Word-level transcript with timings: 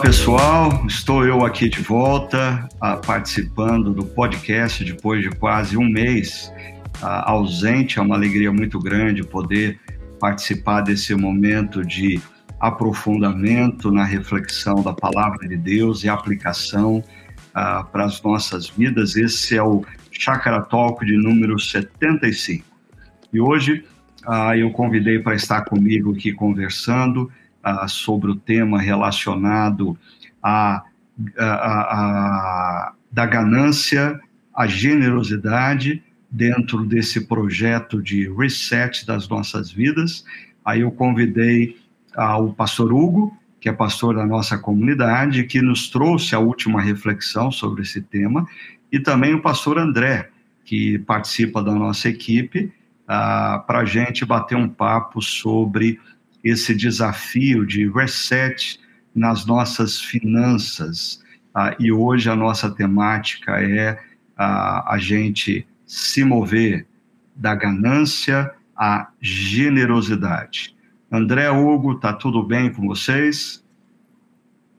pessoal, 0.00 0.86
estou 0.86 1.26
eu 1.26 1.44
aqui 1.44 1.68
de 1.68 1.82
volta, 1.82 2.68
uh, 2.76 3.04
participando 3.04 3.92
do 3.92 4.04
podcast 4.04 4.84
depois 4.84 5.22
de 5.22 5.30
quase 5.30 5.76
um 5.76 5.88
mês 5.88 6.52
uh, 7.02 7.06
ausente. 7.24 7.98
É 7.98 8.02
uma 8.02 8.14
alegria 8.14 8.52
muito 8.52 8.78
grande 8.78 9.24
poder 9.24 9.80
participar 10.20 10.82
desse 10.82 11.14
momento 11.16 11.84
de 11.84 12.20
aprofundamento 12.60 13.90
na 13.90 14.04
reflexão 14.04 14.82
da 14.82 14.92
palavra 14.92 15.48
de 15.48 15.56
Deus 15.56 16.04
e 16.04 16.08
aplicação 16.08 16.98
uh, 16.98 17.84
para 17.90 18.04
as 18.04 18.22
nossas 18.22 18.68
vidas. 18.68 19.16
Esse 19.16 19.56
é 19.56 19.62
o 19.62 19.84
Chakra 20.12 20.62
Talk 20.62 21.04
de 21.04 21.16
número 21.16 21.58
75. 21.58 22.64
E 23.32 23.40
hoje 23.40 23.84
eu 24.58 24.70
convidei 24.72 25.18
para 25.20 25.34
estar 25.34 25.64
comigo 25.64 26.12
aqui 26.12 26.32
conversando 26.32 27.30
sobre 27.88 28.30
o 28.30 28.36
tema 28.36 28.80
relacionado 28.80 29.98
a, 30.42 30.84
da 33.10 33.26
ganância 33.26 34.20
à 34.54 34.66
generosidade 34.66 36.02
dentro 36.30 36.84
desse 36.84 37.26
projeto 37.26 38.02
de 38.02 38.30
reset 38.30 39.06
das 39.06 39.28
nossas 39.28 39.70
vidas. 39.70 40.24
Aí 40.64 40.80
eu 40.80 40.90
convidei 40.90 41.76
o 42.40 42.52
pastor 42.52 42.92
Hugo, 42.92 43.36
que 43.60 43.68
é 43.68 43.72
pastor 43.72 44.16
da 44.16 44.26
nossa 44.26 44.58
comunidade, 44.58 45.44
que 45.44 45.60
nos 45.62 45.88
trouxe 45.88 46.34
a 46.34 46.38
última 46.38 46.80
reflexão 46.80 47.50
sobre 47.50 47.82
esse 47.82 48.00
tema, 48.00 48.46
e 48.90 48.98
também 49.00 49.34
o 49.34 49.42
pastor 49.42 49.78
André, 49.78 50.30
que 50.64 50.98
participa 51.00 51.62
da 51.62 51.72
nossa 51.72 52.08
equipe, 52.08 52.72
para 53.06 53.78
a 53.80 53.84
gente 53.84 54.24
bater 54.24 54.56
um 54.56 54.68
papo 54.68 55.22
sobre 55.22 55.98
esse 56.48 56.74
desafio 56.74 57.66
de 57.66 57.88
reset 57.88 58.80
nas 59.14 59.46
nossas 59.46 60.00
finanças. 60.00 61.22
Ah, 61.54 61.74
e 61.78 61.90
hoje 61.90 62.30
a 62.30 62.36
nossa 62.36 62.70
temática 62.70 63.60
é 63.60 63.98
ah, 64.36 64.92
a 64.92 64.98
gente 64.98 65.66
se 65.84 66.22
mover 66.24 66.86
da 67.34 67.54
ganância 67.54 68.52
à 68.76 69.08
generosidade. 69.20 70.76
André, 71.10 71.50
Hugo, 71.50 71.98
tá 71.98 72.12
tudo 72.12 72.42
bem 72.42 72.72
com 72.72 72.86
vocês? 72.86 73.64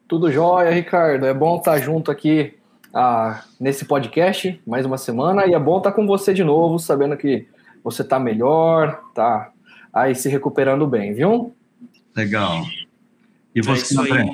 Tudo 0.08 0.32
jóia, 0.32 0.72
Ricardo. 0.72 1.26
É 1.26 1.34
bom 1.34 1.58
estar 1.58 1.80
junto 1.80 2.12
aqui 2.12 2.54
ah, 2.94 3.44
nesse 3.60 3.86
podcast 3.86 4.62
mais 4.66 4.86
uma 4.86 4.98
semana 4.98 5.46
e 5.46 5.54
é 5.54 5.60
bom 5.60 5.78
estar 5.78 5.92
com 5.92 6.08
você 6.08 6.34
de 6.34 6.44
novo, 6.44 6.80
sabendo 6.80 7.16
que 7.18 7.48
você 7.84 8.02
está 8.02 8.20
melhor, 8.20 9.02
tá 9.14 9.52
aí 9.94 10.16
se 10.16 10.30
recuperando 10.30 10.88
bem, 10.88 11.14
viu? 11.14 11.54
Legal. 12.20 12.68
E 13.56 13.62
você, 13.62 13.98
é 13.98 14.02
André? 14.02 14.30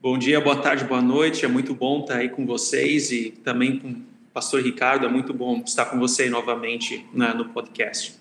Bom 0.00 0.16
dia, 0.16 0.40
boa 0.40 0.56
tarde, 0.56 0.82
boa 0.84 1.02
noite. 1.02 1.44
É 1.44 1.48
muito 1.48 1.74
bom 1.74 2.00
estar 2.00 2.16
aí 2.16 2.30
com 2.30 2.46
vocês 2.46 3.12
e 3.12 3.32
também 3.44 3.78
com 3.78 3.88
o 3.90 4.02
pastor 4.32 4.62
Ricardo. 4.62 5.04
É 5.04 5.08
muito 5.10 5.34
bom 5.34 5.62
estar 5.62 5.84
com 5.84 5.98
você 5.98 6.30
novamente 6.30 7.04
né, 7.12 7.34
no 7.34 7.50
podcast. 7.50 8.14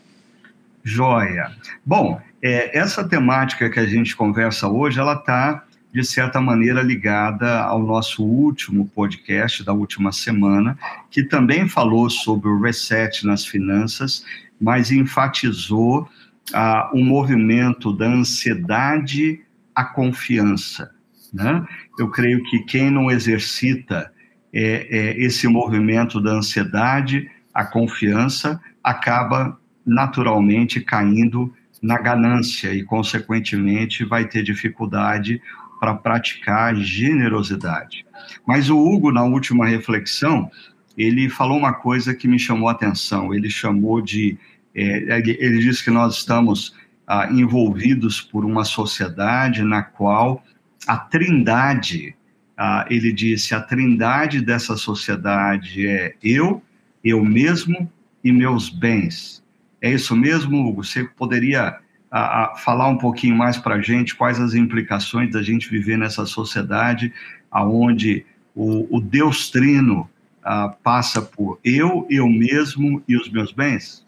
Joia. 0.83 1.55
Bom, 1.85 2.19
é, 2.41 2.77
essa 2.77 3.07
temática 3.07 3.69
que 3.69 3.79
a 3.79 3.85
gente 3.85 4.13
conversa 4.13 4.67
hoje, 4.67 4.99
ela 4.99 5.13
está, 5.13 5.63
de 5.93 6.03
certa 6.03 6.41
maneira, 6.41 6.81
ligada 6.81 7.61
ao 7.61 7.81
nosso 7.81 8.25
último 8.25 8.91
podcast 8.93 9.63
da 9.63 9.71
última 9.71 10.11
semana, 10.11 10.77
que 11.09 11.23
também 11.23 11.65
falou 11.69 12.09
sobre 12.09 12.49
o 12.49 12.59
reset 12.59 13.25
nas 13.25 13.45
finanças, 13.45 14.25
mas 14.59 14.91
enfatizou 14.91 16.09
ah, 16.53 16.89
movimento 16.93 17.91
da 17.91 18.05
ansiedade 18.05 19.41
à 19.73 19.83
confiança. 19.83 20.91
Né? 21.33 21.65
Eu 21.99 22.09
creio 22.09 22.43
que 22.43 22.59
quem 22.59 22.89
não 22.89 23.11
exercita 23.11 24.11
é, 24.53 24.87
é, 24.89 25.19
esse 25.21 25.47
movimento 25.47 26.21
da 26.21 26.31
ansiedade 26.31 27.29
à 27.53 27.65
confiança 27.65 28.61
acaba 28.83 29.59
naturalmente 29.85 30.79
caindo 30.79 31.53
na 31.81 31.99
ganância 31.99 32.73
e, 32.73 32.83
consequentemente, 32.83 34.05
vai 34.05 34.25
ter 34.25 34.43
dificuldade 34.43 35.41
para 35.79 35.93
praticar 35.93 36.75
generosidade. 36.75 38.05
Mas 38.47 38.69
o 38.69 38.79
Hugo, 38.79 39.11
na 39.11 39.23
última 39.23 39.67
reflexão, 39.67 40.49
ele 40.97 41.29
falou 41.29 41.57
uma 41.57 41.73
coisa 41.73 42.15
que 42.15 42.27
me 42.27 42.39
chamou 42.39 42.69
a 42.69 42.71
atenção. 42.71 43.33
Ele 43.33 43.49
chamou 43.49 44.01
de 44.01 44.37
ele 44.75 45.59
diz 45.59 45.81
que 45.81 45.89
nós 45.89 46.17
estamos 46.17 46.75
ah, 47.07 47.29
envolvidos 47.31 48.19
por 48.21 48.43
uma 48.43 48.65
sociedade 48.65 49.63
na 49.63 49.81
qual 49.83 50.43
a 50.87 50.97
trindade, 50.97 52.15
ah, 52.57 52.85
ele 52.89 53.11
disse, 53.11 53.55
a 53.55 53.61
trindade 53.61 54.41
dessa 54.41 54.75
sociedade 54.75 55.87
é 55.87 56.15
eu, 56.21 56.61
eu 57.03 57.23
mesmo 57.23 57.91
e 58.23 58.31
meus 58.31 58.69
bens. 58.69 59.43
É 59.81 59.91
isso 59.91 60.15
mesmo, 60.15 60.67
Hugo? 60.67 60.83
Você 60.83 61.03
poderia 61.03 61.77
ah, 62.11 62.53
ah 62.53 62.55
falar 62.57 62.87
um 62.87 62.97
pouquinho 62.97 63.35
mais 63.35 63.57
para 63.57 63.75
a 63.75 63.81
gente 63.81 64.15
quais 64.15 64.39
as 64.39 64.53
implicações 64.53 65.31
da 65.31 65.41
gente 65.41 65.69
viver 65.69 65.97
nessa 65.97 66.25
sociedade 66.25 67.13
aonde 67.51 68.25
o, 68.53 68.97
o 68.97 68.99
Deus 68.99 69.49
Trino 69.49 70.09
ah, 70.43 70.69
passa 70.83 71.21
por 71.21 71.59
eu, 71.63 72.05
eu 72.09 72.27
mesmo 72.27 73.01
e 73.07 73.15
os 73.15 73.29
meus 73.31 73.51
bens? 73.51 74.04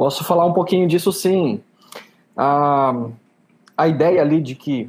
Posso 0.00 0.24
falar 0.24 0.46
um 0.46 0.54
pouquinho 0.54 0.88
disso 0.88 1.12
sim. 1.12 1.60
Ah, 2.34 3.08
a 3.76 3.86
ideia 3.86 4.22
ali 4.22 4.40
de 4.40 4.54
que 4.54 4.88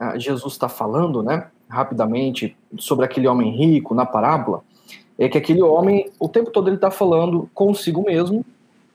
ah, 0.00 0.18
Jesus 0.18 0.54
está 0.54 0.66
falando, 0.66 1.22
né, 1.22 1.48
rapidamente, 1.68 2.56
sobre 2.78 3.04
aquele 3.04 3.28
homem 3.28 3.54
rico 3.54 3.94
na 3.94 4.06
parábola, 4.06 4.62
é 5.18 5.28
que 5.28 5.36
aquele 5.36 5.60
homem, 5.60 6.10
o 6.18 6.26
tempo 6.26 6.50
todo 6.50 6.70
ele 6.70 6.76
está 6.76 6.90
falando 6.90 7.50
consigo 7.52 8.02
mesmo 8.02 8.46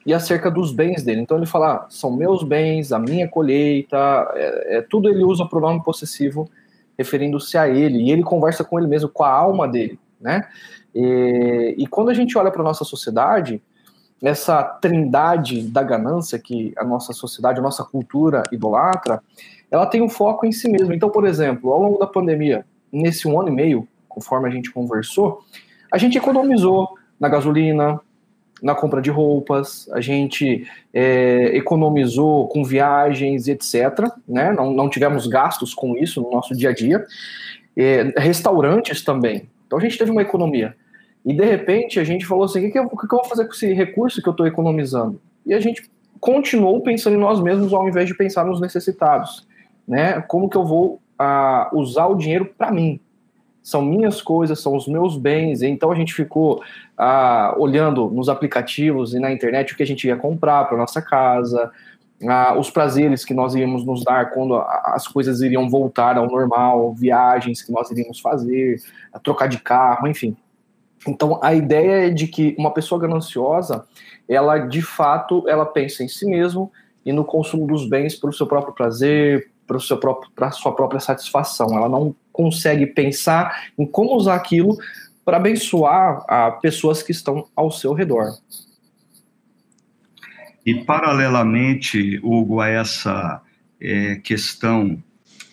e 0.03 0.15
acerca 0.15 0.49
dos 0.49 0.71
bens 0.71 1.03
dele. 1.03 1.21
Então 1.21 1.37
ele 1.37 1.45
fala, 1.45 1.73
ah, 1.75 1.85
são 1.91 2.11
meus 2.11 2.41
bens, 2.41 2.91
a 2.91 2.97
minha 2.97 3.27
colheita, 3.27 4.31
é, 4.33 4.77
é 4.77 4.81
tudo 4.81 5.09
ele 5.09 5.23
usa 5.23 5.43
o 5.43 5.47
pronome 5.47 5.83
possessivo 5.83 6.49
referindo-se 6.97 7.55
a 7.55 7.69
ele, 7.69 7.99
e 7.99 8.11
ele 8.11 8.23
conversa 8.23 8.63
com 8.63 8.79
ele 8.79 8.87
mesmo, 8.87 9.09
com 9.09 9.23
a 9.23 9.29
alma 9.29 9.67
dele, 9.67 9.99
né? 10.19 10.47
E, 10.95 11.75
e 11.77 11.85
quando 11.85 12.09
a 12.09 12.15
gente 12.15 12.35
olha 12.35 12.49
para 12.49 12.63
nossa 12.63 12.83
sociedade, 12.83 13.61
essa 14.21 14.63
trindade 14.63 15.63
da 15.63 15.81
ganância 15.81 16.37
que 16.37 16.73
a 16.77 16.83
nossa 16.83 17.11
sociedade, 17.11 17.59
a 17.59 17.63
nossa 17.63 17.83
cultura 17.83 18.43
idolatra, 18.51 19.21
ela 19.69 19.85
tem 19.85 20.01
um 20.01 20.09
foco 20.09 20.45
em 20.45 20.51
si 20.51 20.69
mesma. 20.69 20.93
Então, 20.93 21.09
por 21.09 21.25
exemplo, 21.25 21.71
ao 21.71 21.81
longo 21.81 21.97
da 21.97 22.05
pandemia, 22.05 22.65
nesse 22.91 23.27
um 23.27 23.39
ano 23.39 23.49
e 23.49 23.51
meio, 23.51 23.87
conforme 24.07 24.47
a 24.47 24.51
gente 24.51 24.71
conversou, 24.71 25.43
a 25.91 25.97
gente 25.97 26.17
economizou 26.17 26.89
na 27.19 27.27
gasolina, 27.29 27.99
na 28.61 28.75
compra 28.75 29.01
de 29.01 29.09
roupas, 29.09 29.89
a 29.91 29.99
gente 29.99 30.67
é, 30.93 31.55
economizou 31.55 32.47
com 32.47 32.63
viagens, 32.63 33.47
etc. 33.47 34.07
Né? 34.27 34.51
Não, 34.51 34.71
não 34.71 34.89
tivemos 34.89 35.25
gastos 35.25 35.73
com 35.73 35.97
isso 35.97 36.21
no 36.21 36.29
nosso 36.29 36.55
dia 36.55 36.69
a 36.69 36.73
dia. 36.73 37.03
É, 37.75 38.13
restaurantes 38.17 39.03
também. 39.03 39.49
Então 39.65 39.79
a 39.79 39.81
gente 39.81 39.97
teve 39.97 40.11
uma 40.11 40.21
economia. 40.21 40.75
E 41.25 41.33
de 41.33 41.45
repente 41.45 41.99
a 41.99 42.03
gente 42.03 42.25
falou 42.25 42.45
assim: 42.45 42.67
o 42.67 42.71
que, 42.71 42.79
eu, 42.79 42.85
o 42.85 42.97
que 42.97 43.05
eu 43.05 43.19
vou 43.19 43.25
fazer 43.25 43.45
com 43.45 43.53
esse 43.53 43.73
recurso 43.73 44.21
que 44.21 44.27
eu 44.27 44.31
estou 44.31 44.47
economizando? 44.47 45.21
E 45.45 45.53
a 45.53 45.59
gente 45.59 45.89
continuou 46.19 46.81
pensando 46.81 47.15
em 47.15 47.19
nós 47.19 47.41
mesmos 47.41 47.73
ao 47.73 47.87
invés 47.87 48.07
de 48.07 48.15
pensar 48.15 48.45
nos 48.45 48.61
necessitados. 48.61 49.47
Né? 49.87 50.21
Como 50.21 50.49
que 50.49 50.57
eu 50.57 50.65
vou 50.65 51.01
usar 51.73 52.07
o 52.07 52.15
dinheiro 52.15 52.45
para 52.57 52.71
mim? 52.71 52.99
São 53.61 53.81
minhas 53.81 54.21
coisas, 54.21 54.59
são 54.59 54.75
os 54.75 54.87
meus 54.87 55.17
bens. 55.17 55.61
Então 55.61 55.91
a 55.91 55.95
gente 55.95 56.13
ficou 56.13 56.63
uh, 56.97 57.59
olhando 57.61 58.09
nos 58.09 58.27
aplicativos 58.27 59.13
e 59.13 59.19
na 59.19 59.31
internet 59.31 59.73
o 59.73 59.77
que 59.77 59.83
a 59.83 59.85
gente 59.85 60.07
ia 60.07 60.15
comprar 60.15 60.65
para 60.65 60.77
nossa 60.77 60.99
casa, 60.99 61.71
uh, 62.23 62.59
os 62.59 62.71
prazeres 62.71 63.23
que 63.23 63.35
nós 63.35 63.53
íamos 63.53 63.85
nos 63.85 64.03
dar 64.03 64.31
quando 64.31 64.55
as 64.55 65.07
coisas 65.07 65.41
iriam 65.41 65.69
voltar 65.69 66.17
ao 66.17 66.27
normal, 66.27 66.93
viagens 66.95 67.61
que 67.61 67.71
nós 67.71 67.91
iríamos 67.91 68.19
fazer, 68.19 68.81
trocar 69.23 69.47
de 69.47 69.59
carro, 69.59 70.07
enfim. 70.07 70.35
Então, 71.07 71.39
a 71.41 71.53
ideia 71.53 72.07
é 72.07 72.09
de 72.09 72.27
que 72.27 72.55
uma 72.57 72.71
pessoa 72.71 73.01
gananciosa, 73.01 73.85
ela 74.27 74.59
de 74.59 74.81
fato, 74.81 75.43
ela 75.47 75.65
pensa 75.65 76.03
em 76.03 76.07
si 76.07 76.25
mesmo 76.25 76.71
e 77.05 77.11
no 77.11 77.25
consumo 77.25 77.65
dos 77.65 77.87
bens 77.87 78.15
para 78.15 78.29
o 78.29 78.33
seu 78.33 78.45
próprio 78.45 78.73
prazer, 78.73 79.49
para 79.65 79.77
o 79.77 79.81
seu 79.81 79.97
próprio, 79.97 80.31
para 80.35 80.51
sua 80.51 80.73
própria 80.75 80.99
satisfação. 80.99 81.75
Ela 81.75 81.89
não 81.89 82.15
consegue 82.31 82.85
pensar 82.85 83.69
em 83.77 83.85
como 83.85 84.15
usar 84.15 84.35
aquilo 84.35 84.77
para 85.25 85.37
abençoar 85.37 86.23
a 86.27 86.51
pessoas 86.51 87.01
que 87.01 87.11
estão 87.11 87.47
ao 87.55 87.71
seu 87.71 87.93
redor. 87.93 88.37
E 90.65 90.75
paralelamente, 90.75 92.19
Hugo, 92.23 92.59
a 92.59 92.67
essa 92.67 93.41
é, 93.79 94.17
questão 94.17 95.01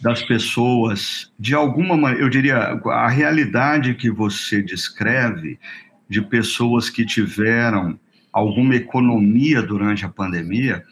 das 0.01 0.23
pessoas, 0.23 1.33
de 1.39 1.55
alguma 1.55 1.97
maneira, 1.97 2.25
eu 2.25 2.29
diria, 2.29 2.57
a 2.57 3.09
realidade 3.09 3.95
que 3.95 4.11
você 4.11 4.63
descreve 4.63 5.59
de 6.09 6.23
pessoas 6.23 6.89
que 6.89 7.05
tiveram 7.05 7.99
alguma 8.33 8.77
economia 8.77 9.61
durante 9.61 10.05
a 10.05 10.09
pandemia, 10.09 10.85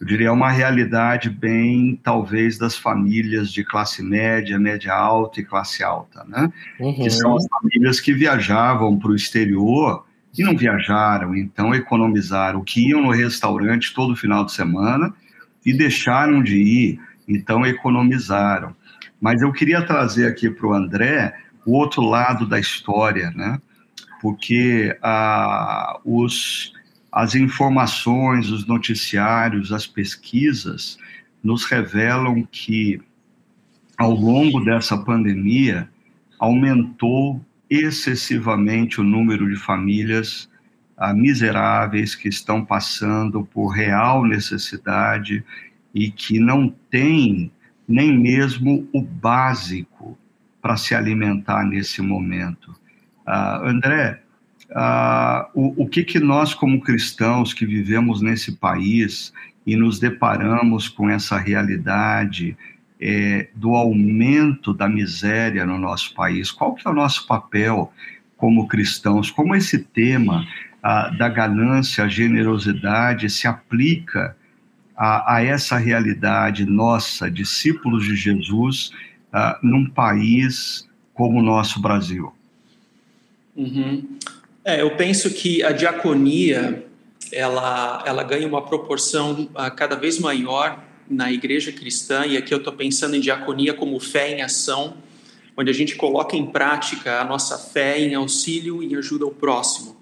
eu 0.00 0.06
diria, 0.06 0.32
uma 0.32 0.50
realidade 0.50 1.30
bem, 1.30 2.00
talvez, 2.02 2.58
das 2.58 2.76
famílias 2.76 3.52
de 3.52 3.62
classe 3.64 4.02
média, 4.02 4.58
média 4.58 4.92
alta 4.92 5.40
e 5.40 5.44
classe 5.44 5.84
alta, 5.84 6.24
né? 6.24 6.52
Uhum. 6.80 6.94
Que 6.94 7.10
são 7.10 7.36
as 7.36 7.46
famílias 7.46 8.00
que 8.00 8.12
viajavam 8.12 8.98
para 8.98 9.10
o 9.10 9.14
exterior 9.14 10.04
e 10.36 10.42
não 10.42 10.56
viajaram, 10.56 11.36
então 11.36 11.74
economizaram, 11.74 12.64
que 12.64 12.88
iam 12.88 13.02
no 13.02 13.10
restaurante 13.10 13.94
todo 13.94 14.16
final 14.16 14.44
de 14.44 14.52
semana 14.52 15.14
e 15.64 15.72
deixaram 15.72 16.42
de 16.42 16.56
ir, 16.56 17.00
então 17.28 17.64
economizaram. 17.66 18.74
Mas 19.20 19.42
eu 19.42 19.52
queria 19.52 19.82
trazer 19.82 20.26
aqui 20.26 20.50
para 20.50 20.66
o 20.66 20.74
André 20.74 21.34
o 21.64 21.72
outro 21.72 22.02
lado 22.02 22.46
da 22.46 22.58
história, 22.58 23.30
né? 23.30 23.60
Porque 24.20 24.96
ah, 25.02 25.98
os, 26.04 26.72
as 27.10 27.34
informações, 27.34 28.50
os 28.50 28.66
noticiários, 28.66 29.72
as 29.72 29.86
pesquisas 29.86 30.98
nos 31.42 31.64
revelam 31.64 32.42
que 32.50 33.00
ao 33.96 34.12
longo 34.12 34.64
dessa 34.64 34.96
pandemia 34.96 35.88
aumentou 36.38 37.40
excessivamente 37.68 39.00
o 39.00 39.04
número 39.04 39.48
de 39.48 39.56
famílias 39.56 40.48
ah, 40.96 41.12
miseráveis 41.12 42.14
que 42.14 42.28
estão 42.28 42.64
passando 42.64 43.44
por 43.44 43.68
real 43.68 44.24
necessidade 44.24 45.44
e 45.94 46.10
que 46.10 46.40
não 46.40 46.68
têm 46.90 47.50
nem 47.86 48.16
mesmo 48.18 48.88
o 48.92 49.00
básico 49.00 50.18
para 50.60 50.76
se 50.76 50.94
alimentar 50.94 51.64
nesse 51.64 52.02
momento. 52.02 52.74
Ah, 53.26 53.60
André, 53.62 54.20
ah, 54.74 55.48
o, 55.54 55.84
o 55.84 55.88
que, 55.88 56.02
que 56.02 56.18
nós, 56.18 56.54
como 56.54 56.80
cristãos 56.80 57.52
que 57.52 57.66
vivemos 57.66 58.20
nesse 58.20 58.52
país 58.52 59.32
e 59.66 59.76
nos 59.76 59.98
deparamos 59.98 60.88
com 60.88 61.08
essa 61.08 61.38
realidade 61.38 62.56
é, 63.00 63.48
do 63.54 63.74
aumento 63.74 64.72
da 64.72 64.88
miséria 64.88 65.66
no 65.66 65.78
nosso 65.78 66.14
país, 66.14 66.50
qual 66.50 66.74
que 66.74 66.86
é 66.86 66.90
o 66.90 66.94
nosso 66.94 67.26
papel 67.26 67.92
como 68.36 68.66
cristãos? 68.66 69.30
Como 69.30 69.54
esse 69.54 69.78
tema 69.78 70.46
ah, 70.82 71.10
da 71.10 71.28
ganância, 71.28 72.04
a 72.04 72.08
generosidade 72.08 73.28
se 73.28 73.46
aplica 73.46 74.36
a, 74.96 75.36
a, 75.36 75.42
essa 75.42 75.76
realidade 75.76 76.64
nossa, 76.64 77.30
discípulos 77.30 78.04
de 78.04 78.16
Jesus, 78.16 78.90
uh, 79.32 79.58
num 79.62 79.88
país 79.88 80.88
como 81.12 81.40
o 81.40 81.42
nosso 81.42 81.80
Brasil? 81.80 82.32
Uhum. 83.56 84.18
É, 84.64 84.80
eu 84.80 84.96
penso 84.96 85.30
que 85.30 85.62
a 85.62 85.72
diaconia 85.72 86.84
ela, 87.32 88.02
ela 88.06 88.22
ganha 88.22 88.46
uma 88.46 88.62
proporção 88.62 89.48
uh, 89.52 89.74
cada 89.76 89.96
vez 89.96 90.18
maior 90.18 90.82
na 91.08 91.30
igreja 91.30 91.70
cristã, 91.70 92.24
e 92.26 92.36
aqui 92.36 92.52
eu 92.54 92.58
estou 92.58 92.72
pensando 92.72 93.14
em 93.14 93.20
diaconia 93.20 93.74
como 93.74 93.98
fé 94.00 94.30
em 94.30 94.42
ação, 94.42 94.96
onde 95.56 95.70
a 95.70 95.74
gente 95.74 95.96
coloca 95.96 96.36
em 96.36 96.46
prática 96.46 97.20
a 97.20 97.24
nossa 97.24 97.58
fé 97.58 98.00
em 98.00 98.14
auxílio 98.14 98.82
e 98.82 98.96
ajuda 98.96 99.24
ao 99.24 99.30
próximo. 99.30 99.96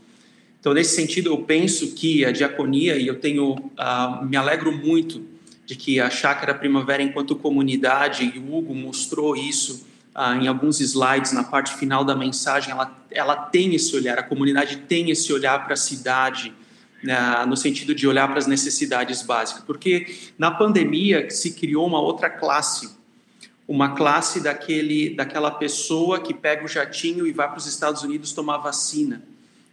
Então, 0.63 0.73
nesse 0.73 0.95
sentido, 0.95 1.29
eu 1.31 1.39
penso 1.39 1.93
que 1.93 2.25
a 2.25 2.31
diaconia, 2.31 2.97
e 2.97 3.09
eu 3.09 3.19
tenho, 3.19 3.55
uh, 3.55 4.25
me 4.25 4.37
alegro 4.37 4.71
muito 4.71 5.21
de 5.67 5.75
que 5.75 5.99
a 5.99 6.09
Chácara 6.09 6.55
Primavera, 6.55 7.03
enquanto 7.03 7.35
comunidade, 7.35 8.33
e 8.33 8.39
o 8.39 8.55
Hugo 8.55 8.73
mostrou 8.73 9.35
isso 9.35 9.85
uh, 10.15 10.41
em 10.41 10.47
alguns 10.47 10.79
slides 10.79 11.33
na 11.33 11.43
parte 11.43 11.75
final 11.75 12.05
da 12.05 12.15
mensagem, 12.15 12.71
ela, 12.71 12.97
ela 13.11 13.35
tem 13.35 13.75
esse 13.75 13.97
olhar, 13.97 14.21
a 14.21 14.23
comunidade 14.23 14.77
tem 14.87 15.11
esse 15.11 15.33
olhar 15.33 15.65
para 15.65 15.75
a 15.75 15.77
cidade, 15.77 16.55
né, 17.03 17.45
no 17.45 17.57
sentido 17.57 17.93
de 17.93 18.07
olhar 18.07 18.29
para 18.29 18.39
as 18.39 18.47
necessidades 18.47 19.21
básicas, 19.21 19.65
porque 19.65 20.15
na 20.39 20.53
pandemia 20.53 21.29
se 21.29 21.55
criou 21.55 21.89
uma 21.89 22.01
outra 22.01 22.31
classe, 22.31 22.89
uma 23.67 23.97
classe 23.97 24.41
daquele, 24.41 25.13
daquela 25.17 25.51
pessoa 25.51 26.21
que 26.21 26.33
pega 26.33 26.65
o 26.65 26.69
jatinho 26.69 27.27
e 27.27 27.33
vai 27.33 27.49
para 27.49 27.59
os 27.59 27.67
Estados 27.67 28.05
Unidos 28.05 28.33
tomar 28.33 28.59
vacina 28.59 29.25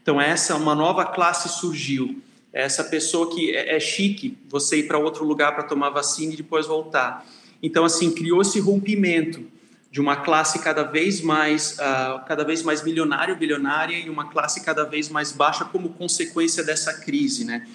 então, 0.09 0.19
essa 0.19 0.55
uma 0.55 0.73
nova 0.73 1.05
classe 1.05 1.47
surgiu. 1.47 2.19
Essa 2.51 2.83
pessoa 2.83 3.29
que 3.31 3.55
é, 3.55 3.75
é 3.75 3.79
chique 3.79 4.35
você 4.49 4.77
ir 4.77 4.87
para 4.87 4.97
outro 4.97 5.23
lugar 5.23 5.53
para 5.53 5.61
tomar 5.61 5.91
vacina 5.91 6.33
e 6.33 6.35
depois 6.35 6.65
voltar. 6.65 7.23
Então, 7.61 7.85
assim, 7.85 8.09
criou 8.09 8.41
esse 8.41 8.59
rompimento 8.59 9.45
de 9.91 10.01
uma 10.01 10.15
classe 10.15 10.57
cada 10.63 10.81
vez 10.81 11.21
mais 11.21 11.73
uh, 11.73 12.25
cada 12.25 12.43
vez 12.43 12.63
mais 12.63 12.83
milionária 12.83 13.35
bilionária 13.35 13.99
e 13.99 14.09
uma 14.09 14.31
classe 14.31 14.65
cada 14.65 14.83
vez 14.83 15.09
mais 15.09 15.31
baixa 15.31 15.63
como 15.63 15.89
consequência 15.89 16.63
dessa 16.63 16.91
crise, 16.91 17.45
né? 17.45 17.67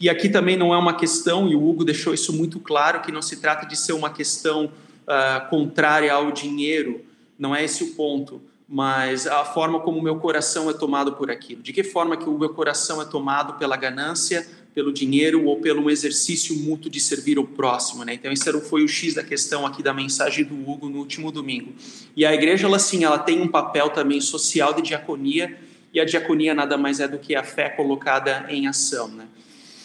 E 0.00 0.08
aqui 0.08 0.30
também 0.30 0.56
não 0.56 0.72
é 0.72 0.78
uma 0.78 0.94
questão, 0.94 1.50
e 1.50 1.54
o 1.54 1.68
Hugo 1.68 1.84
deixou 1.84 2.14
isso 2.14 2.32
muito 2.32 2.58
claro, 2.60 3.02
que 3.02 3.12
não 3.12 3.20
se 3.20 3.36
trata 3.42 3.66
de 3.66 3.76
ser 3.76 3.92
uma 3.92 4.08
questão 4.08 4.72
uh, 5.06 5.50
contrária 5.50 6.10
ao 6.10 6.32
dinheiro, 6.32 7.04
não 7.38 7.54
é 7.54 7.62
esse 7.62 7.84
o 7.84 7.88
ponto 7.94 8.40
mas 8.68 9.26
a 9.26 9.44
forma 9.44 9.80
como 9.80 9.98
o 9.98 10.02
meu 10.02 10.16
coração 10.16 10.70
é 10.70 10.72
tomado 10.72 11.12
por 11.12 11.30
aquilo. 11.30 11.62
De 11.62 11.72
que 11.72 11.84
forma 11.84 12.16
que 12.16 12.28
o 12.28 12.38
meu 12.38 12.50
coração 12.50 13.00
é 13.00 13.04
tomado 13.04 13.54
pela 13.54 13.76
ganância, 13.76 14.46
pelo 14.74 14.92
dinheiro 14.92 15.44
ou 15.44 15.60
pelo 15.60 15.90
exercício 15.90 16.56
mútuo 16.56 16.90
de 16.90 16.98
servir 16.98 17.38
o 17.38 17.44
próximo, 17.44 18.04
né? 18.04 18.14
Então 18.14 18.32
esse 18.32 18.50
foi 18.60 18.82
o 18.82 18.88
X 18.88 19.14
da 19.14 19.22
questão 19.22 19.64
aqui 19.64 19.82
da 19.82 19.94
mensagem 19.94 20.44
do 20.44 20.54
Hugo 20.68 20.88
no 20.88 20.98
último 20.98 21.30
domingo. 21.30 21.72
E 22.16 22.26
a 22.26 22.34
igreja, 22.34 22.66
ela 22.66 22.78
sim, 22.78 23.04
ela 23.04 23.18
tem 23.18 23.40
um 23.40 23.48
papel 23.48 23.90
também 23.90 24.20
social 24.20 24.72
de 24.72 24.82
diaconia, 24.82 25.56
e 25.92 26.00
a 26.00 26.04
diaconia 26.04 26.54
nada 26.54 26.76
mais 26.76 26.98
é 26.98 27.06
do 27.06 27.18
que 27.18 27.36
a 27.36 27.44
fé 27.44 27.68
colocada 27.68 28.46
em 28.48 28.66
ação, 28.66 29.06
né? 29.08 29.26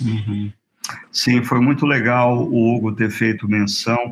Uhum. 0.01 0.51
Sim, 1.11 1.43
foi 1.43 1.59
muito 1.59 1.85
legal 1.85 2.47
o 2.47 2.75
Hugo 2.75 2.95
ter 2.95 3.11
feito 3.11 3.47
menção 3.47 4.11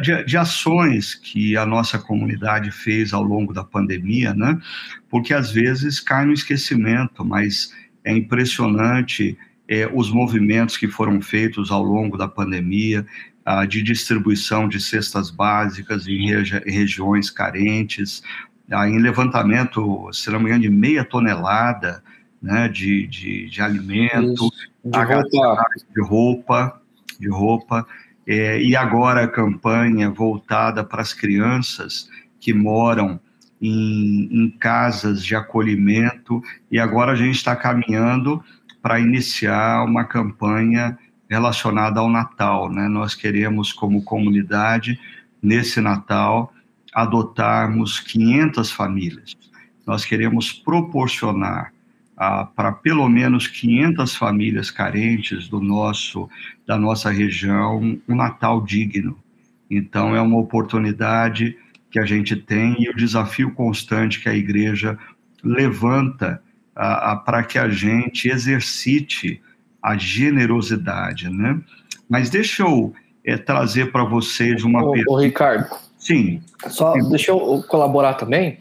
de, 0.00 0.24
de, 0.24 0.36
ações 0.36 1.14
que 1.14 1.56
a 1.56 1.66
nossa 1.66 1.98
comunidade 1.98 2.70
fez 2.70 3.12
ao 3.12 3.22
longo 3.22 3.52
da 3.52 3.64
pandemia, 3.64 4.32
né? 4.32 4.60
Porque 5.08 5.34
às 5.34 5.50
vezes 5.50 5.98
cai 5.98 6.24
no 6.24 6.32
esquecimento, 6.32 7.24
mas 7.24 7.74
é 8.04 8.12
impressionante 8.12 9.36
é, 9.68 9.90
os 9.92 10.10
movimentos 10.10 10.76
que 10.76 10.86
foram 10.86 11.20
feitos 11.20 11.72
ao 11.72 11.82
longo 11.82 12.16
da 12.16 12.28
pandemia 12.28 13.04
ah, 13.44 13.66
de 13.66 13.82
distribuição 13.82 14.68
de 14.68 14.80
cestas 14.80 15.30
básicas 15.30 16.06
em 16.06 16.28
regi 16.28 16.58
regiões 16.66 17.28
carentes, 17.28 18.22
ah, 18.70 18.88
em 18.88 19.00
levantamento, 19.00 20.08
se 20.12 20.30
não 20.30 20.38
me 20.38 20.46
engano, 20.46 20.62
de 20.62 20.70
meia 20.70 21.04
tonelada 21.04 22.02
né, 22.40 22.68
de, 22.68 23.06
de, 23.08 23.48
de 23.48 23.60
alimento, 23.60 24.48
de 24.84 24.98
roupa. 24.98 25.64
de 25.92 26.02
roupa, 26.02 26.82
de 27.18 27.28
roupa 27.28 27.86
é, 28.26 28.60
e 28.60 28.74
agora 28.74 29.24
a 29.24 29.28
campanha 29.28 30.10
voltada 30.10 30.82
para 30.82 31.00
as 31.00 31.12
crianças 31.14 32.08
que 32.40 32.52
moram 32.52 33.20
em, 33.60 34.28
em 34.30 34.50
casas 34.50 35.24
de 35.24 35.34
acolhimento, 35.34 36.42
e 36.70 36.78
agora 36.78 37.12
a 37.12 37.16
gente 37.16 37.36
está 37.36 37.54
caminhando 37.54 38.42
para 38.82 39.00
iniciar 39.00 39.84
uma 39.84 40.04
campanha 40.04 40.98
relacionada 41.28 42.00
ao 42.00 42.08
Natal. 42.08 42.70
Né? 42.70 42.88
Nós 42.88 43.14
queremos, 43.14 43.72
como 43.72 44.02
comunidade, 44.02 44.98
nesse 45.42 45.80
Natal, 45.80 46.52
adotarmos 46.92 48.00
500 48.00 48.70
famílias. 48.70 49.36
Nós 49.86 50.04
queremos 50.04 50.52
proporcionar 50.52 51.72
para 52.16 52.72
pelo 52.72 53.08
menos 53.08 53.46
500 53.46 54.16
famílias 54.16 54.70
carentes 54.70 55.48
do 55.48 55.60
nosso 55.60 56.28
da 56.66 56.76
nossa 56.76 57.10
região 57.10 57.98
um 58.08 58.14
Natal 58.14 58.62
digno. 58.62 59.16
Então 59.70 60.14
é 60.14 60.20
uma 60.20 60.38
oportunidade 60.38 61.56
que 61.90 61.98
a 61.98 62.04
gente 62.04 62.36
tem 62.36 62.76
e 62.78 62.88
o 62.88 62.96
desafio 62.96 63.52
constante 63.54 64.20
que 64.20 64.28
a 64.28 64.34
igreja 64.34 64.98
levanta 65.42 66.42
para 67.24 67.42
que 67.42 67.58
a 67.58 67.68
gente 67.68 68.28
exercite 68.28 69.40
a 69.82 69.96
generosidade, 69.96 71.30
né? 71.30 71.60
Mas 72.08 72.28
deixa 72.28 72.62
eu 72.62 72.92
é, 73.24 73.36
trazer 73.36 73.90
para 73.90 74.04
vocês 74.04 74.62
uma 74.62 74.82
ô, 74.82 74.92
pergunta. 74.92 75.12
Ô, 75.12 75.20
Ricardo. 75.20 75.68
Sim. 75.98 76.40
Só 76.68 76.92
sim. 76.92 77.08
deixa 77.08 77.30
eu 77.30 77.64
colaborar 77.68 78.14
também. 78.14 78.58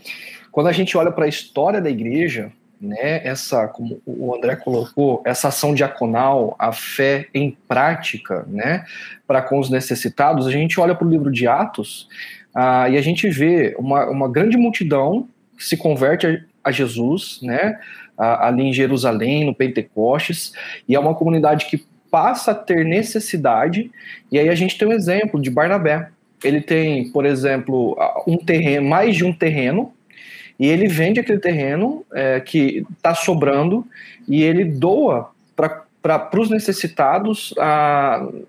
Quando 0.52 0.68
a 0.68 0.72
gente 0.72 0.98
olha 0.98 1.12
para 1.12 1.26
a 1.26 1.28
história 1.28 1.82
da 1.82 1.90
igreja, 1.90 2.52
né, 2.80 3.26
essa, 3.26 3.68
como 3.68 4.02
o 4.06 4.36
André 4.36 4.56
colocou, 4.56 5.22
essa 5.26 5.48
ação 5.48 5.74
diaconal, 5.74 6.56
a 6.60 6.72
fé 6.72 7.28
em 7.34 7.58
prática, 7.68 8.46
né, 8.48 8.86
para 9.28 9.42
com 9.42 9.60
os 9.60 9.70
necessitados, 9.70 10.48
a 10.48 10.52
gente 10.52 10.80
olha 10.80 10.96
para 10.96 11.08
o 11.08 11.10
livro 11.10 11.32
de 11.32 11.48
Atos 11.48 12.08
ah, 12.54 12.90
e 12.90 12.98
a 12.98 13.02
gente 13.02 13.30
vê 13.30 13.76
uma, 13.78 14.10
uma 14.10 14.30
grande 14.30 14.58
multidão 14.58 15.28
que 15.58 15.64
se 15.64 15.78
converte 15.78 16.28
a, 16.28 16.70
a 16.70 16.72
Jesus, 16.72 17.40
né, 17.42 17.80
ali 18.18 18.64
em 18.64 18.74
Jerusalém, 18.74 19.46
no 19.46 19.54
Pentecostes, 19.54 20.54
e 20.88 20.96
é 20.96 21.00
uma 21.00 21.14
comunidade 21.14 21.66
que 21.66 21.86
passa 22.10 22.52
a 22.52 22.56
ter 22.56 22.86
necessidade, 22.86 23.92
e 24.32 24.40
aí 24.40 24.48
a 24.48 24.56
gente 24.56 24.78
tem 24.78 24.88
um 24.88 24.94
exemplo 24.94 25.42
de 25.42 25.50
Barnabé. 25.50 26.10
Ele 26.44 26.62
tem, 26.62 27.12
por 27.12 27.26
exemplo, 27.26 27.98
um 28.28 28.38
terreno, 28.38 28.88
mais 28.88 29.16
de 29.16 29.26
um 29.26 29.34
terreno, 29.34 29.92
e 30.60 30.68
ele 30.68 30.88
vende 30.88 31.20
aquele 31.20 31.40
terreno 31.40 32.06
é, 32.14 32.40
que 32.40 32.86
está 32.98 33.14
sobrando 33.14 33.86
e 34.28 34.44
ele 34.44 34.66
doa 34.66 35.32
para 35.56 36.40
os 36.40 36.50
necessitados 36.52 37.52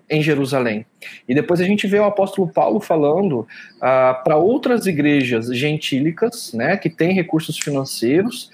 em 0.07 0.21
Jerusalém. 0.21 0.85
E 1.27 1.33
depois 1.33 1.59
a 1.59 1.63
gente 1.63 1.87
vê 1.87 1.97
o 1.97 2.05
apóstolo 2.05 2.47
Paulo 2.47 2.79
falando 2.79 3.47
para 3.79 4.37
outras 4.37 4.85
igrejas 4.85 5.47
gentílicas, 5.55 6.53
né, 6.53 6.77
que 6.77 6.87
têm 6.87 7.13
recursos 7.13 7.57
financeiros, 7.57 8.51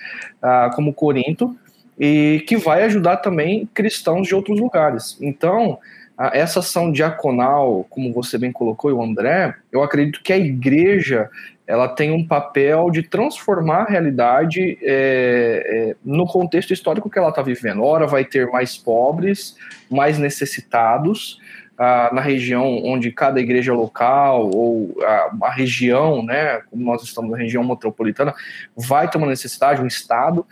como 0.76 0.94
Corinto, 0.94 1.54
e 2.00 2.44
que 2.48 2.56
vai 2.56 2.84
ajudar 2.84 3.18
também 3.18 3.70
cristãos 3.74 4.26
de 4.28 4.34
outros 4.34 4.58
lugares. 4.58 5.18
Então, 5.22 5.80
essa 6.18 6.60
ação 6.60 6.92
diaconal, 6.92 7.86
como 7.90 8.14
você 8.14 8.38
bem 8.38 8.52
colocou, 8.52 8.92
e 8.92 8.94
o 8.94 9.02
André, 9.02 9.56
eu 9.72 9.82
acredito 9.82 10.22
que 10.22 10.32
a 10.32 10.38
igreja 10.38 11.30
ela 11.66 11.88
tem 11.88 12.12
um 12.12 12.28
papel 12.28 12.92
de 12.92 13.02
transformar 13.04 13.84
a 13.84 13.90
realidade 13.90 14.78
é, 14.82 15.64
é, 15.66 15.96
no 16.04 16.26
contexto 16.26 16.74
histórico 16.74 17.10
que 17.10 17.18
ela 17.18 17.30
está 17.30 17.42
vivendo. 17.42 17.84
Ora, 17.84 18.06
vai 18.06 18.26
ter 18.26 18.48
mais 18.48 18.78
pobres, 18.78 19.56
mais 19.90 20.20
necessitados, 20.20 21.40
ah, 21.78 22.12
na 22.14 22.22
região 22.22 22.84
onde 22.84 23.12
cada 23.12 23.40
igreja 23.40 23.74
local 23.74 24.52
ou 24.54 24.96
a, 25.02 25.32
a, 25.44 25.52
região, 25.52 26.24
né, 26.24 26.62
como 26.70 26.84
nós 26.84 27.02
estamos 27.02 27.32
na 27.32 27.38
região 27.38 27.64
metropolitana, 27.64 28.34
vai 28.76 29.10
ter 29.10 29.18
uma 29.18 29.28
necessidade, 29.28 29.82
um 29.82 29.88
estado, 29.88 30.46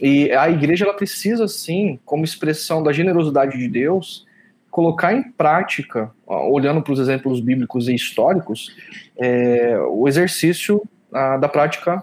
e 0.00 0.32
a 0.32 0.48
igreja 0.48 0.84
ela 0.84 0.94
precisa, 0.94 1.46
sim, 1.48 1.98
como 2.04 2.24
expressão 2.24 2.82
da 2.82 2.92
generosidade 2.92 3.58
de 3.58 3.68
Deus, 3.68 4.24
colocar 4.74 5.14
em 5.14 5.22
prática, 5.22 6.10
olhando 6.26 6.82
para 6.82 6.92
os 6.92 6.98
exemplos 6.98 7.38
bíblicos 7.38 7.86
e 7.86 7.94
históricos, 7.94 8.74
é, 9.16 9.78
o 9.88 10.08
exercício 10.08 10.82
da 11.12 11.48
prática 11.48 12.02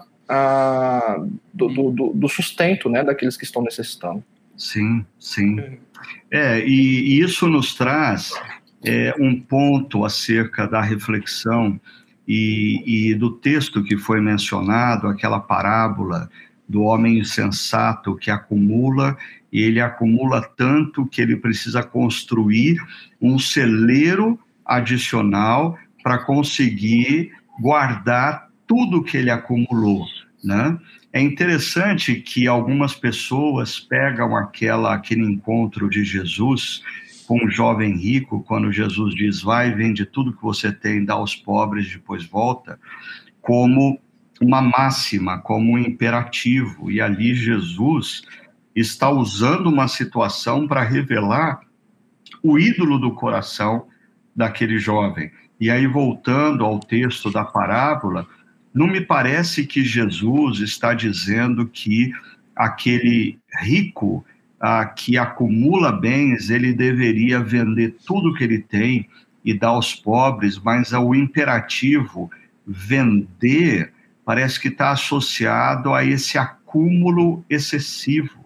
do, 1.52 1.68
do, 1.68 2.12
do, 2.14 2.28
sustento 2.30 2.88
né, 2.88 3.04
daqueles 3.04 3.36
que 3.36 3.44
estão 3.44 3.60
necessitando. 3.60 4.24
Sim, 4.56 5.04
sim. 5.18 5.60
É, 6.30 6.60
e, 6.60 7.18
e 7.18 7.20
isso 7.20 7.46
nos 7.46 7.74
traz 7.74 8.32
é, 8.82 9.14
um 9.20 9.38
ponto 9.38 10.02
acerca 10.02 10.66
da 10.66 10.80
reflexão 10.80 11.78
e, 12.26 13.10
e, 13.10 13.14
do 13.14 13.32
texto 13.32 13.84
que 13.84 13.98
foi 13.98 14.18
mencionado, 14.18 15.08
aquela 15.08 15.40
parábola 15.40 16.30
do 16.66 16.80
homem 16.84 17.18
insensato 17.18 18.16
que 18.16 18.30
acumula 18.30 19.14
e 19.52 19.60
ele 19.60 19.80
acumula 19.80 20.40
tanto 20.56 21.06
que 21.06 21.20
ele 21.20 21.36
precisa 21.36 21.82
construir 21.82 22.78
um 23.20 23.38
celeiro 23.38 24.38
adicional 24.64 25.78
para 26.02 26.18
conseguir 26.18 27.30
guardar 27.60 28.48
tudo 28.66 29.02
que 29.02 29.16
ele 29.16 29.30
acumulou, 29.30 30.06
né? 30.42 30.78
É 31.12 31.20
interessante 31.20 32.14
que 32.14 32.48
algumas 32.48 32.94
pessoas 32.94 33.78
pegam 33.78 34.34
aquela 34.34 34.94
aquele 34.94 35.22
encontro 35.22 35.90
de 35.90 36.02
Jesus 36.02 36.82
com 37.26 37.44
um 37.44 37.50
jovem 37.50 37.94
rico, 37.96 38.42
quando 38.42 38.72
Jesus 38.72 39.14
diz: 39.14 39.42
"Vai, 39.42 39.74
vende 39.74 40.06
tudo 40.06 40.32
que 40.32 40.42
você 40.42 40.72
tem, 40.72 41.04
dá 41.04 41.12
aos 41.14 41.36
pobres, 41.36 41.92
depois 41.92 42.24
volta", 42.24 42.80
como 43.42 44.00
uma 44.40 44.62
máxima, 44.62 45.38
como 45.38 45.72
um 45.72 45.78
imperativo. 45.78 46.90
E 46.90 47.00
ali 47.00 47.34
Jesus 47.34 48.22
está 48.74 49.10
usando 49.10 49.68
uma 49.68 49.88
situação 49.88 50.66
para 50.66 50.82
revelar 50.82 51.60
o 52.42 52.58
ídolo 52.58 52.98
do 52.98 53.12
coração 53.12 53.86
daquele 54.34 54.78
jovem. 54.78 55.30
E 55.60 55.70
aí, 55.70 55.86
voltando 55.86 56.64
ao 56.64 56.80
texto 56.80 57.30
da 57.30 57.44
parábola, 57.44 58.26
não 58.74 58.86
me 58.86 59.00
parece 59.00 59.66
que 59.66 59.84
Jesus 59.84 60.60
está 60.60 60.94
dizendo 60.94 61.66
que 61.66 62.12
aquele 62.56 63.38
rico 63.60 64.24
ah, 64.58 64.86
que 64.86 65.18
acumula 65.18 65.92
bens, 65.92 66.48
ele 66.48 66.72
deveria 66.72 67.40
vender 67.40 67.96
tudo 68.04 68.34
que 68.34 68.44
ele 68.44 68.60
tem 68.60 69.08
e 69.44 69.52
dar 69.52 69.68
aos 69.68 69.94
pobres, 69.94 70.58
mas 70.58 70.92
o 70.92 71.14
imperativo 71.14 72.30
vender 72.66 73.92
parece 74.24 74.60
que 74.60 74.68
está 74.68 74.92
associado 74.92 75.92
a 75.92 76.04
esse 76.04 76.38
acúmulo 76.38 77.44
excessivo. 77.50 78.41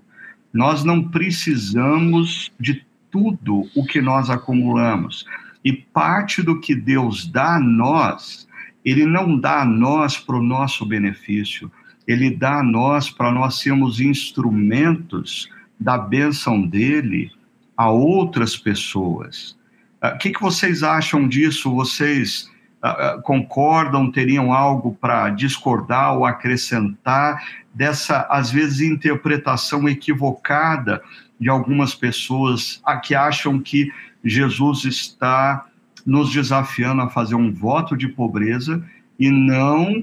Nós 0.57 0.83
não 0.83 1.03
precisamos 1.03 2.51
de 2.59 2.83
tudo 3.11 3.69
o 3.77 3.85
que 3.85 4.01
nós 4.01 4.31
acumulamos. 4.31 5.27
E 5.63 5.71
parte 5.71 6.43
do 6.43 6.59
que 6.59 6.75
Deus 6.75 7.27
dá 7.27 7.57
a 7.57 7.61
nós, 7.61 8.49
Ele 8.83 9.05
não 9.05 9.39
dá 9.39 9.61
a 9.61 9.65
nós 9.67 10.17
para 10.17 10.37
o 10.37 10.43
nosso 10.43 10.87
benefício, 10.87 11.71
Ele 12.09 12.31
dá 12.31 12.61
a 12.61 12.63
nós 12.63 13.11
para 13.11 13.31
nós 13.31 13.59
sermos 13.59 14.01
instrumentos 14.01 15.51
da 15.79 15.99
bênção 15.99 16.63
dele 16.63 17.31
a 17.77 17.91
outras 17.91 18.57
pessoas. 18.57 19.59
Ah, 20.01 20.15
o 20.15 20.19
que, 20.19 20.31
que 20.31 20.41
vocês 20.41 20.83
acham 20.83 21.29
disso? 21.29 21.71
Vocês 21.75 22.51
uh, 22.83 23.21
concordam, 23.21 24.11
teriam 24.11 24.55
algo 24.55 24.97
para 24.99 25.29
discordar 25.29 26.17
ou 26.17 26.25
acrescentar 26.25 27.45
dessa, 27.77 28.27
às 28.31 28.51
vezes, 28.51 28.81
interpretação 28.81 29.87
equivocada 29.87 31.03
de 31.39 31.51
algumas 31.51 31.95
pessoas 31.95 32.83
que 33.05 33.15
acham 33.15 33.61
que 33.61 33.93
Jesus 34.25 34.87
está 34.87 35.67
nos 36.07 36.33
desafiando 36.33 37.03
a 37.03 37.11
fazer 37.11 37.35
um 37.35 37.53
voto 37.53 37.95
de 37.95 38.09
pobreza 38.09 38.83
e 39.19 39.31
não, 39.31 40.03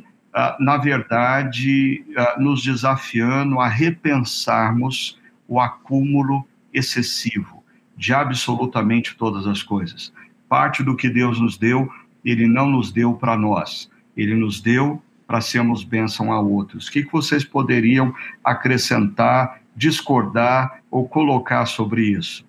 na 0.59 0.77
verdade, 0.77 2.05
nos 2.37 2.61
desafiando 2.61 3.59
a 3.59 3.67
repensarmos 3.67 5.19
o 5.47 5.59
acúmulo 5.59 6.47
excessivo 6.71 7.63
de 7.97 8.13
absolutamente 8.13 9.15
todas 9.15 9.47
as 9.47 9.63
coisas. 9.63 10.13
Parte 10.47 10.83
do 10.83 10.95
que 10.95 11.09
Deus 11.09 11.39
nos 11.39 11.57
deu, 11.57 11.91
ele 12.23 12.45
não 12.47 12.69
nos 12.69 12.91
deu 12.91 13.15
para 13.15 13.35
nós, 13.35 13.89
ele 14.15 14.35
nos 14.35 14.61
deu 14.61 15.01
para 15.27 15.41
sermos 15.41 15.83
bênção 15.83 16.31
a 16.31 16.39
outros. 16.41 16.87
O 16.87 16.91
que, 16.91 17.03
que 17.03 17.11
vocês 17.11 17.43
poderiam 17.43 18.13
acrescentar, 18.43 19.61
discordar 19.75 20.83
ou 20.91 21.07
colocar 21.07 21.65
sobre 21.65 22.03
isso? 22.03 22.45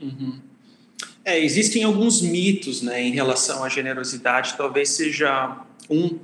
Uhum. 0.00 0.38
É, 1.24 1.42
existem 1.42 1.82
alguns 1.82 2.22
mitos 2.22 2.82
né, 2.82 3.02
em 3.02 3.10
relação 3.10 3.64
à 3.64 3.68
generosidade, 3.68 4.54
talvez 4.56 4.90
seja 4.90 5.60
um 5.90 6.18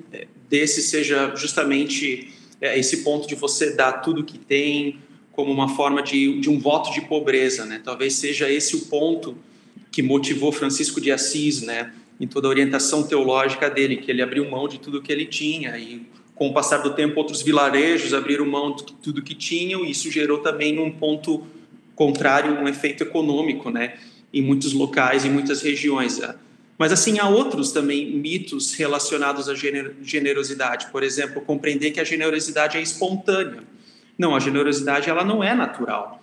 desses 0.48 0.90
seja 0.90 1.34
justamente 1.34 2.32
é, 2.60 2.78
esse 2.78 2.98
ponto 2.98 3.26
de 3.26 3.34
você 3.34 3.74
dar 3.74 3.92
tudo 3.94 4.22
que 4.22 4.38
tem 4.38 5.00
como 5.32 5.50
uma 5.50 5.74
forma 5.74 6.02
de, 6.02 6.40
de 6.40 6.50
um 6.50 6.58
voto 6.58 6.92
de 6.92 7.00
pobreza, 7.00 7.64
né? 7.64 7.80
Talvez 7.82 8.14
seja 8.14 8.50
esse 8.50 8.76
o 8.76 8.82
ponto 8.82 9.36
que 9.90 10.02
motivou 10.02 10.52
Francisco 10.52 11.00
de 11.00 11.10
Assis, 11.10 11.62
né? 11.62 11.92
Em 12.22 12.26
toda 12.28 12.46
a 12.46 12.50
orientação 12.50 13.02
teológica 13.02 13.68
dele, 13.68 13.96
que 13.96 14.08
ele 14.08 14.22
abriu 14.22 14.48
mão 14.48 14.68
de 14.68 14.78
tudo 14.78 15.02
que 15.02 15.10
ele 15.10 15.26
tinha 15.26 15.76
e 15.76 16.06
com 16.36 16.50
o 16.50 16.54
passar 16.54 16.78
do 16.78 16.94
tempo 16.94 17.18
outros 17.18 17.42
vilarejos 17.42 18.14
abriram 18.14 18.46
mão 18.46 18.76
de 18.76 18.84
tudo 18.84 19.20
que 19.22 19.34
tinham 19.34 19.84
e 19.84 19.90
isso 19.90 20.08
gerou 20.08 20.38
também 20.38 20.78
um 20.78 20.88
ponto 20.88 21.44
contrário, 21.96 22.52
um 22.54 22.68
efeito 22.68 23.02
econômico, 23.02 23.70
né, 23.70 23.94
em 24.32 24.40
muitos 24.40 24.72
locais, 24.72 25.24
em 25.24 25.30
muitas 25.30 25.62
regiões. 25.62 26.20
Mas 26.78 26.92
assim 26.92 27.18
há 27.18 27.28
outros 27.28 27.72
também 27.72 28.12
mitos 28.12 28.72
relacionados 28.74 29.48
à 29.48 29.54
generosidade. 29.54 30.92
Por 30.92 31.02
exemplo, 31.02 31.42
compreender 31.42 31.90
que 31.90 31.98
a 31.98 32.04
generosidade 32.04 32.78
é 32.78 32.80
espontânea. 32.80 33.64
Não, 34.16 34.36
a 34.36 34.38
generosidade 34.38 35.10
ela 35.10 35.24
não 35.24 35.42
é 35.42 35.54
natural. 35.56 36.21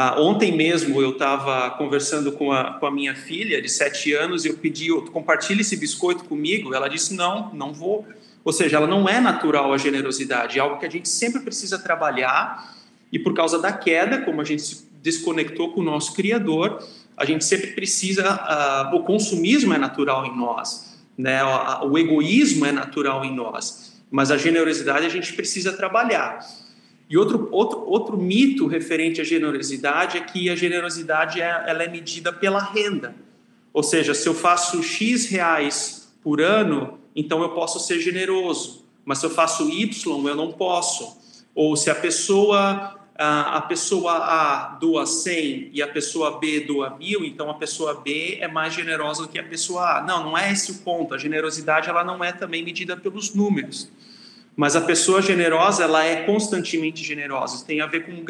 Ah, 0.00 0.14
ontem 0.16 0.56
mesmo 0.56 1.02
eu 1.02 1.10
estava 1.10 1.72
conversando 1.72 2.30
com 2.30 2.52
a, 2.52 2.74
com 2.74 2.86
a 2.86 2.90
minha 2.90 3.16
filha 3.16 3.60
de 3.60 3.68
sete 3.68 4.12
anos 4.12 4.44
e 4.44 4.48
eu 4.48 4.56
pedi, 4.56 4.90
compartilhe 5.10 5.62
esse 5.62 5.76
biscoito 5.76 6.22
comigo. 6.22 6.72
Ela 6.72 6.86
disse, 6.86 7.14
não, 7.14 7.52
não 7.52 7.72
vou. 7.72 8.06
Ou 8.44 8.52
seja, 8.52 8.76
ela 8.76 8.86
não 8.86 9.08
é 9.08 9.18
natural 9.18 9.72
a 9.72 9.76
generosidade, 9.76 10.56
é 10.56 10.62
algo 10.62 10.78
que 10.78 10.86
a 10.86 10.88
gente 10.88 11.08
sempre 11.08 11.40
precisa 11.40 11.80
trabalhar 11.80 12.76
e 13.10 13.18
por 13.18 13.34
causa 13.34 13.58
da 13.58 13.72
queda, 13.72 14.18
como 14.18 14.40
a 14.40 14.44
gente 14.44 14.62
se 14.62 14.88
desconectou 15.02 15.72
com 15.72 15.80
o 15.80 15.84
nosso 15.84 16.14
Criador, 16.14 16.80
a 17.16 17.24
gente 17.24 17.44
sempre 17.44 17.72
precisa, 17.72 18.22
uh, 18.92 18.94
o 18.94 19.02
consumismo 19.02 19.74
é 19.74 19.78
natural 19.78 20.24
em 20.24 20.36
nós, 20.36 20.96
né? 21.18 21.40
o 21.82 21.98
egoísmo 21.98 22.64
é 22.64 22.70
natural 22.70 23.24
em 23.24 23.34
nós, 23.34 24.00
mas 24.12 24.30
a 24.30 24.36
generosidade 24.36 25.04
a 25.04 25.08
gente 25.10 25.32
precisa 25.32 25.72
trabalhar. 25.72 26.38
E 27.10 27.16
outro, 27.16 27.48
outro, 27.50 27.80
outro 27.88 28.16
mito 28.18 28.66
referente 28.66 29.20
à 29.20 29.24
generosidade 29.24 30.18
é 30.18 30.20
que 30.20 30.50
a 30.50 30.56
generosidade 30.56 31.40
é, 31.40 31.64
ela 31.66 31.82
é 31.82 31.88
medida 31.88 32.32
pela 32.32 32.60
renda. 32.60 33.14
Ou 33.72 33.82
seja, 33.82 34.12
se 34.12 34.28
eu 34.28 34.34
faço 34.34 34.82
X 34.82 35.26
reais 35.26 36.12
por 36.22 36.40
ano, 36.40 36.98
então 37.16 37.42
eu 37.42 37.50
posso 37.50 37.80
ser 37.80 37.98
generoso. 37.98 38.84
Mas 39.04 39.18
se 39.18 39.26
eu 39.26 39.30
faço 39.30 39.70
Y, 39.70 40.28
eu 40.28 40.36
não 40.36 40.52
posso. 40.52 41.16
Ou 41.54 41.76
se 41.76 41.90
a 41.90 41.94
pessoa 41.94 42.94
a 43.20 43.60
pessoa 43.62 44.12
A 44.12 44.76
doa 44.80 45.04
100 45.04 45.70
e 45.72 45.82
a 45.82 45.88
pessoa 45.88 46.38
B 46.38 46.60
doa 46.60 46.96
mil, 46.96 47.24
então 47.24 47.50
a 47.50 47.54
pessoa 47.54 47.94
B 47.94 48.38
é 48.40 48.46
mais 48.46 48.72
generosa 48.72 49.22
do 49.22 49.28
que 49.28 49.40
a 49.40 49.42
pessoa 49.42 49.98
A. 49.98 50.02
Não, 50.02 50.22
não 50.22 50.38
é 50.38 50.52
esse 50.52 50.70
o 50.70 50.74
ponto. 50.76 51.14
A 51.14 51.18
generosidade 51.18 51.88
ela 51.88 52.04
não 52.04 52.22
é 52.22 52.30
também 52.30 52.62
medida 52.62 52.96
pelos 52.96 53.34
números 53.34 53.90
Mas 54.58 54.74
a 54.74 54.80
pessoa 54.80 55.22
generosa, 55.22 55.84
ela 55.84 56.04
é 56.04 56.24
constantemente 56.24 57.04
generosa. 57.04 57.64
Tem 57.64 57.80
a 57.80 57.86
ver 57.86 58.04
com 58.04 58.24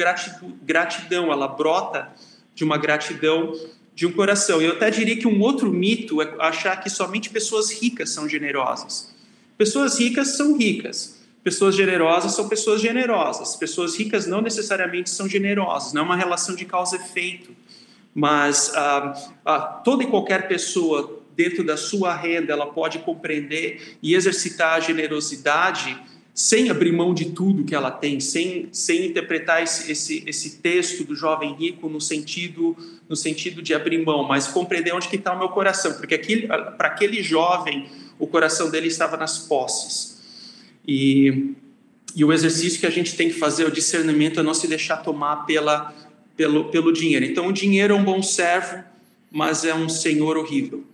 gratidão, 0.61 1.31
ela 1.31 1.47
brota 1.47 2.07
de 2.53 2.63
uma 2.63 2.77
gratidão 2.77 3.59
de 3.95 4.05
um 4.05 4.11
coração. 4.11 4.61
Eu 4.61 4.73
até 4.73 4.91
diria 4.91 5.17
que 5.17 5.27
um 5.27 5.41
outro 5.41 5.73
mito 5.73 6.21
é 6.21 6.35
achar 6.37 6.75
que 6.83 6.87
somente 6.87 7.31
pessoas 7.31 7.71
ricas 7.71 8.11
são 8.11 8.29
generosas. 8.29 9.11
Pessoas 9.57 9.99
ricas 9.99 10.37
são 10.37 10.55
ricas. 10.55 11.19
Pessoas 11.43 11.75
generosas 11.75 12.35
são 12.35 12.47
pessoas 12.47 12.79
generosas. 12.79 13.55
Pessoas 13.55 13.97
ricas 13.97 14.27
não 14.27 14.39
necessariamente 14.39 15.09
são 15.09 15.27
generosas. 15.27 15.93
Não 15.93 16.03
é 16.03 16.05
uma 16.05 16.15
relação 16.15 16.53
de 16.53 16.63
causa-efeito. 16.63 17.55
Mas 18.13 18.71
ah, 18.75 19.31
ah, 19.43 19.59
toda 19.83 20.03
e 20.03 20.05
qualquer 20.05 20.47
pessoa 20.47 21.23
dentro 21.35 21.63
da 21.63 21.75
sua 21.75 22.13
renda 22.13 22.53
ela 22.53 22.67
pode 22.67 22.99
compreender 22.99 23.97
e 24.03 24.13
exercitar 24.13 24.75
a 24.75 24.79
generosidade 24.79 25.97
sem 26.39 26.69
abrir 26.69 26.93
mão 26.93 27.13
de 27.13 27.31
tudo 27.31 27.65
que 27.65 27.75
ela 27.75 27.91
tem, 27.91 28.21
sem, 28.21 28.69
sem 28.71 29.07
interpretar 29.07 29.61
esse, 29.61 29.91
esse, 29.91 30.23
esse 30.25 30.59
texto 30.59 31.03
do 31.03 31.13
jovem 31.13 31.53
rico 31.53 31.89
no 31.89 31.99
sentido 31.99 32.77
no 33.09 33.15
sentido 33.15 33.61
de 33.61 33.73
abrir 33.73 34.05
mão, 34.05 34.23
mas 34.23 34.47
compreender 34.47 34.93
onde 34.93 35.13
está 35.13 35.33
o 35.33 35.37
meu 35.37 35.49
coração, 35.49 35.95
porque 35.95 36.17
para 36.47 36.87
aquele 36.87 37.21
jovem 37.21 37.87
o 38.17 38.25
coração 38.25 38.71
dele 38.71 38.87
estava 38.87 39.17
nas 39.17 39.39
posses. 39.39 40.17
E, 40.87 41.55
e 42.15 42.23
o 42.23 42.31
exercício 42.31 42.79
que 42.79 42.85
a 42.85 42.89
gente 42.89 43.17
tem 43.17 43.27
que 43.27 43.37
fazer, 43.37 43.65
o 43.65 43.71
discernimento, 43.71 44.39
é 44.39 44.43
não 44.43 44.53
se 44.53 44.65
deixar 44.65 44.97
tomar 44.97 45.45
pela, 45.45 45.93
pelo, 46.37 46.69
pelo 46.69 46.93
dinheiro. 46.93 47.25
Então, 47.25 47.47
o 47.47 47.51
dinheiro 47.51 47.93
é 47.95 47.97
um 47.97 48.03
bom 48.03 48.23
servo, 48.23 48.81
mas 49.29 49.65
é 49.65 49.75
um 49.75 49.89
senhor 49.89 50.37
horrível. 50.37 50.85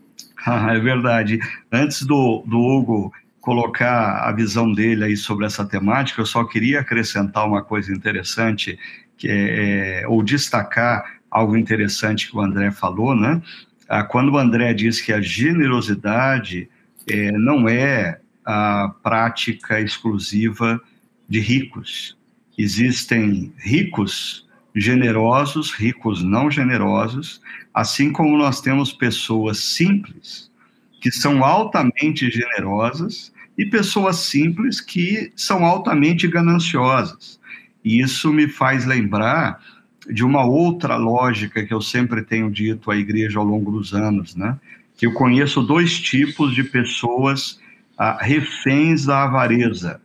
Ah, 0.43 0.73
é 0.73 0.79
verdade. 0.79 1.37
Antes 1.71 2.01
do, 2.01 2.43
do 2.47 2.57
Hugo 2.57 3.13
colocar 3.45 4.27
a 4.27 4.31
visão 4.31 4.73
dele 4.73 5.03
aí 5.03 5.15
sobre 5.15 5.45
essa 5.45 5.63
temática, 5.63 6.19
eu 6.19 6.25
só 6.25 6.43
queria 6.43 6.79
acrescentar 6.79 7.47
uma 7.47 7.61
coisa 7.61 7.93
interessante, 7.93 8.79
que 9.15 9.27
é, 9.29 10.01
é 10.01 10.07
ou 10.07 10.23
destacar 10.23 11.19
algo 11.29 11.55
interessante 11.55 12.27
que 12.27 12.35
o 12.35 12.41
André 12.41 12.71
falou, 12.71 13.15
né? 13.15 13.39
Ah, 13.87 14.03
quando 14.03 14.31
o 14.31 14.37
André 14.39 14.73
diz 14.73 14.99
que 14.99 15.13
a 15.13 15.21
generosidade 15.21 16.67
é, 17.07 17.31
não 17.33 17.69
é 17.69 18.19
a 18.43 18.91
prática 19.03 19.79
exclusiva 19.79 20.81
de 21.29 21.39
ricos. 21.39 22.17
Existem 22.57 23.53
ricos 23.59 24.49
generosos, 24.73 25.71
ricos 25.71 26.23
não 26.23 26.49
generosos, 26.49 27.39
assim 27.71 28.11
como 28.11 28.37
nós 28.39 28.59
temos 28.59 28.91
pessoas 28.91 29.59
simples 29.59 30.49
que 30.99 31.11
são 31.11 31.45
altamente 31.45 32.31
generosas 32.31 33.31
e 33.57 33.65
pessoas 33.65 34.17
simples 34.17 34.81
que 34.81 35.31
são 35.35 35.65
altamente 35.65 36.27
gananciosas. 36.27 37.39
E 37.83 38.01
isso 38.01 38.33
me 38.33 38.47
faz 38.47 38.85
lembrar 38.85 39.61
de 40.11 40.23
uma 40.23 40.45
outra 40.45 40.95
lógica 40.95 41.65
que 41.65 41.73
eu 41.73 41.81
sempre 41.81 42.21
tenho 42.21 42.51
dito 42.51 42.91
à 42.91 42.97
igreja 42.97 43.39
ao 43.39 43.45
longo 43.45 43.71
dos 43.71 43.93
anos, 43.93 44.35
né? 44.35 44.59
Que 44.97 45.05
eu 45.05 45.13
conheço 45.13 45.61
dois 45.61 45.99
tipos 45.99 46.53
de 46.53 46.63
pessoas 46.63 47.59
ah, 47.97 48.17
reféns 48.21 49.05
da 49.05 49.23
avareza. 49.23 50.01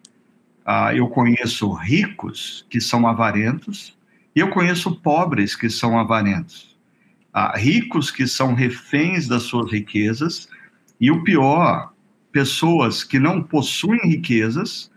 Ah, 0.64 0.95
eu 0.95 1.09
conheço 1.09 1.73
ricos 1.73 2.64
que 2.69 2.80
são 2.80 3.07
avarentos 3.07 3.97
e 4.35 4.40
eu 4.40 4.49
conheço 4.49 4.97
pobres 4.97 5.54
que 5.57 5.69
são 5.69 5.99
avarentos. 5.99 6.76
Ah, 7.33 7.57
ricos 7.57 8.11
que 8.11 8.26
são 8.26 8.54
reféns 8.54 9.26
das 9.26 9.45
suas 9.45 9.71
riquezas 9.71 10.49
e 11.00 11.11
o 11.11 11.23
pior, 11.23 11.92
pessoas 12.32 13.02
que 13.02 13.18
não 13.18 13.42
possuem 13.42 14.00
riquezas, 14.04 14.90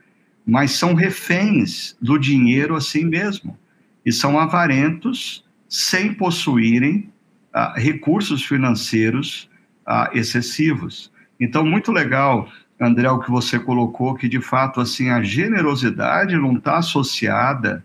mas 0.45 0.71
são 0.71 0.93
reféns 0.93 1.95
do 2.01 2.17
dinheiro 2.17 2.75
assim 2.75 3.05
mesmo. 3.05 3.57
E 4.05 4.11
são 4.11 4.37
avarentos 4.37 5.43
sem 5.67 6.13
possuírem 6.13 7.11
ah, 7.53 7.73
recursos 7.75 8.43
financeiros 8.43 9.49
ah, 9.85 10.09
excessivos. 10.13 11.11
Então, 11.39 11.65
muito 11.65 11.91
legal, 11.91 12.49
André, 12.79 13.09
o 13.09 13.19
que 13.19 13.31
você 13.31 13.59
colocou, 13.59 14.15
que 14.15 14.27
de 14.27 14.41
fato 14.41 14.81
assim 14.81 15.09
a 15.09 15.23
generosidade 15.23 16.35
não 16.35 16.57
está 16.57 16.77
associada 16.77 17.83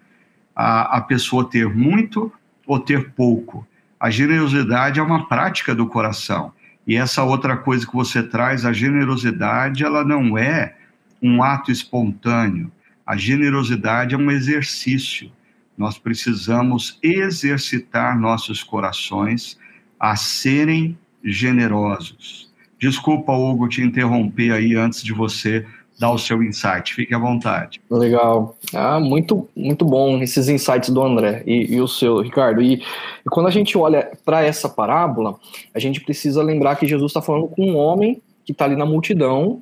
a, 0.54 0.98
a 0.98 1.00
pessoa 1.00 1.48
ter 1.48 1.68
muito 1.68 2.32
ou 2.66 2.78
ter 2.80 3.10
pouco. 3.12 3.66
A 3.98 4.10
generosidade 4.10 5.00
é 5.00 5.02
uma 5.02 5.28
prática 5.28 5.74
do 5.74 5.86
coração. 5.86 6.52
E 6.88 6.96
essa 6.96 7.22
outra 7.22 7.54
coisa 7.54 7.86
que 7.86 7.94
você 7.94 8.22
traz, 8.22 8.64
a 8.64 8.72
generosidade, 8.72 9.84
ela 9.84 10.02
não 10.02 10.38
é 10.38 10.74
um 11.22 11.42
ato 11.42 11.70
espontâneo. 11.70 12.72
A 13.06 13.14
generosidade 13.14 14.14
é 14.14 14.18
um 14.18 14.30
exercício. 14.30 15.30
Nós 15.76 15.98
precisamos 15.98 16.98
exercitar 17.02 18.18
nossos 18.18 18.62
corações 18.62 19.58
a 20.00 20.16
serem 20.16 20.98
generosos. 21.22 22.50
Desculpa, 22.78 23.32
Hugo, 23.32 23.68
te 23.68 23.82
interromper 23.82 24.52
aí 24.52 24.74
antes 24.74 25.02
de 25.02 25.12
você 25.12 25.66
dar 25.98 26.12
o 26.12 26.18
seu 26.18 26.42
insight. 26.42 26.94
Fique 26.94 27.12
à 27.12 27.18
vontade. 27.18 27.80
Legal. 27.90 28.56
Ah, 28.72 29.00
muito, 29.00 29.48
muito 29.54 29.84
bom 29.84 30.22
esses 30.22 30.48
insights 30.48 30.90
do 30.90 31.02
André 31.02 31.42
e, 31.44 31.74
e 31.74 31.80
o 31.80 31.88
seu, 31.88 32.20
Ricardo. 32.20 32.62
E, 32.62 32.74
e 32.74 33.30
quando 33.30 33.48
a 33.48 33.50
gente 33.50 33.76
olha 33.76 34.10
para 34.24 34.42
essa 34.44 34.68
parábola, 34.68 35.36
a 35.74 35.78
gente 35.78 36.00
precisa 36.00 36.42
lembrar 36.42 36.76
que 36.76 36.86
Jesus 36.86 37.10
está 37.10 37.20
falando 37.20 37.48
com 37.48 37.64
um 37.64 37.76
homem 37.76 38.22
que 38.44 38.52
está 38.52 38.64
ali 38.64 38.76
na 38.76 38.86
multidão 38.86 39.60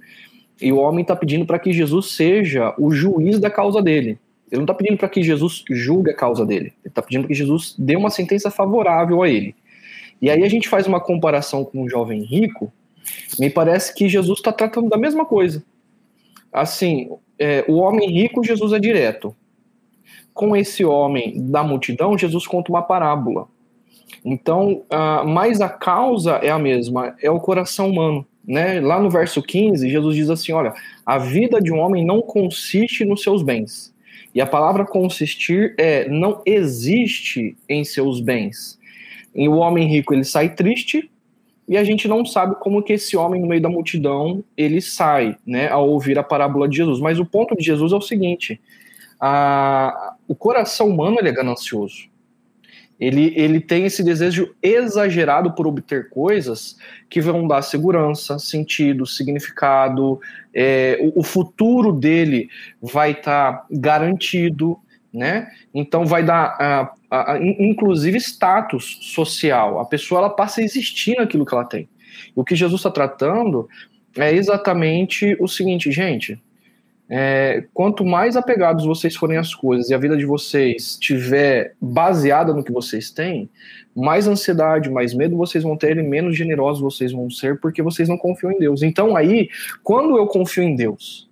e 0.61 0.71
o 0.73 0.77
homem 0.77 1.03
está 1.03 1.17
pedindo 1.17 1.47
para 1.47 1.59
que 1.59 1.73
Jesus 1.73 2.13
seja 2.13 2.75
o 2.79 2.91
juiz 2.91 3.41
da 3.41 3.51
causa 3.51 3.83
dele. 3.83 4.19
Ele 4.51 4.59
não 4.59 4.65
está 4.65 4.75
pedindo 4.75 4.97
para 4.99 5.09
que 5.09 5.23
Jesus 5.23 5.65
julgue 5.69 6.11
a 6.11 6.15
causa 6.15 6.45
dele. 6.45 6.67
Ele 6.85 6.89
está 6.89 7.03
pedindo 7.03 7.27
que 7.27 7.35
Jesus 7.35 7.75
dê 7.79 7.97
uma 7.97 8.11
sentença 8.11 8.51
favorável 8.51 9.23
a 9.23 9.29
ele. 9.29 9.55
E 10.21 10.31
aí 10.31 10.45
a 10.45 10.49
gente 10.49 10.69
faz 10.69 10.87
uma 10.87 11.01
comparação 11.01 11.65
com 11.65 11.83
um 11.83 11.89
jovem 11.89 12.23
rico. 12.23 12.73
Me 13.39 13.51
parece 13.51 13.95
que 13.95 14.09
Jesus 14.09 14.39
está 14.39 14.53
tratando 14.53 14.89
da 14.89 14.97
mesma 14.97 15.25
coisa 15.25 15.63
assim, 16.53 17.11
é, 17.39 17.65
o 17.69 17.75
homem 17.75 18.11
rico, 18.11 18.45
Jesus 18.45 18.73
é 18.73 18.79
direto. 18.79 19.35
Com 20.33 20.57
esse 20.57 20.85
homem 20.85 21.51
da 21.51 21.63
multidão, 21.63 22.17
Jesus 22.17 22.47
conta 22.47 22.71
uma 22.71 22.83
parábola. 22.83 23.49
Então, 24.25 24.83
uh, 24.91 25.27
mas 25.27 25.61
a 25.61 25.69
causa 25.69 26.33
é 26.43 26.51
a 26.51 26.59
mesma, 26.59 27.15
é 27.23 27.31
o 27.31 27.41
coração 27.41 27.91
humano. 27.91 28.27
Né? 28.47 28.81
Lá 28.81 29.01
no 29.01 29.09
verso 29.11 29.43
15, 29.43 29.89
Jesus 29.89 30.17
diz 30.17 30.31
assim: 30.31 30.53
Olha, 30.53 30.75
a 31.05 31.19
vida 31.19 31.61
de 31.61 31.73
um 31.73 31.79
homem 31.79 32.05
não 32.05 32.21
consiste 32.21 33.05
nos 33.05 33.23
seus 33.23 33.43
bens. 33.43 33.95
E 34.35 34.41
a 34.41 34.47
palavra 34.47 34.85
consistir 34.85 35.75
é 35.79 36.09
não 36.09 36.43
existe 36.45 37.57
em 37.69 37.85
seus 37.85 38.21
bens. 38.21 38.79
E 39.35 39.49
o 39.49 39.57
homem 39.57 39.89
rico 39.89 40.13
ele 40.13 40.25
sai 40.25 40.55
triste, 40.55 41.11
e 41.69 41.77
a 41.77 41.83
gente 41.83 42.07
não 42.07 42.25
sabe 42.25 42.55
como 42.61 42.83
que 42.83 42.93
esse 42.93 43.17
homem 43.17 43.41
no 43.41 43.49
meio 43.49 43.61
da 43.61 43.69
multidão 43.69 44.45
ele 44.57 44.81
sai, 44.81 45.37
né, 45.45 45.69
ao 45.69 45.89
ouvir 45.89 46.19
a 46.19 46.23
parábola 46.23 46.69
de 46.69 46.77
Jesus. 46.77 47.01
Mas 47.01 47.19
o 47.19 47.27
ponto 47.27 47.57
de 47.57 47.65
Jesus 47.65 47.93
é 47.93 47.97
o 47.97 48.01
seguinte: 48.01 48.61
a, 49.21 50.15
o 50.29 50.35
coração 50.35 50.89
humano 50.89 51.19
ele 51.19 51.29
é 51.29 51.33
ganancioso. 51.33 52.09
Ele, 52.99 53.33
ele 53.37 53.61
tem 53.61 53.85
esse 53.85 54.03
desejo 54.03 54.55
exagerado 54.63 55.53
por 55.53 55.67
obter 55.67 56.09
coisas 56.09 56.79
que 57.11 57.21
vão 57.21 57.47
dar 57.47 57.61
segurança, 57.61 58.39
sentido, 58.39 59.05
significado. 59.05 60.19
É, 60.55 60.99
o, 61.03 61.21
o 61.21 61.23
futuro 61.23 61.93
dele 61.93 62.49
vai 62.81 63.11
estar 63.11 63.53
tá 63.53 63.67
garantido, 63.71 64.79
né? 65.13 65.49
Então 65.75 66.07
vai 66.07 66.23
dar, 66.23 66.95
inclusive, 67.59 68.19
status 68.19 68.99
social. 69.01 69.81
A 69.81 69.85
pessoa 69.85 70.21
ela 70.21 70.31
passa 70.31 70.61
a 70.61 70.65
existir 70.65 71.17
naquilo 71.17 71.45
que 71.45 71.55
ela 71.55 71.65
tem. 71.65 71.89
O 72.35 72.45
que 72.45 72.57
Jesus 72.57 72.81
está 72.81 72.91
tratando 72.91 73.69
é 74.17 74.33
exatamente 74.33 75.37
o 75.41 75.47
seguinte, 75.47 75.93
gente. 75.93 76.41
É, 77.09 77.65
quanto 77.73 78.05
mais 78.05 78.37
apegados 78.37 78.85
vocês 78.85 79.15
forem 79.15 79.39
às 79.39 79.55
coisas 79.55 79.89
e 79.89 79.95
a 79.95 79.99
vida 79.99 80.17
de 80.17 80.27
vocês 80.27 80.93
estiver 80.93 81.75
baseada 81.81 82.53
no 82.53 82.65
que 82.65 82.73
vocês 82.73 83.11
têm, 83.11 83.49
mais 83.95 84.27
ansiedade, 84.27 84.91
mais 84.91 85.15
medo 85.15 85.37
vocês 85.37 85.63
vão 85.63 85.77
ter 85.77 85.97
e 85.97 86.03
menos 86.03 86.37
generosos 86.37 86.83
vocês 86.83 87.13
vão 87.13 87.31
ser 87.31 87.61
porque 87.61 87.81
vocês 87.81 88.09
não 88.09 88.19
confiam 88.19 88.51
em 88.51 88.59
Deus. 88.59 88.83
Então 88.83 89.17
aí, 89.17 89.49
quando 89.85 90.17
eu 90.17 90.27
confio 90.27 90.65
em 90.65 90.75
Deus, 90.75 91.26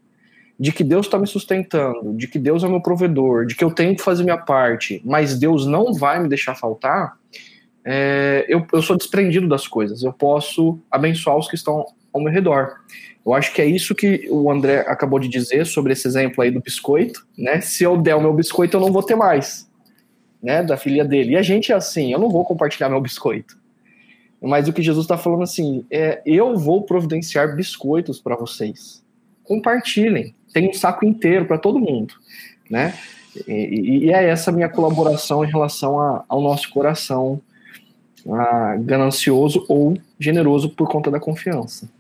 de 0.59 0.73
que 0.73 0.85
Deus 0.85 1.07
está 1.07 1.19
me 1.19 1.27
sustentando, 1.27 2.15
de 2.15 2.29
que 2.29 2.39
Deus 2.39 2.63
é 2.63 2.69
meu 2.69 2.81
provedor, 2.81 3.47
de 3.47 3.55
que 3.55 3.65
eu 3.65 3.71
tenho 3.71 3.97
que 3.97 4.03
fazer 4.03 4.23
minha 4.23 4.39
parte, 4.39 5.03
mas 5.05 5.39
Deus 5.39 5.67
não 5.67 5.93
vai 5.93 6.23
me 6.23 6.29
deixar 6.29 6.55
faltar, 6.55 7.19
é, 7.85 8.47
eu, 8.49 8.67
eu 8.73 8.81
sou 8.81 8.97
desprendido 8.97 9.47
das 9.49 9.67
coisas. 9.67 10.03
Eu 10.03 10.13
posso 10.13 10.79
abençoar 10.91 11.37
os 11.37 11.49
que 11.49 11.57
estão 11.57 11.85
ao 12.13 12.21
meu 12.21 12.33
redor. 12.33 12.77
Eu 13.27 13.35
acho 13.35 13.53
que 13.53 13.61
é 13.61 13.67
isso 13.67 13.95
que 13.95 14.27
o 14.31 14.51
André 14.51 14.81
acabou 14.81 15.19
de 15.19 15.29
dizer 15.29 15.67
sobre 15.67 15.93
esse 15.93 16.07
exemplo 16.07 16.43
aí 16.43 16.51
do 16.51 16.61
biscoito, 16.61 17.27
né? 17.37 17.61
Se 17.61 17.85
eu 17.85 17.97
der 17.97 18.15
o 18.15 18.21
meu 18.21 18.33
biscoito, 18.33 18.77
eu 18.77 18.81
não 18.81 18.93
vou 18.93 19.03
ter 19.03 19.17
mais, 19.17 19.69
né? 20.43 20.63
Da 20.63 20.77
filha 20.77 21.05
dele. 21.05 21.33
E 21.33 21.37
a 21.37 21.43
gente 21.43 21.73
é 21.73 21.75
assim, 21.75 22.13
eu 22.13 22.19
não 22.19 22.31
vou 22.31 22.45
compartilhar 22.45 22.89
meu 22.89 23.01
biscoito. 23.01 23.59
Mas 24.41 24.69
o 24.69 24.73
que 24.73 24.83
Jesus 24.83 25.05
está 25.05 25.17
falando 25.17 25.43
assim, 25.43 25.87
é, 25.91 26.23
eu 26.25 26.57
vou 26.57 26.83
providenciar 26.83 27.57
biscoitos 27.57 28.21
para 28.21 28.37
vocês 28.37 29.04
compartilhem. 29.45 30.35
Tem 30.53 30.69
um 30.69 30.73
saco 30.73 31.05
inteiro 31.05 31.45
para 31.45 31.59
todo 31.59 31.79
mundo, 31.79 32.15
né? 32.71 32.95
E, 33.49 34.05
e, 34.07 34.13
é 34.13 34.29
essa 34.29 34.53
minha 34.53 34.69
colaboração 34.69 35.45
em 35.45 35.49
relação 35.49 35.99
a, 35.99 36.25
ao 36.29 36.41
nosso 36.41 36.71
coração 36.71 37.41
a, 38.31 38.77
ganancioso 38.79 39.65
ou 39.69 39.99
generoso 40.19 40.71
por 40.71 40.89
conta 40.89 41.11
da 41.11 41.19
confiança. 41.19 41.91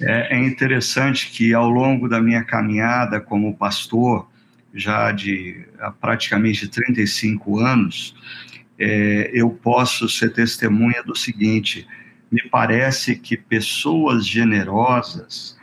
É, 0.00 0.36
é 0.36 0.46
interessante 0.46 1.30
que 1.30 1.52
ao 1.54 1.68
longo 1.68 2.08
da 2.08 2.20
minha 2.20 2.44
caminhada 2.44 3.20
como 3.20 3.56
pastor, 3.56 4.28
já 4.72 5.10
de 5.10 5.66
praticamente 6.00 6.68
35 6.68 7.58
anos, 7.58 8.14
é, 8.78 9.30
eu 9.32 9.50
posso 9.50 10.08
ser 10.08 10.32
testemunha 10.32 11.02
do 11.02 11.16
seguinte: 11.16 11.86
me 12.30 12.42
parece 12.48 13.16
que 13.16 13.36
pessoas 13.36 14.26
generosas 14.26 15.57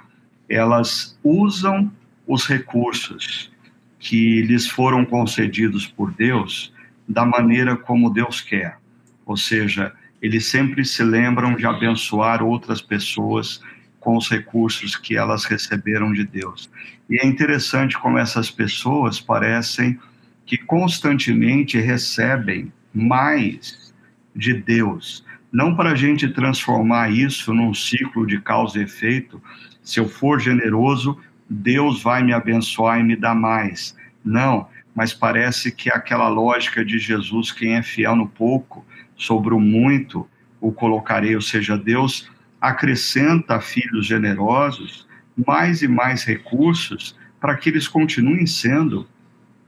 elas 0.49 1.17
usam 1.23 1.91
os 2.27 2.45
recursos 2.45 3.51
que 3.99 4.41
lhes 4.43 4.67
foram 4.67 5.05
concedidos 5.05 5.87
por 5.87 6.11
Deus 6.13 6.73
da 7.07 7.25
maneira 7.25 7.75
como 7.75 8.13
Deus 8.13 8.41
quer. 8.41 8.77
Ou 9.25 9.37
seja, 9.37 9.91
eles 10.21 10.45
sempre 10.45 10.85
se 10.85 11.03
lembram 11.03 11.55
de 11.55 11.65
abençoar 11.65 12.43
outras 12.43 12.81
pessoas 12.81 13.61
com 13.99 14.17
os 14.17 14.29
recursos 14.29 14.95
que 14.95 15.17
elas 15.17 15.45
receberam 15.45 16.13
de 16.13 16.23
Deus. 16.23 16.69
E 17.09 17.19
é 17.19 17.25
interessante 17.25 17.97
como 17.97 18.19
essas 18.19 18.51
pessoas 18.51 19.19
parecem 19.19 19.99
que 20.45 20.57
constantemente 20.57 21.79
recebem 21.79 22.71
mais 22.93 23.93
de 24.35 24.53
Deus. 24.53 25.25
Não 25.51 25.75
para 25.75 25.91
a 25.91 25.95
gente 25.95 26.27
transformar 26.27 27.11
isso 27.11 27.53
num 27.53 27.73
ciclo 27.73 28.27
de 28.27 28.39
causa 28.39 28.79
e 28.79 28.83
efeito. 28.83 29.41
Se 29.85 29.99
eu 30.01 30.09
for 30.09 30.39
generoso, 30.39 31.17
Deus 31.49 32.03
vai 32.03 32.21
me 32.23 32.33
abençoar 32.33 32.99
e 32.99 33.03
me 33.03 33.15
dar 33.15 33.35
mais. 33.35 33.95
Não, 34.23 34.67
mas 34.93 35.13
parece 35.13 35.71
que 35.71 35.89
aquela 35.89 36.27
lógica 36.27 36.83
de 36.83 36.99
Jesus, 36.99 37.51
quem 37.51 37.75
é 37.75 37.83
fiel 37.83 38.15
no 38.15 38.27
pouco, 38.27 38.85
sobre 39.15 39.53
o 39.53 39.59
muito 39.59 40.27
o 40.59 40.71
colocarei, 40.71 41.35
ou 41.35 41.41
seja, 41.41 41.77
Deus 41.77 42.29
acrescenta 42.59 43.55
a 43.55 43.61
filhos 43.61 44.07
generosos 44.07 45.07
mais 45.45 45.83
e 45.83 45.87
mais 45.87 46.23
recursos 46.23 47.15
para 47.39 47.55
que 47.55 47.69
eles 47.69 47.87
continuem 47.87 48.47
sendo 48.47 49.07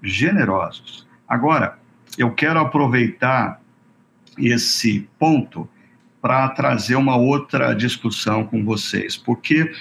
generosos. 0.02 1.06
Agora, 1.28 1.78
eu 2.18 2.32
quero 2.32 2.60
aproveitar 2.60 3.62
esse 4.38 5.08
ponto 5.20 5.70
para 6.22 6.50
trazer 6.50 6.96
uma 6.96 7.16
outra 7.16 7.74
discussão 7.74 8.46
com 8.46 8.64
vocês, 8.66 9.16
porque 9.16 9.72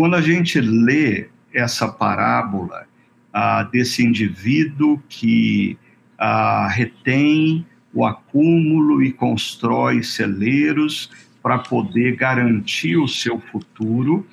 quando 0.00 0.16
a 0.16 0.22
gente 0.22 0.58
lê 0.58 1.28
essa 1.52 1.86
parábola 1.86 2.86
ah, 3.30 3.64
desse 3.64 4.02
indivíduo 4.02 4.98
que 5.10 5.76
ah, 6.16 6.68
retém 6.68 7.66
o 7.92 8.06
acúmulo 8.06 9.02
e 9.02 9.12
constrói 9.12 10.02
celeiros 10.02 11.10
para 11.42 11.58
poder 11.58 12.16
garantir 12.16 12.96
o 12.96 13.06
seu 13.06 13.38
futuro. 13.38 14.26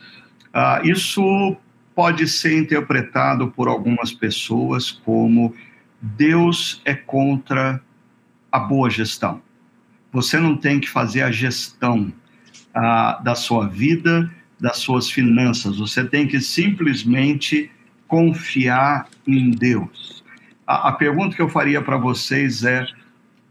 Ah, 0.53 0.79
isso 0.85 1.57
pode 1.93 2.29
ser 2.29 2.57
interpretado 2.57 3.49
por 3.51 3.67
algumas 3.67 4.13
pessoas 4.13 4.89
como 4.89 5.53
Deus 6.01 6.81
é 6.85 6.93
contra 6.93 7.81
a 8.49 8.57
boa 8.57 8.89
gestão. 8.89 9.41
Você 10.13 10.39
não 10.39 10.55
tem 10.55 10.79
que 10.79 10.87
fazer 10.87 11.23
a 11.23 11.29
gestão 11.29 12.13
ah, 12.73 13.19
da 13.21 13.35
sua 13.35 13.67
vida, 13.67 14.31
das 14.59 14.77
suas 14.77 15.09
finanças. 15.09 15.77
Você 15.77 16.03
tem 16.03 16.27
que 16.27 16.39
simplesmente 16.39 17.71
confiar 18.07 19.07
em 19.25 19.51
Deus. 19.51 20.23
A, 20.65 20.89
a 20.89 20.91
pergunta 20.93 21.35
que 21.35 21.41
eu 21.41 21.49
faria 21.49 21.81
para 21.81 21.97
vocês 21.97 22.63
é: 22.63 22.85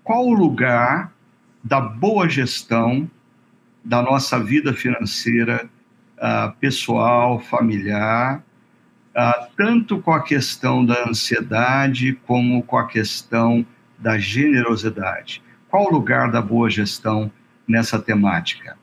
qual 0.02 0.26
o 0.26 0.34
lugar 0.34 1.12
da 1.62 1.80
boa 1.80 2.28
gestão 2.28 3.10
da 3.84 4.02
nossa 4.02 4.38
vida 4.38 4.72
financeira 4.72 5.68
uh, 6.16 6.52
pessoal, 6.58 7.38
familiar, 7.40 8.42
uh, 9.16 9.46
tanto 9.56 9.98
com 9.98 10.12
a 10.12 10.22
questão 10.22 10.84
da 10.84 11.08
ansiedade 11.08 12.14
como 12.26 12.62
com 12.62 12.78
a 12.78 12.86
questão 12.86 13.64
da 13.98 14.18
generosidade. 14.18 15.42
Qual 15.68 15.86
o 15.86 15.92
lugar 15.92 16.30
da 16.30 16.42
boa 16.42 16.68
gestão 16.68 17.30
nessa 17.66 17.98
temática? 17.98 18.76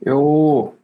Eu 0.00 0.74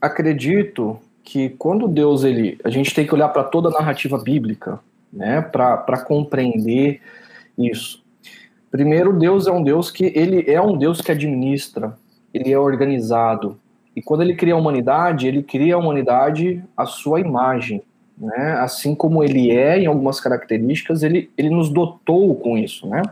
acredito 0.00 0.98
que 1.22 1.50
quando 1.50 1.88
Deus 1.88 2.22
ele, 2.22 2.58
a 2.64 2.70
gente 2.70 2.94
tem 2.94 3.06
que 3.06 3.14
olhar 3.14 3.28
para 3.28 3.42
toda 3.42 3.68
a 3.68 3.72
narrativa 3.72 4.16
bíblica, 4.16 4.78
né, 5.12 5.40
para 5.40 6.00
compreender 6.04 7.00
isso. 7.58 8.04
Primeiro, 8.70 9.12
Deus 9.12 9.46
é 9.46 9.52
um 9.52 9.62
Deus 9.62 9.90
que 9.90 10.12
ele 10.14 10.50
é 10.50 10.60
um 10.60 10.76
Deus 10.76 11.00
que 11.00 11.10
administra, 11.10 11.96
ele 12.32 12.52
é 12.52 12.58
organizado. 12.58 13.58
E 13.94 14.02
quando 14.02 14.22
ele 14.22 14.36
cria 14.36 14.54
a 14.54 14.58
humanidade, 14.58 15.26
ele 15.26 15.42
cria 15.42 15.74
a 15.74 15.78
humanidade 15.78 16.62
à 16.76 16.84
sua 16.84 17.18
imagem, 17.18 17.82
né? 18.16 18.58
Assim 18.60 18.94
como 18.94 19.24
ele 19.24 19.50
é 19.50 19.78
em 19.78 19.86
algumas 19.86 20.20
características, 20.20 21.02
ele, 21.02 21.30
ele 21.36 21.50
nos 21.50 21.70
dotou 21.70 22.34
com 22.34 22.58
isso, 22.58 22.86
né? 22.86 23.02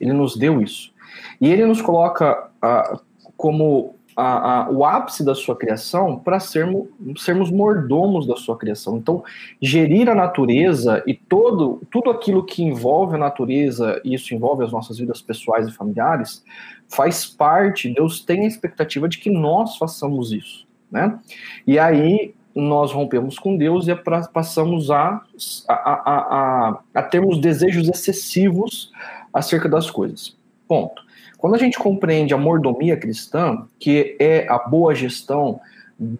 Ele 0.00 0.12
nos 0.12 0.36
deu 0.36 0.60
isso. 0.60 0.92
E 1.40 1.50
ele 1.50 1.64
nos 1.64 1.80
coloca 1.80 2.48
ah, 2.60 3.00
como 3.36 3.95
a, 4.16 4.62
a, 4.62 4.70
o 4.70 4.84
ápice 4.84 5.22
da 5.22 5.34
sua 5.34 5.54
criação 5.54 6.18
para 6.18 6.40
sermos, 6.40 6.88
sermos 7.18 7.50
mordomos 7.50 8.26
da 8.26 8.34
sua 8.34 8.56
criação. 8.56 8.96
Então, 8.96 9.22
gerir 9.60 10.08
a 10.08 10.14
natureza 10.14 11.02
e 11.06 11.14
todo, 11.14 11.82
tudo 11.90 12.10
aquilo 12.10 12.44
que 12.44 12.62
envolve 12.62 13.14
a 13.14 13.18
natureza, 13.18 14.00
e 14.02 14.14
isso 14.14 14.34
envolve 14.34 14.64
as 14.64 14.72
nossas 14.72 14.98
vidas 14.98 15.20
pessoais 15.20 15.68
e 15.68 15.72
familiares, 15.72 16.42
faz 16.88 17.26
parte, 17.26 17.92
Deus 17.92 18.20
tem 18.24 18.44
a 18.44 18.48
expectativa 18.48 19.06
de 19.08 19.18
que 19.18 19.28
nós 19.28 19.76
façamos 19.76 20.32
isso. 20.32 20.66
Né? 20.90 21.18
E 21.66 21.78
aí 21.78 22.34
nós 22.54 22.92
rompemos 22.92 23.38
com 23.38 23.54
Deus 23.54 23.86
e 23.86 23.94
passamos 24.32 24.90
a, 24.90 25.20
a, 25.68 25.74
a, 25.74 26.80
a 26.94 27.02
termos 27.02 27.38
desejos 27.38 27.86
excessivos 27.86 28.90
acerca 29.30 29.68
das 29.68 29.90
coisas. 29.90 30.34
Ponto. 30.66 31.05
Quando 31.46 31.54
a 31.54 31.58
gente 31.58 31.78
compreende 31.78 32.34
a 32.34 32.36
mordomia 32.36 32.96
cristã, 32.96 33.68
que 33.78 34.16
é 34.18 34.48
a 34.48 34.58
boa 34.58 34.92
gestão 34.96 35.60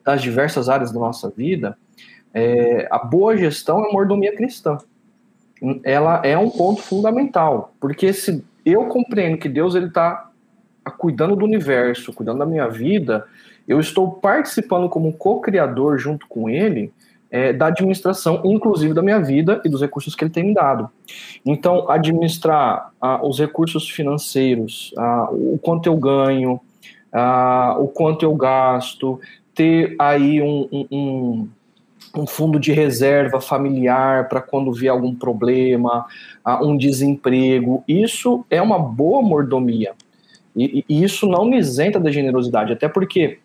das 0.05 0.23
diversas 0.23 0.69
áreas 0.69 0.93
da 0.93 1.01
nossa 1.01 1.29
vida, 1.29 1.77
é, 2.33 2.87
a 2.93 2.99
boa 3.01 3.37
gestão 3.37 3.85
é 3.85 3.89
a 3.89 3.93
mordomia 3.93 4.37
cristã. 4.37 4.79
Ela 5.83 6.23
é 6.25 6.39
um 6.39 6.49
ponto 6.49 6.81
fundamental, 6.81 7.75
porque 7.81 8.13
se 8.13 8.45
eu 8.65 8.85
compreendo 8.85 9.39
que 9.39 9.49
Deus 9.49 9.75
ele 9.75 9.87
está 9.87 10.31
cuidando 10.97 11.35
do 11.35 11.45
universo, 11.45 12.13
cuidando 12.13 12.39
da 12.39 12.47
minha 12.47 12.69
vida, 12.69 13.27
eu 13.67 13.81
estou 13.81 14.13
participando 14.13 14.89
como 14.89 15.13
co-criador 15.13 15.99
junto 15.99 16.29
com 16.29 16.49
Ele 16.49 16.93
é, 17.31 17.53
da 17.53 17.67
administração, 17.67 18.43
inclusive 18.45 18.95
da 18.95 19.03
minha 19.03 19.21
vida 19.21 19.61
e 19.65 19.69
dos 19.69 19.81
recursos 19.81 20.15
que 20.15 20.25
ele 20.25 20.31
tem 20.31 20.45
me 20.45 20.55
dado. 20.55 20.91
Então, 21.45 21.91
administrar 21.91 22.91
ah, 23.01 23.25
os 23.25 23.39
recursos 23.39 23.89
financeiros, 23.89 24.93
ah, 24.97 25.29
o 25.31 25.59
quanto 25.59 25.87
eu 25.87 25.97
ganho, 25.97 26.61
ah, 27.13 27.77
o 27.79 27.89
quanto 27.89 28.25
eu 28.25 28.35
gasto, 28.35 29.21
ter 29.55 29.97
aí 29.99 30.43
um, 30.43 30.69
um, 30.91 31.49
um 32.17 32.27
fundo 32.27 32.61
de 32.61 32.73
reserva 32.73 33.41
familiar 33.41 34.29
para 34.29 34.41
quando 34.41 34.73
vier 34.73 34.93
algum 34.93 35.15
problema, 35.15 36.07
um 36.63 36.77
desemprego, 36.77 37.83
isso 37.89 38.45
é 38.51 38.61
uma 38.61 38.79
boa 38.79 39.23
mordomia. 39.23 39.95
E 40.55 40.85
isso 40.89 41.27
não 41.27 41.45
me 41.45 41.59
isenta 41.59 42.01
da 42.01 42.11
generosidade, 42.11 42.73
até 42.73 42.89
porque 42.89 43.41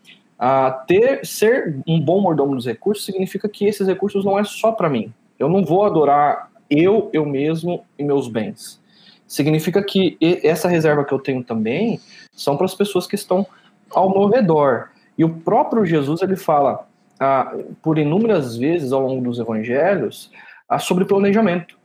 Ter 0.87 1.25
ser 1.25 1.77
um 1.87 1.99
bom 1.99 2.19
mordomo 2.19 2.55
dos 2.55 2.65
recursos 2.65 3.05
significa 3.05 3.47
que 3.47 3.65
esses 3.65 3.87
recursos 3.87 4.25
não 4.25 4.39
é 4.39 4.43
só 4.43 4.71
para 4.71 4.89
mim. 4.89 5.13
Eu 5.37 5.47
não 5.47 5.63
vou 5.63 5.85
adorar 5.85 6.49
eu, 6.69 7.09
eu 7.13 7.25
mesmo 7.25 7.85
e 7.99 8.03
meus 8.03 8.27
bens. 8.27 8.81
Significa 9.27 9.83
que 9.83 10.17
essa 10.43 10.67
reserva 10.67 11.05
que 11.05 11.13
eu 11.13 11.19
tenho 11.19 11.43
também 11.43 11.99
são 12.31 12.57
para 12.57 12.65
as 12.65 12.73
pessoas 12.73 13.05
que 13.05 13.15
estão 13.15 13.45
ao 13.91 14.09
meu 14.09 14.27
redor. 14.27 14.89
E 15.17 15.23
o 15.23 15.29
próprio 15.29 15.85
Jesus 15.85 16.21
ele 16.21 16.35
fala 16.35 16.87
uh, 17.21 17.73
por 17.81 17.97
inúmeras 17.97 18.57
vezes 18.57 18.91
ao 18.91 19.01
longo 19.01 19.23
dos 19.23 19.39
evangelhos 19.39 20.31
uh, 20.69 20.79
sobre 20.79 21.05
planejamento. 21.05 21.77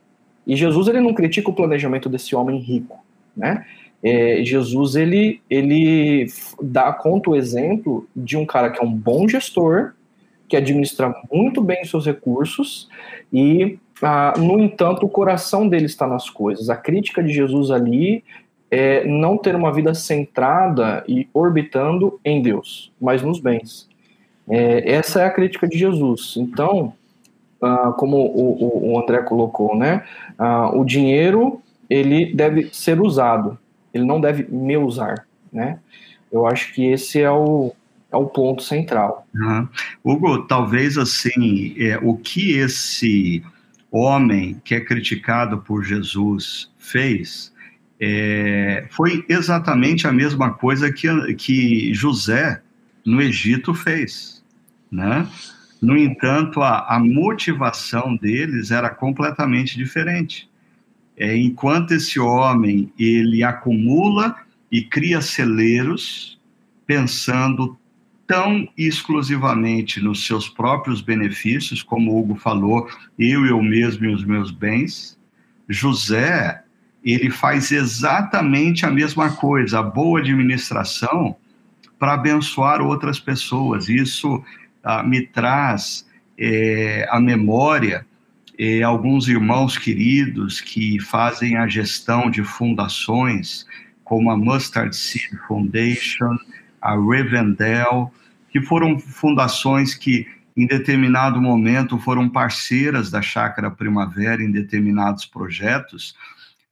E 0.47 0.57
Jesus 0.57 0.89
ele 0.89 1.01
não 1.01 1.13
critica 1.13 1.51
o 1.51 1.55
planejamento 1.55 2.09
desse 2.09 2.35
homem 2.35 2.59
rico, 2.59 3.05
né? 3.37 3.67
É, 4.03 4.43
Jesus 4.45 4.95
ele, 4.95 5.41
ele 5.49 6.27
dá 6.61 6.93
conta 6.93 7.31
o 7.31 7.37
exemplo 7.37 8.07
de 8.15 8.37
um 8.37 8.47
cara 8.47 8.71
que 8.71 8.81
é 8.81 8.85
um 8.85 8.93
bom 8.93 9.29
gestor, 9.29 9.93
que 10.49 10.57
administra 10.57 11.15
muito 11.33 11.61
bem 11.61 11.83
os 11.83 11.91
seus 11.91 12.07
recursos 12.07 12.89
e, 13.33 13.79
ah, 14.03 14.35
no 14.39 14.61
entanto, 14.61 15.05
o 15.05 15.09
coração 15.09 15.69
dele 15.69 15.87
está 15.87 16.07
nas 16.07 16.31
coisas. 16.31 16.71
A 16.71 16.77
crítica 16.77 17.23
de 17.23 17.33
Jesus 17.33 17.71
ali 17.71 18.23
é 18.71 19.05
não 19.05 19.37
ter 19.37 19.55
uma 19.55 19.73
vida 19.73 19.95
centrada 19.95 21.05
e 21.09 21.29
orbitando 21.33 22.21
em 22.25 22.43
Deus, 22.43 22.93
mas 23.01 23.23
nos 23.23 23.41
bens. 23.41 23.89
É, 24.49 24.93
essa 24.93 25.23
é 25.23 25.25
a 25.25 25.31
crítica 25.31 25.67
de 25.67 25.77
Jesus. 25.77 26.35
Então, 26.37 26.93
ah, 27.61 27.93
como 27.97 28.19
o, 28.19 28.93
o, 28.93 29.01
André 29.01 29.23
colocou, 29.23 29.77
né? 29.77 30.05
Ah, 30.39 30.71
o 30.75 30.85
dinheiro 30.85 31.61
ele 31.89 32.35
deve 32.35 32.69
ser 32.73 33.01
usado, 33.01 33.59
ele 33.97 34.05
não 34.05 34.21
deve 34.21 34.45
me 34.45 34.77
usar, 34.77 35.27
né? 35.53 35.79
Eu 36.31 36.47
acho 36.47 36.73
que 36.73 36.85
esse 36.87 37.21
é 37.21 37.31
o, 37.31 37.75
é 38.13 38.17
o 38.17 38.27
ponto 38.27 38.63
central. 38.63 39.27
Uhum. 39.35 39.69
Hugo, 40.05 40.43
talvez 40.47 40.99
assim, 40.99 41.75
é, 41.79 41.99
o 42.03 42.17
que 42.17 42.53
esse 42.59 43.43
homem 43.91 44.61
que 44.65 44.75
é 44.75 44.81
criticado 44.81 45.59
por 45.59 45.85
Jesus 45.85 46.71
fez 46.79 47.53
é, 47.99 48.87
foi 48.91 49.25
exatamente 49.29 50.07
a 50.07 50.13
mesma 50.13 50.53
coisa 50.53 50.93
que, 50.93 51.09
que 51.35 51.95
José 51.95 52.61
no 53.05 53.23
Egito 53.23 53.73
fez, 53.73 54.45
né? 54.91 55.27
No 55.81 55.97
entanto, 55.97 56.63
a, 56.63 56.97
a 56.97 56.99
motivação 56.99 58.17
deles 58.17 58.71
era 58.71 58.91
completamente 58.91 59.77
diferente. 59.77 60.49
É, 61.17 61.37
enquanto 61.37 61.93
esse 61.93 62.21
homem 62.21 62.93
ele 62.99 63.43
acumula 63.43 64.37
e 64.71 64.83
cria 64.83 65.21
celeiros, 65.21 66.39
pensando 66.87 67.79
tão 68.27 68.69
exclusivamente 68.77 70.01
nos 70.01 70.27
seus 70.27 70.49
próprios 70.49 71.01
benefícios, 71.01 71.83
como 71.83 72.13
o 72.13 72.19
Hugo 72.19 72.35
falou, 72.35 72.89
eu, 73.19 73.47
eu 73.47 73.63
mesmo 73.63 74.05
e 74.05 74.15
os 74.15 74.25
meus 74.25 74.51
bens. 74.51 75.19
José, 75.69 76.63
ele 77.05 77.31
faz 77.31 77.71
exatamente 77.71 78.85
a 78.85 78.91
mesma 78.91 79.31
coisa, 79.31 79.79
a 79.79 79.83
boa 79.83 80.21
administração 80.21 81.37
para 81.99 82.15
abençoar 82.15 82.81
outras 82.81 83.21
pessoas. 83.21 83.89
Isso 83.89 84.43
ah, 84.83 85.03
me 85.03 85.23
traz 85.23 86.07
é, 86.39 87.09
a 87.11 87.21
memória 87.21 88.05
é, 88.59 88.83
alguns 88.83 89.29
irmãos 89.29 89.77
queridos 89.77 90.61
que 90.61 90.99
fazem 91.01 91.57
a 91.57 91.69
gestão 91.69 92.31
de 92.31 92.43
fundações, 92.43 93.67
como 94.03 94.31
a 94.31 94.37
Mustard 94.37 94.95
Seed 94.97 95.37
Foundation, 95.47 96.37
a 96.81 96.95
Rivendell, 96.95 98.13
que 98.51 98.61
foram 98.61 98.99
fundações 98.99 99.95
que, 99.95 100.27
em 100.57 100.67
determinado 100.67 101.41
momento, 101.41 101.99
foram 101.99 102.29
parceiras 102.29 103.11
da 103.11 103.21
Chácara 103.21 103.71
Primavera 103.71 104.43
em 104.43 104.51
determinados 104.51 105.27
projetos. 105.27 106.17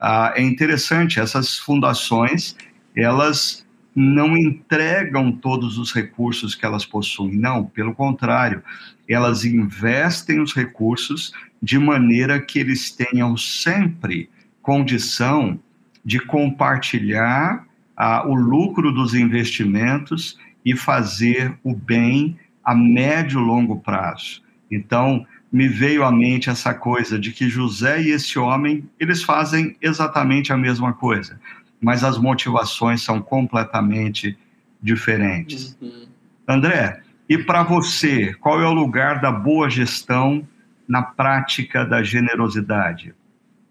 Ah, 0.01 0.33
é 0.35 0.43
interessante, 0.43 1.21
essas 1.21 1.59
fundações, 1.59 2.57
elas 2.97 3.64
não 3.95 4.37
entregam 4.37 5.31
todos 5.31 5.79
os 5.79 5.93
recursos 5.93 6.55
que 6.55 6.67
elas 6.67 6.85
possuem, 6.85 7.37
não, 7.37 7.65
pelo 7.65 7.95
contrário, 7.95 8.63
elas 9.09 9.45
investem 9.45 10.41
os 10.41 10.53
recursos 10.53 11.33
de 11.63 11.79
maneira 11.79 12.41
que 12.41 12.59
eles 12.59 12.91
tenham 12.91 13.37
sempre 13.37 14.29
condição 14.61 15.59
de 16.05 16.19
compartilhar 16.19 17.67
ah, 17.97 18.27
o 18.27 18.35
lucro 18.35 18.93
dos 18.93 19.15
investimentos 19.15 20.39
e 20.65 20.75
fazer 20.75 21.57
o 21.63 21.75
bem 21.75 22.39
a 22.65 22.75
médio 22.75 23.41
e 23.41 23.45
longo 23.45 23.81
prazo. 23.81 24.43
Então, 24.71 25.27
me 25.53 25.69
veio 25.69 26.03
à 26.03 26.11
mente 26.11 26.51
essa 26.51 26.75
coisa 26.75 27.19
de 27.19 27.31
que 27.31 27.49
José 27.49 28.03
e 28.03 28.11
esse 28.11 28.39
homem, 28.39 28.89
eles 28.99 29.23
fazem 29.23 29.77
exatamente 29.81 30.53
a 30.53 30.57
mesma 30.57 30.93
coisa, 30.93 31.39
mas 31.85 32.03
as 32.03 32.17
motivações 32.17 33.03
são 33.03 33.21
completamente 33.21 34.39
diferentes. 34.83 35.77
Uhum. 35.83 36.07
André, 36.49 37.03
e 37.29 37.37
para 37.37 37.63
você, 37.63 38.33
qual 38.41 38.61
é 38.61 38.67
o 38.67 38.73
lugar 38.73 39.21
da 39.21 39.31
boa 39.31 39.69
gestão 39.69 40.49
na 40.89 41.03
prática 41.03 41.85
da 41.85 42.03
generosidade? 42.03 43.15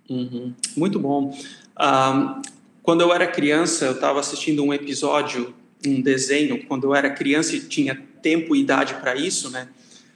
Uhum. 0.08 0.54
Muito 0.78 0.99
bom. 0.99 1.36
Um, 1.80 2.41
quando 2.84 3.02
eu 3.02 3.12
era 3.12 3.26
criança, 3.26 3.86
eu 3.86 3.93
estava 3.93 4.19
assistindo 4.19 4.63
um 4.63 4.71
episódio, 4.71 5.52
um 5.86 5.99
desenho, 5.99 6.63
quando 6.67 6.84
eu 6.84 6.95
era 6.95 7.10
criança 7.10 7.56
e 7.56 7.62
tinha 7.62 7.99
tempo 8.21 8.56
e 8.56 8.62
idade 8.62 8.93
para 8.95 9.15
isso, 9.15 9.49
né? 9.49 9.69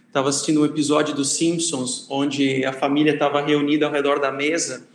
Estava 0.05 0.29
assistindo 0.29 0.61
um 0.61 0.65
episódio 0.65 1.15
dos 1.15 1.35
Simpsons, 1.35 2.05
onde 2.09 2.63
a 2.63 2.73
família 2.73 3.13
estava 3.13 3.41
reunida 3.41 3.87
ao 3.87 3.91
redor 3.91 4.19
da 4.19 4.31
mesa 4.31 4.87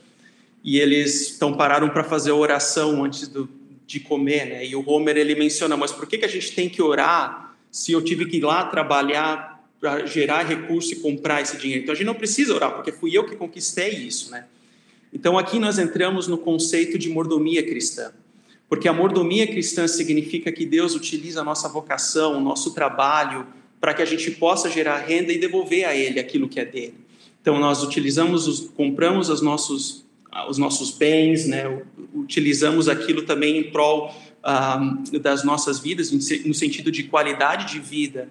e 0.62 0.78
eles 0.78 1.34
então 1.36 1.54
pararam 1.54 1.88
para 1.88 2.04
fazer 2.04 2.30
a 2.30 2.34
oração 2.34 3.04
antes 3.04 3.28
do, 3.28 3.48
de 3.86 4.00
comer, 4.00 4.46
né? 4.46 4.66
E 4.66 4.76
o 4.76 4.88
Homer 4.88 5.16
ele 5.16 5.34
menciona, 5.34 5.76
mas 5.76 5.92
por 5.92 6.06
que 6.06 6.18
que 6.18 6.24
a 6.24 6.28
gente 6.28 6.52
tem 6.52 6.68
que 6.68 6.80
orar 6.80 7.54
se 7.70 7.92
eu 7.92 8.02
tive 8.02 8.26
que 8.26 8.36
ir 8.36 8.42
lá 8.42 8.64
trabalhar 8.66 9.64
para 9.80 10.06
gerar 10.06 10.44
recurso 10.44 10.92
e 10.92 10.96
comprar 10.96 11.42
esse 11.42 11.56
dinheiro? 11.56 11.82
Então 11.82 11.92
a 11.92 11.96
gente 11.96 12.06
não 12.06 12.14
precisa 12.14 12.54
orar, 12.54 12.74
porque 12.74 12.92
fui 12.92 13.16
eu 13.16 13.24
que 13.24 13.36
conquistei 13.36 13.90
isso, 13.90 14.30
né? 14.30 14.46
Então 15.12 15.36
aqui 15.36 15.58
nós 15.58 15.78
entramos 15.78 16.26
no 16.26 16.38
conceito 16.38 16.98
de 16.98 17.08
mordomia 17.08 17.62
cristã. 17.62 18.12
Porque 18.68 18.88
a 18.88 18.92
mordomia 18.92 19.46
cristã 19.46 19.86
significa 19.86 20.50
que 20.50 20.64
Deus 20.64 20.94
utiliza 20.94 21.42
a 21.42 21.44
nossa 21.44 21.68
vocação, 21.68 22.38
o 22.38 22.40
nosso 22.40 22.72
trabalho, 22.72 23.46
para 23.78 23.92
que 23.92 24.00
a 24.00 24.04
gente 24.06 24.30
possa 24.30 24.70
gerar 24.70 24.96
renda 24.98 25.30
e 25.30 25.38
devolver 25.38 25.84
a 25.84 25.94
Ele 25.94 26.18
aquilo 26.18 26.48
que 26.48 26.58
é 26.58 26.64
dele. 26.64 26.94
Então 27.42 27.58
nós 27.58 27.82
utilizamos, 27.82 28.46
os, 28.48 28.70
compramos 28.70 29.28
os 29.28 29.42
nossos, 29.42 30.06
os 30.48 30.58
nossos 30.58 30.90
bens, 30.90 31.46
né? 31.46 31.82
utilizamos 32.14 32.88
aquilo 32.88 33.22
também 33.22 33.58
em 33.58 33.70
prol 33.70 34.14
das 35.20 35.44
nossas 35.44 35.78
vidas, 35.78 36.10
no 36.10 36.54
sentido 36.54 36.90
de 36.90 37.04
qualidade 37.04 37.72
de 37.72 37.78
vida, 37.78 38.28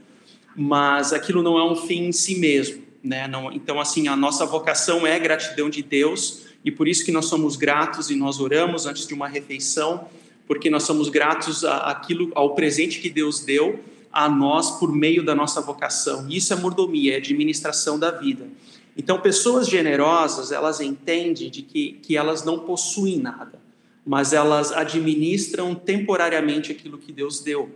mas 0.56 1.14
aquilo 1.14 1.42
não 1.42 1.58
é 1.58 1.64
um 1.64 1.76
fim 1.76 2.06
em 2.08 2.12
si 2.12 2.36
mesmo. 2.36 2.84
Né? 3.04 3.28
Não, 3.28 3.52
então, 3.52 3.80
assim, 3.80 4.08
a 4.08 4.16
nossa 4.16 4.46
vocação 4.46 5.08
é 5.08 5.18
gratidão 5.20 5.70
de 5.70 5.82
Deus 5.82 6.44
e 6.64 6.72
por 6.72 6.88
isso 6.88 7.06
que 7.06 7.12
nós 7.12 7.26
somos 7.26 7.56
gratos 7.56 8.12
e 8.12 8.16
nós 8.16 8.40
oramos 8.40 8.86
antes 8.86 9.08
de 9.08 9.14
uma 9.14 9.28
refeição, 9.28 10.08
porque 10.48 10.70
nós 10.70 10.84
somos 10.84 11.10
gratos 11.10 11.64
àquilo, 11.64 12.32
ao 12.36 12.54
presente 12.54 13.00
que 13.00 13.10
Deus 13.10 13.40
deu 13.40 13.80
a 14.12 14.28
nós 14.28 14.72
por 14.72 14.94
meio 14.94 15.24
da 15.24 15.34
nossa 15.34 15.62
vocação. 15.62 16.28
Isso 16.30 16.52
é 16.52 16.56
mordomia, 16.56 17.14
é 17.14 17.18
administração 17.18 17.98
da 17.98 18.12
vida. 18.12 18.48
Então, 18.98 19.20
pessoas 19.20 19.68
generosas, 19.68 20.52
elas 20.52 20.82
entendem 20.82 21.50
de 21.50 21.62
que, 21.62 21.94
que 22.04 22.18
elas 22.18 22.44
não 22.44 22.60
possuem 22.60 23.18
nada, 23.18 23.60
mas 24.06 24.34
elas 24.34 24.72
administram 24.72 25.74
temporariamente 25.74 26.72
aquilo 26.72 26.98
que 26.98 27.12
Deus 27.12 27.40
deu. 27.40 27.70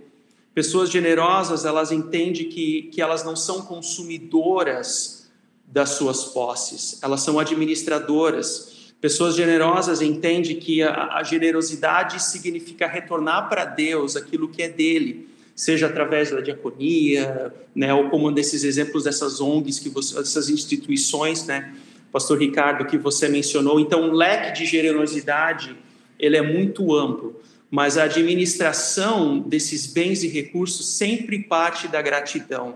Pessoas 0.54 0.90
generosas, 0.90 1.66
elas 1.66 1.92
entendem 1.92 2.50
que, 2.50 2.84
que 2.84 3.02
elas 3.02 3.24
não 3.24 3.36
são 3.36 3.62
consumidoras 3.62 5.30
das 5.66 5.90
suas 5.90 6.26
posses, 6.26 7.00
elas 7.02 7.22
são 7.22 7.40
administradoras. 7.40 8.94
Pessoas 9.02 9.36
generosas 9.36 10.02
entendem 10.02 10.58
que 10.58 10.82
a, 10.82 11.16
a 11.16 11.24
generosidade 11.24 12.24
significa 12.24 12.88
retornar 12.88 13.50
para 13.50 13.66
Deus 13.66 14.16
aquilo 14.16 14.48
que 14.48 14.64
é 14.64 14.70
dele, 14.70 15.28
seja 15.56 15.88
através 15.88 16.32
da 16.32 16.42
diaconia, 16.42 17.54
né, 17.74 17.94
ou 17.94 18.10
como 18.10 18.32
desses 18.32 18.64
exemplos 18.64 19.06
dessas 19.06 19.40
ONGs, 19.40 19.80
que 19.80 19.90
você, 19.90 20.16
dessas 20.16 20.50
instituições, 20.50 21.46
né, 21.46 21.74
Pastor 22.12 22.38
Ricardo, 22.38 22.86
que 22.86 22.98
você 22.98 23.28
mencionou. 23.30 23.80
Então, 23.80 24.10
o 24.10 24.14
leque 24.14 24.60
de 24.60 24.66
generosidade 24.66 25.76
ele 26.20 26.38
é 26.38 26.42
muito 26.42 26.94
amplo, 26.96 27.40
mas 27.70 27.98
a 27.98 28.04
administração 28.04 29.40
desses 29.40 29.88
bens 29.88 30.24
e 30.24 30.28
recursos 30.28 30.88
sempre 30.88 31.40
parte 31.40 31.88
da 31.88 32.02
gratidão 32.02 32.76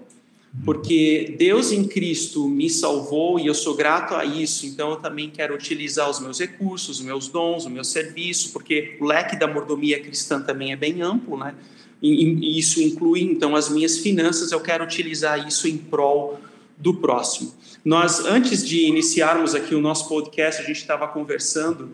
porque 0.66 1.36
Deus 1.38 1.72
em 1.72 1.88
Cristo 1.88 2.48
me 2.48 2.70
salvou 2.70 3.40
e 3.40 3.46
eu 3.46 3.54
sou 3.54 3.76
grato 3.76 4.16
a 4.16 4.26
isso, 4.26 4.66
então 4.66 4.92
eu 4.92 4.96
também 4.98 5.30
quero 5.30 5.54
utilizar 5.54 6.10
os 6.10 6.20
meus 6.20 6.40
recursos, 6.40 7.00
os 7.00 7.06
meus 7.06 7.28
dons, 7.28 7.66
o 7.66 7.70
meu 7.70 7.84
serviço, 7.84 8.52
porque 8.52 8.98
o 9.00 9.06
leque 9.06 9.36
da 9.36 9.48
mordomia 9.48 10.02
cristã 10.02 10.42
também 10.42 10.72
é 10.72 10.76
bem 10.76 11.02
amplo, 11.02 11.38
né? 11.38 11.54
E, 12.02 12.58
isso 12.58 12.82
inclui 12.82 13.22
então 13.22 13.56
as 13.56 13.70
minhas 13.70 13.98
finanças, 13.98 14.52
eu 14.52 14.60
quero 14.60 14.84
utilizar 14.84 15.48
isso 15.48 15.68
em 15.68 15.78
prol 15.78 16.40
do 16.78 16.94
próximo. 16.94 17.54
Nós, 17.84 18.26
antes 18.26 18.66
de 18.66 18.86
iniciarmos 18.86 19.54
aqui 19.54 19.76
o 19.76 19.82
nosso 19.82 20.08
podcast, 20.08 20.62
a 20.62 20.66
gente 20.66 20.78
estava 20.78 21.08
conversando 21.08 21.92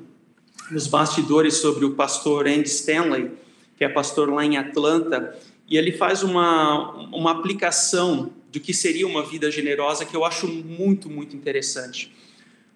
nos 0.71 0.87
bastidores 0.87 1.55
sobre 1.55 1.85
o 1.85 1.91
pastor 1.91 2.47
Andy 2.47 2.67
Stanley, 2.69 3.31
que 3.77 3.83
é 3.83 3.89
pastor 3.89 4.31
lá 4.31 4.45
em 4.45 4.57
Atlanta, 4.57 5.37
e 5.67 5.77
ele 5.77 5.91
faz 5.91 6.23
uma, 6.23 6.91
uma 7.11 7.31
aplicação 7.31 8.31
do 8.51 8.59
que 8.59 8.73
seria 8.73 9.07
uma 9.07 9.23
vida 9.23 9.49
generosa 9.51 10.05
que 10.05 10.15
eu 10.15 10.23
acho 10.23 10.47
muito, 10.47 11.09
muito 11.09 11.35
interessante. 11.35 12.11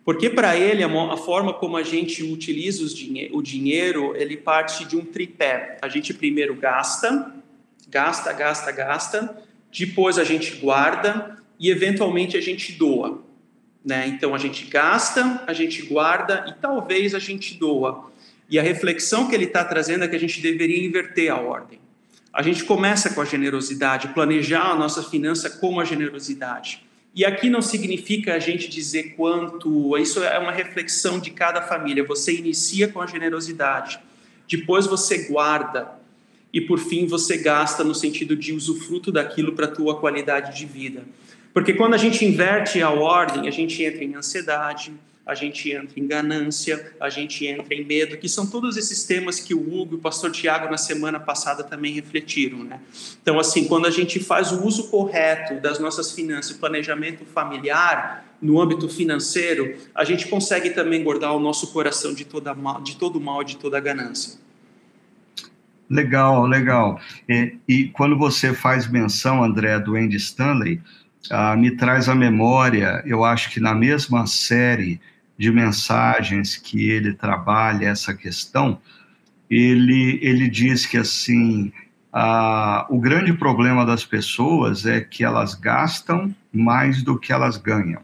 Porque 0.03 0.29
para 0.29 0.57
ele, 0.57 0.83
a, 0.83 1.17
forma 1.17 1.53
como 1.53 1.77
a 1.77 1.83
gente 1.83 2.23
utiliza 2.23 2.83
o 3.31 3.41
dinheiro, 3.41 4.15
ele 4.15 4.37
parte 4.37 4.85
de 4.85 4.97
um 4.97 5.05
tripé. 5.05 5.77
A 5.81 5.87
gente 5.87 6.13
primeiro 6.13 6.55
gasta, 6.55 7.33
gasta, 7.87 8.33
gasta, 8.33 8.71
gasta, 8.71 9.43
depois 9.71 10.17
a 10.17 10.23
gente 10.23 10.55
guarda 10.55 11.37
e 11.59 11.69
eventualmente 11.69 12.37
a 12.37 12.41
gente 12.41 12.71
doa. 12.71 13.21
Né? 13.83 14.07
Então 14.07 14.33
a 14.33 14.37
gente 14.37 14.65
gasta, 14.65 15.43
a 15.45 15.53
gente 15.53 15.81
guarda 15.83 16.45
e 16.47 16.53
talvez 16.59 17.13
a 17.13 17.19
gente 17.19 17.55
doa. 17.55 18.09
E 18.49 18.57
a 18.57 18.63
reflexão 18.63 19.27
que 19.27 19.35
ele 19.35 19.45
está 19.45 19.63
trazendo 19.63 20.03
é 20.03 20.07
que 20.07 20.15
a 20.15 20.19
gente 20.19 20.41
deveria 20.41 20.83
inverter 20.83 21.31
a 21.31 21.39
ordem. 21.39 21.79
A 22.33 22.41
gente 22.41 22.63
começa 22.63 23.11
com 23.11 23.21
a 23.21 23.25
generosidade, 23.25 24.09
planejar 24.09 24.71
a 24.71 24.75
nossa 24.75 25.03
finança 25.03 25.49
com 25.49 25.79
a 25.79 25.85
generosidade. 25.85 26.83
E 27.19 27.25
aqui 27.25 27.49
não 27.49 27.61
significa 27.61 28.33
a 28.33 28.39
gente 28.39 28.69
dizer 28.69 29.13
quanto, 29.17 29.97
isso 29.97 30.23
é 30.23 30.39
uma 30.39 30.53
reflexão 30.53 31.19
de 31.19 31.31
cada 31.31 31.61
família. 31.61 32.01
Você 32.05 32.33
inicia 32.33 32.87
com 32.87 33.01
a 33.01 33.05
generosidade, 33.05 33.99
depois 34.47 34.87
você 34.87 35.27
guarda 35.27 35.91
e 36.53 36.61
por 36.61 36.79
fim 36.79 37.07
você 37.07 37.35
gasta 37.35 37.83
no 37.83 37.93
sentido 37.93 38.37
de 38.37 38.53
usufruto 38.53 39.11
daquilo 39.11 39.51
para 39.51 39.65
a 39.65 39.69
tua 39.69 39.99
qualidade 39.99 40.57
de 40.57 40.65
vida. 40.65 41.03
Porque 41.53 41.73
quando 41.73 41.93
a 41.93 41.97
gente 41.97 42.23
inverte 42.23 42.81
a 42.81 42.89
ordem, 42.89 43.49
a 43.49 43.51
gente 43.51 43.83
entra 43.83 44.01
em 44.01 44.15
ansiedade, 44.15 44.93
a 45.29 45.35
gente 45.35 45.71
entra 45.71 45.99
em 45.99 46.07
ganância, 46.07 46.91
a 46.99 47.07
gente 47.07 47.45
entra 47.45 47.75
em 47.75 47.85
medo, 47.85 48.17
que 48.17 48.27
são 48.27 48.47
todos 48.47 48.75
esses 48.77 49.03
temas 49.03 49.39
que 49.39 49.53
o 49.53 49.59
Hugo 49.59 49.93
e 49.93 49.95
o 49.95 49.99
pastor 49.99 50.31
Tiago 50.31 50.71
na 50.71 50.77
semana 50.77 51.19
passada 51.19 51.63
também 51.63 51.93
refletiram, 51.93 52.63
né? 52.63 52.79
Então, 53.21 53.39
assim, 53.39 53.67
quando 53.67 53.85
a 53.85 53.91
gente 53.91 54.19
faz 54.19 54.51
o 54.51 54.65
uso 54.65 54.89
correto 54.89 55.61
das 55.61 55.77
nossas 55.77 56.11
finanças, 56.13 56.57
planejamento 56.57 57.23
familiar, 57.25 58.25
no 58.41 58.59
âmbito 58.59 58.89
financeiro, 58.89 59.77
a 59.93 60.03
gente 60.03 60.27
consegue 60.27 60.71
também 60.71 61.03
guardar 61.03 61.35
o 61.35 61.39
nosso 61.39 61.71
coração 61.71 62.11
de, 62.11 62.25
toda 62.25 62.55
mal, 62.55 62.81
de 62.81 62.95
todo 62.95 63.21
mal, 63.21 63.43
de 63.43 63.55
toda 63.57 63.79
ganância. 63.79 64.39
Legal, 65.87 66.47
legal. 66.47 66.99
E, 67.27 67.55
e, 67.67 67.87
quando 67.89 68.17
você 68.17 68.51
faz 68.51 68.89
menção, 68.89 69.43
André, 69.43 69.77
do 69.77 69.95
Andy 69.95 70.17
Stanley, 70.17 70.81
ah, 71.29 71.55
me 71.55 71.77
traz 71.77 72.09
à 72.09 72.15
memória, 72.15 73.03
eu 73.05 73.23
acho 73.23 73.51
que 73.51 73.59
na 73.59 73.75
mesma 73.75 74.25
série 74.25 74.99
de 75.39 75.49
mensagens 75.49 76.57
que 76.57 76.89
ele 76.89 77.13
trabalha 77.13 77.87
essa 77.87 78.13
questão, 78.13 78.77
ele, 79.49 80.19
ele 80.21 80.49
diz 80.49 80.85
que 80.85 80.97
assim 80.97 81.71
a, 82.11 82.85
o 82.89 82.99
grande 82.99 83.31
problema 83.31 83.85
das 83.85 84.03
pessoas 84.03 84.85
é 84.85 84.99
que 84.99 85.23
elas 85.23 85.55
gastam 85.55 86.35
mais 86.51 87.01
do 87.01 87.17
que 87.17 87.31
elas 87.31 87.55
ganham. 87.55 88.01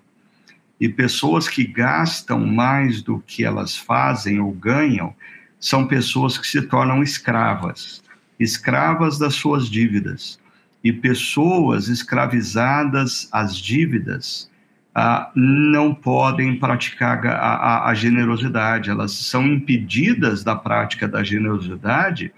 E 0.79 0.87
pessoas 0.87 1.49
que 1.49 1.65
gastam 1.65 2.39
mais 2.39 3.01
do 3.01 3.19
que 3.19 3.43
elas 3.43 3.75
fazem 3.75 4.39
ou 4.39 4.53
ganham 4.53 5.13
são 5.59 5.87
pessoas 5.87 6.37
que 6.37 6.47
se 6.47 6.61
tornam 6.61 7.03
escravas, 7.03 8.01
escravas 8.39 9.17
das 9.17 9.35
suas 9.35 9.69
dívidas. 9.69 10.39
E 10.81 10.93
pessoas 10.93 11.89
escravizadas 11.89 13.27
às 13.29 13.57
dívidas 13.57 14.49
ah, 14.97 15.29
não 15.35 15.93
podem 15.93 16.57
praticar 16.57 17.27
a, 17.27 17.33
a, 17.33 17.89
a, 17.89 17.93
generosidade, 17.93 18.89
elas 18.89 19.11
são 19.11 19.45
impedidas 19.45 20.41
da 20.41 20.55
prática 20.55 21.05
da 21.05 21.21
generosidade, 21.21 22.33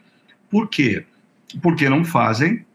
por 0.50 0.68
quê? 0.68 1.06
Porque 1.62 1.88
não 1.88 2.04
fazem 2.04 2.66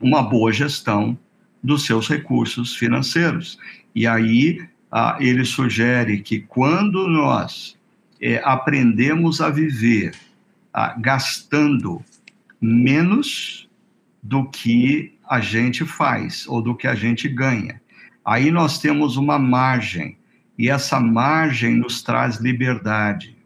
uma 0.00 0.22
boa 0.22 0.50
gestão 0.50 1.18
dos 1.62 1.84
seus 1.84 2.08
recursos 2.08 2.74
financeiros. 2.74 3.58
E 3.94 4.06
aí 4.06 4.66
ah, 4.90 5.18
ele 5.20 5.44
sugere 5.44 6.22
que 6.22 6.40
quando 6.40 7.06
nós 7.06 7.76
é, 8.22 8.40
aprendemos 8.42 9.42
a 9.42 9.50
viver 9.50 10.14
ah, 10.72 10.94
gastando 10.98 12.02
menos 12.58 13.68
do 14.22 14.48
que 14.48 15.14
a 15.28 15.40
gente 15.40 15.84
faz 15.84 16.46
ou 16.48 16.62
do 16.62 16.74
que 16.74 16.86
a 16.86 16.94
gente 16.94 17.28
ganha, 17.28 17.80
Aí 18.24 18.50
nós 18.50 18.78
temos 18.78 19.16
uma 19.16 19.38
margem, 19.38 20.18
e 20.58 20.68
essa 20.68 21.00
margem 21.00 21.76
nos 21.76 22.02
traz 22.02 22.36
liberdade. 22.38 23.36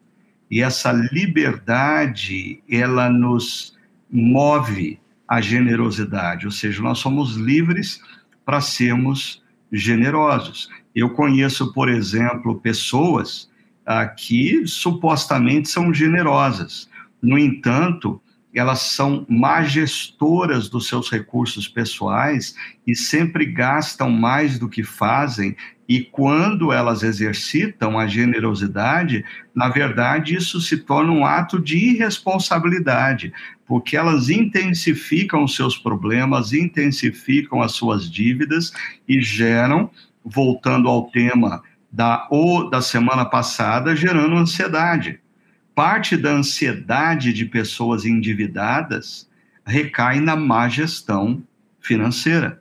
E 0.50 0.60
essa 0.60 0.92
liberdade, 0.92 2.62
ela 2.68 3.08
nos 3.08 3.76
move 4.10 4.98
à 5.26 5.40
generosidade, 5.40 6.46
ou 6.46 6.52
seja, 6.52 6.82
nós 6.82 6.98
somos 6.98 7.36
livres 7.36 8.00
para 8.44 8.60
sermos 8.60 9.42
generosos. 9.72 10.68
Eu 10.94 11.10
conheço, 11.10 11.72
por 11.72 11.88
exemplo, 11.88 12.60
pessoas 12.60 13.50
ah, 13.86 14.06
que 14.06 14.66
supostamente 14.66 15.68
são 15.68 15.92
generosas. 15.92 16.88
No 17.20 17.38
entanto, 17.38 18.20
elas 18.54 18.80
são 18.80 19.26
majestoras 19.28 20.68
dos 20.68 20.86
seus 20.86 21.10
recursos 21.10 21.66
pessoais 21.66 22.54
e 22.86 22.94
sempre 22.94 23.46
gastam 23.46 24.10
mais 24.10 24.58
do 24.58 24.68
que 24.68 24.84
fazem, 24.84 25.56
e 25.88 26.00
quando 26.00 26.72
elas 26.72 27.02
exercitam 27.02 27.98
a 27.98 28.06
generosidade, 28.06 29.24
na 29.54 29.68
verdade, 29.68 30.34
isso 30.34 30.60
se 30.60 30.78
torna 30.78 31.12
um 31.12 31.26
ato 31.26 31.60
de 31.60 31.76
irresponsabilidade, 31.76 33.32
porque 33.66 33.96
elas 33.96 34.30
intensificam 34.30 35.44
os 35.44 35.54
seus 35.54 35.76
problemas, 35.76 36.52
intensificam 36.52 37.60
as 37.60 37.72
suas 37.72 38.10
dívidas 38.10 38.72
e 39.06 39.20
geram, 39.20 39.90
voltando 40.24 40.88
ao 40.88 41.10
tema 41.10 41.62
da 41.92 42.26
ou 42.30 42.70
da 42.70 42.80
semana 42.80 43.24
passada, 43.24 43.94
gerando 43.94 44.36
ansiedade 44.36 45.20
parte 45.74 46.16
da 46.16 46.30
ansiedade 46.30 47.32
de 47.32 47.44
pessoas 47.44 48.04
endividadas 48.04 49.28
recai 49.66 50.20
na 50.20 50.36
má 50.36 50.68
gestão 50.68 51.42
financeira. 51.80 52.60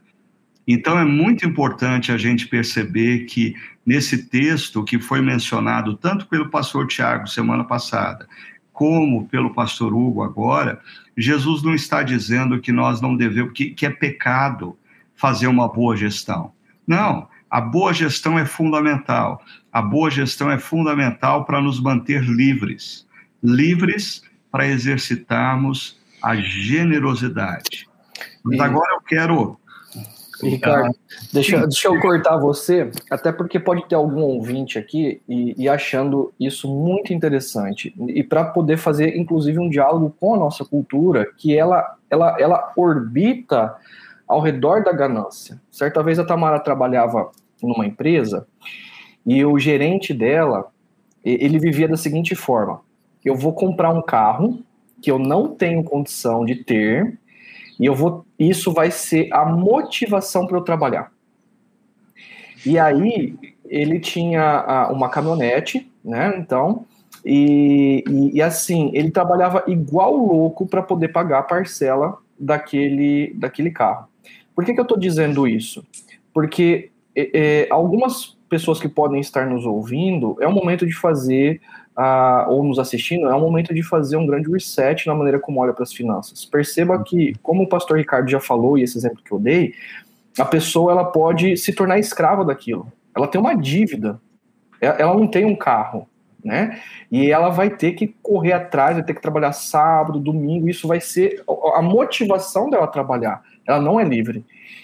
Então 0.67 0.97
é 0.97 1.06
muito 1.06 1.45
importante 1.45 2.12
a 2.12 2.17
gente 2.17 2.47
perceber 2.47 3.26
que 3.26 3.56
nesse 3.86 4.26
texto 4.30 4.84
que 4.84 4.99
foi 4.99 5.21
mencionado 5.21 5.95
tanto 5.95 6.26
pelo 6.28 6.49
pastor 6.49 6.88
Tiago 6.88 7.28
semana 7.28 7.63
passada, 7.63 8.28
como 8.71 9.28
pelo 9.28 9.54
pastor 9.54 9.93
Hugo 9.93 10.23
agora, 10.23 10.82
Jesus 11.17 11.62
não 11.62 11.76
está 11.76 12.02
dizendo 12.02 12.60
que 12.60 12.71
nós 12.71 13.02
não 13.02 13.15
devemos, 13.15 13.54
que, 13.54 13.71
que 13.71 13.86
é 13.86 13.89
pecado 13.89 14.78
fazer 15.15 15.47
uma 15.47 15.67
boa 15.67 15.95
gestão. 15.95 16.52
Não, 16.88 17.28
a 17.54 17.62
boa 17.62 17.94
gestão 17.94 18.39
é 18.39 18.46
fundamental. 18.46 19.39
A 19.72 19.82
boa 19.82 20.10
gestão 20.10 20.50
é 20.52 20.58
fundamental 20.58 21.46
para 21.46 21.62
nos 21.62 21.80
manter 21.80 22.24
livres 22.24 23.06
livres 23.44 24.24
para 24.50 24.66
exercitarmos 24.68 26.00
a 26.22 26.36
generosidade. 26.36 27.89
Mas 28.44 28.60
agora 28.60 28.94
eu 28.94 29.02
quero. 29.02 29.60
Ricardo, 30.42 30.94
deixa, 31.32 31.60
deixa 31.68 31.88
eu 31.88 32.02
cortar 32.02 32.38
você, 32.38 32.92
até 33.10 33.32
porque 33.32 33.60
pode 33.60 33.88
ter 33.88 33.96
algum 33.96 34.22
ouvinte 34.22 34.78
aqui 34.78 35.22
e, 35.30 35.54
e 35.58 35.70
achando 35.70 36.34
isso 36.38 36.68
muito 36.68 37.13
interessante. 37.13 37.94
E 38.10 38.24
para 38.24 38.46
poder 38.46 38.78
fazer, 38.78 39.16
inclusive, 39.16 39.60
um 39.60 39.70
diálogo 39.70 40.13
com 40.20 40.34
a 40.34 40.38
nossa 40.38 40.66
cultura, 40.66 41.32
que 41.38 41.58
ela, 41.58 41.96
ela, 42.10 42.36
ela 42.39 42.74
orbita 42.76 43.74
ao 44.28 44.42
redor 44.42 44.84
da 44.84 44.92
ganância. 44.92 45.62
Certa 45.72 46.04
vez 46.04 46.20
a 46.20 46.26
Tamara 46.26 46.60
trabalhava 46.60 47.32
numa 47.65 47.86
empresa 47.86 48.47
e 49.26 49.43
o 49.45 49.58
gerente 49.58 50.13
dela, 50.13 50.71
ele 51.23 51.58
vivia 51.58 51.88
da 51.88 51.97
seguinte 51.97 52.36
forma: 52.36 52.82
eu 53.23 53.36
vou 53.36 53.54
comprar 53.54 53.91
um 53.91 54.02
carro 54.02 54.60
que 55.02 55.10
eu 55.10 55.17
não 55.17 55.47
tenho 55.56 55.84
condição 55.84 56.45
de 56.45 56.56
ter 56.56 57.17
e 57.80 57.86
eu 57.86 57.95
vou 57.95 58.26
isso 58.38 58.71
vai 58.71 58.91
ser 58.91 59.30
a 59.32 59.45
motivação 59.45 60.45
para 60.45 60.58
eu 60.58 60.62
trabalhar. 60.62 61.12
E 62.65 62.78
aí 62.78 63.36
ele 63.65 63.99
tinha 63.99 64.89
uma 64.91 65.10
caminhonete, 65.10 65.89
né? 66.04 66.34
Então 66.38 66.86
e, 67.26 68.04
e, 68.10 68.38
e 68.38 68.41
assim 68.41 68.91
ele 68.93 69.12
trabalhava 69.12 69.63
igual 69.67 70.15
louco 70.15 70.65
para 70.65 70.82
poder 70.82 71.10
pagar 71.10 71.39
a 71.39 71.43
parcela 71.43 72.17
daquele 72.38 73.34
daquele 73.36 73.71
carro. 73.71 74.08
Por 74.54 74.65
que, 74.65 74.73
que 74.73 74.80
eu 74.80 74.84
estou 74.84 74.99
dizendo 74.99 75.47
isso? 75.47 75.84
Porque 76.34 76.91
é, 77.15 77.30
é, 77.34 77.67
algumas 77.69 78.38
pessoas 78.49 78.80
que 78.80 78.88
podem 78.88 79.19
estar 79.19 79.45
nos 79.47 79.65
ouvindo 79.65 80.38
é 80.39 80.47
o 80.47 80.52
momento 80.52 80.86
de 80.86 80.93
fazer 80.93 81.62
ah, 81.95 82.47
ou 82.49 82.63
nos 82.63 82.80
assistindo, 82.80 83.28
é 83.28 83.36
um 83.36 83.39
momento 83.39 83.73
de 83.73 83.84
fazer 83.84 84.17
um 84.17 84.26
grande 84.26 84.49
reset 84.52 85.06
na 85.08 85.15
maneira 85.15 85.39
como 85.39 85.60
olha 85.60 85.73
para 85.73 85.84
as 85.84 85.93
finanças. 85.93 86.45
Perceba 86.45 87.04
que, 87.04 87.36
como 87.41 87.63
o 87.63 87.69
pastor 87.69 87.97
Ricardo 87.97 88.30
já 88.30 88.39
falou, 88.39 88.78
e 88.78 88.84
esse 88.84 88.97
exemplo 88.97 89.21
que 89.23 89.32
eu 89.32 89.39
dei, 89.39 89.74
a 90.38 90.45
pessoa 90.45 90.91
ela 90.91 91.05
pode 91.05 91.55
se 91.57 91.74
tornar 91.74 91.99
escrava 91.99 92.43
daquilo. 92.43 92.91
Ela 93.16 93.28
tem 93.28 93.39
uma 93.39 93.55
dívida, 93.55 94.20
ela 94.82 95.14
não 95.14 95.28
tem 95.28 95.45
um 95.45 95.55
carro, 95.55 96.07
né? 96.43 96.80
E 97.11 97.32
ela 97.32 97.49
vai 97.49 97.70
ter 97.70 97.93
que 97.93 98.07
correr 98.22 98.53
atrás, 98.53 98.95
vai 98.95 99.05
ter 99.05 99.14
que 99.14 99.22
trabalhar 99.22 99.53
sábado, 99.53 100.20
domingo, 100.20 100.68
isso 100.68 100.88
vai 100.88 100.99
ser 100.99 101.43
a 101.76 101.82
motivação 101.82 102.70
dela 102.70 102.88
trabalhar. 102.88 103.43
Ela 103.68 103.80
não 103.80 103.99
é 103.99 104.03
livre. 104.03 104.43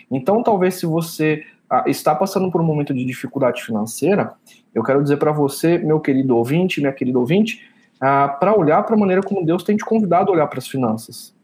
Então, 0.09 0.41
talvez 0.43 0.75
se 0.75 0.85
você 0.85 1.43
está 1.85 2.15
passando 2.15 2.51
por 2.51 2.61
um 2.61 2.63
momento 2.63 2.93
de 2.93 3.05
dificuldade 3.05 3.63
financeira, 3.63 4.33
eu 4.73 4.83
quero 4.83 5.01
dizer 5.01 5.17
para 5.17 5.31
você, 5.31 5.77
meu 5.77 5.99
querido 5.99 6.35
ouvinte, 6.35 6.79
minha 6.79 6.93
querida 6.93 7.19
ouvinte, 7.19 7.61
ah, 7.99 8.27
para 8.27 8.57
olhar 8.57 8.83
para 8.83 8.95
a 8.95 8.97
maneira 8.97 9.21
como 9.21 9.45
Deus 9.45 9.63
tem 9.63 9.75
te 9.75 9.85
convidado 9.85 10.31
a 10.31 10.33
olhar 10.33 10.47
para 10.47 10.59
as 10.59 10.67
finanças. 10.67 11.35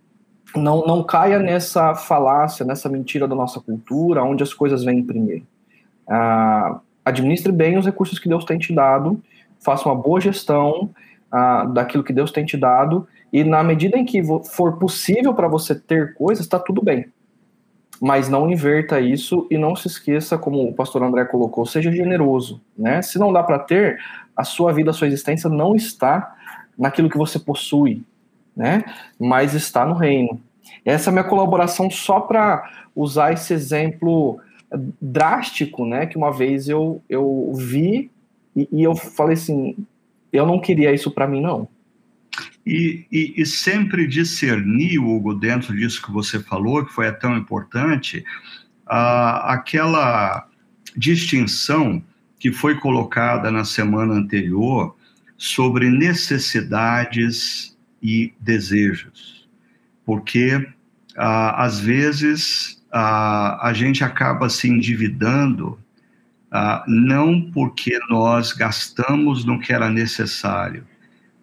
Não, 0.55 0.85
não 0.85 1.03
caia 1.03 1.37
nessa 1.37 1.93
falácia, 1.93 2.65
nessa 2.65 2.87
mentira 2.87 3.27
da 3.27 3.35
nossa 3.35 3.59
cultura, 3.59 4.23
onde 4.23 4.41
as 4.41 4.53
coisas 4.53 4.83
vêm 4.83 5.03
primeiro. 5.03 5.45
Ah, 6.07 6.79
administre 7.03 7.51
bem 7.51 7.77
os 7.77 7.85
recursos 7.85 8.19
que 8.19 8.29
Deus 8.29 8.45
tem 8.45 8.57
te 8.57 8.73
dado, 8.73 9.21
faça 9.59 9.87
uma 9.87 9.95
boa 9.95 10.19
gestão, 10.21 10.89
ah, 11.31 11.65
daquilo 11.65 12.03
que 12.03 12.13
Deus 12.13 12.31
tem 12.31 12.45
te 12.45 12.55
dado, 12.55 13.07
e 13.33 13.43
na 13.43 13.63
medida 13.63 13.97
em 13.97 14.05
que 14.05 14.23
for 14.45 14.77
possível 14.77 15.33
para 15.33 15.47
você 15.47 15.75
ter 15.75 16.13
coisas, 16.13 16.45
está 16.45 16.57
tudo 16.57 16.81
bem. 16.81 17.05
Mas 18.01 18.27
não 18.27 18.49
inverta 18.49 18.99
isso 18.99 19.47
e 19.49 19.57
não 19.57 19.75
se 19.75 19.87
esqueça, 19.87 20.37
como 20.37 20.67
o 20.67 20.73
pastor 20.73 21.03
André 21.03 21.25
colocou, 21.25 21.65
seja 21.65 21.91
generoso. 21.91 22.61
Né? 22.77 23.01
Se 23.01 23.17
não 23.17 23.31
dá 23.31 23.41
para 23.41 23.59
ter, 23.59 23.97
a 24.35 24.43
sua 24.43 24.73
vida, 24.73 24.91
a 24.91 24.93
sua 24.93 25.07
existência 25.07 25.49
não 25.49 25.75
está 25.75 26.35
naquilo 26.77 27.09
que 27.09 27.17
você 27.17 27.39
possui, 27.39 28.03
né? 28.55 28.83
mas 29.17 29.53
está 29.53 29.85
no 29.85 29.93
reino. 29.93 30.41
Essa 30.83 31.09
é 31.09 31.11
a 31.11 31.13
minha 31.13 31.23
colaboração 31.23 31.89
só 31.89 32.19
para 32.19 32.69
usar 32.95 33.33
esse 33.33 33.53
exemplo 33.53 34.39
drástico, 35.01 35.85
né? 35.85 36.05
Que 36.05 36.17
uma 36.17 36.31
vez 36.31 36.67
eu, 36.67 37.01
eu 37.09 37.51
vi 37.53 38.11
e, 38.55 38.67
e 38.71 38.83
eu 38.83 38.95
falei 38.95 39.33
assim, 39.33 39.75
eu 40.31 40.45
não 40.45 40.59
queria 40.59 40.93
isso 40.93 41.11
para 41.11 41.27
mim, 41.27 41.41
não. 41.41 41.67
E, 42.65 43.05
e, 43.11 43.33
e, 43.37 43.45
sempre 43.45 44.07
discernir, 44.07 44.97
Hugo, 44.97 45.35
dentro 45.35 45.75
disso 45.75 46.01
que 46.01 46.11
você 46.11 46.39
falou, 46.39 46.83
que 46.83 46.91
foi 46.91 47.11
tão 47.11 47.37
importante, 47.37 48.25
a, 48.87 49.53
aquela 49.53 50.47
distinção 50.97 52.03
que 52.39 52.51
foi 52.51 52.75
colocada 52.75 53.51
na 53.51 53.63
semana 53.63 54.13
anterior 54.15 54.95
sobre 55.37 55.89
necessidades 55.89 57.77
e 58.01 58.33
desejos. 58.39 59.47
Porque, 60.03 60.67
às 61.15 61.79
vezes, 61.79 62.83
a, 62.91 63.67
a 63.67 63.73
gente 63.73 64.03
acaba 64.03 64.49
se 64.49 64.67
endividando 64.67 65.77
não 66.87 67.41
porque 67.51 67.97
nós 68.09 68.53
gastamos 68.53 69.43
no 69.43 69.59
que 69.59 69.73
era 69.73 69.89
necessário, 69.89 70.85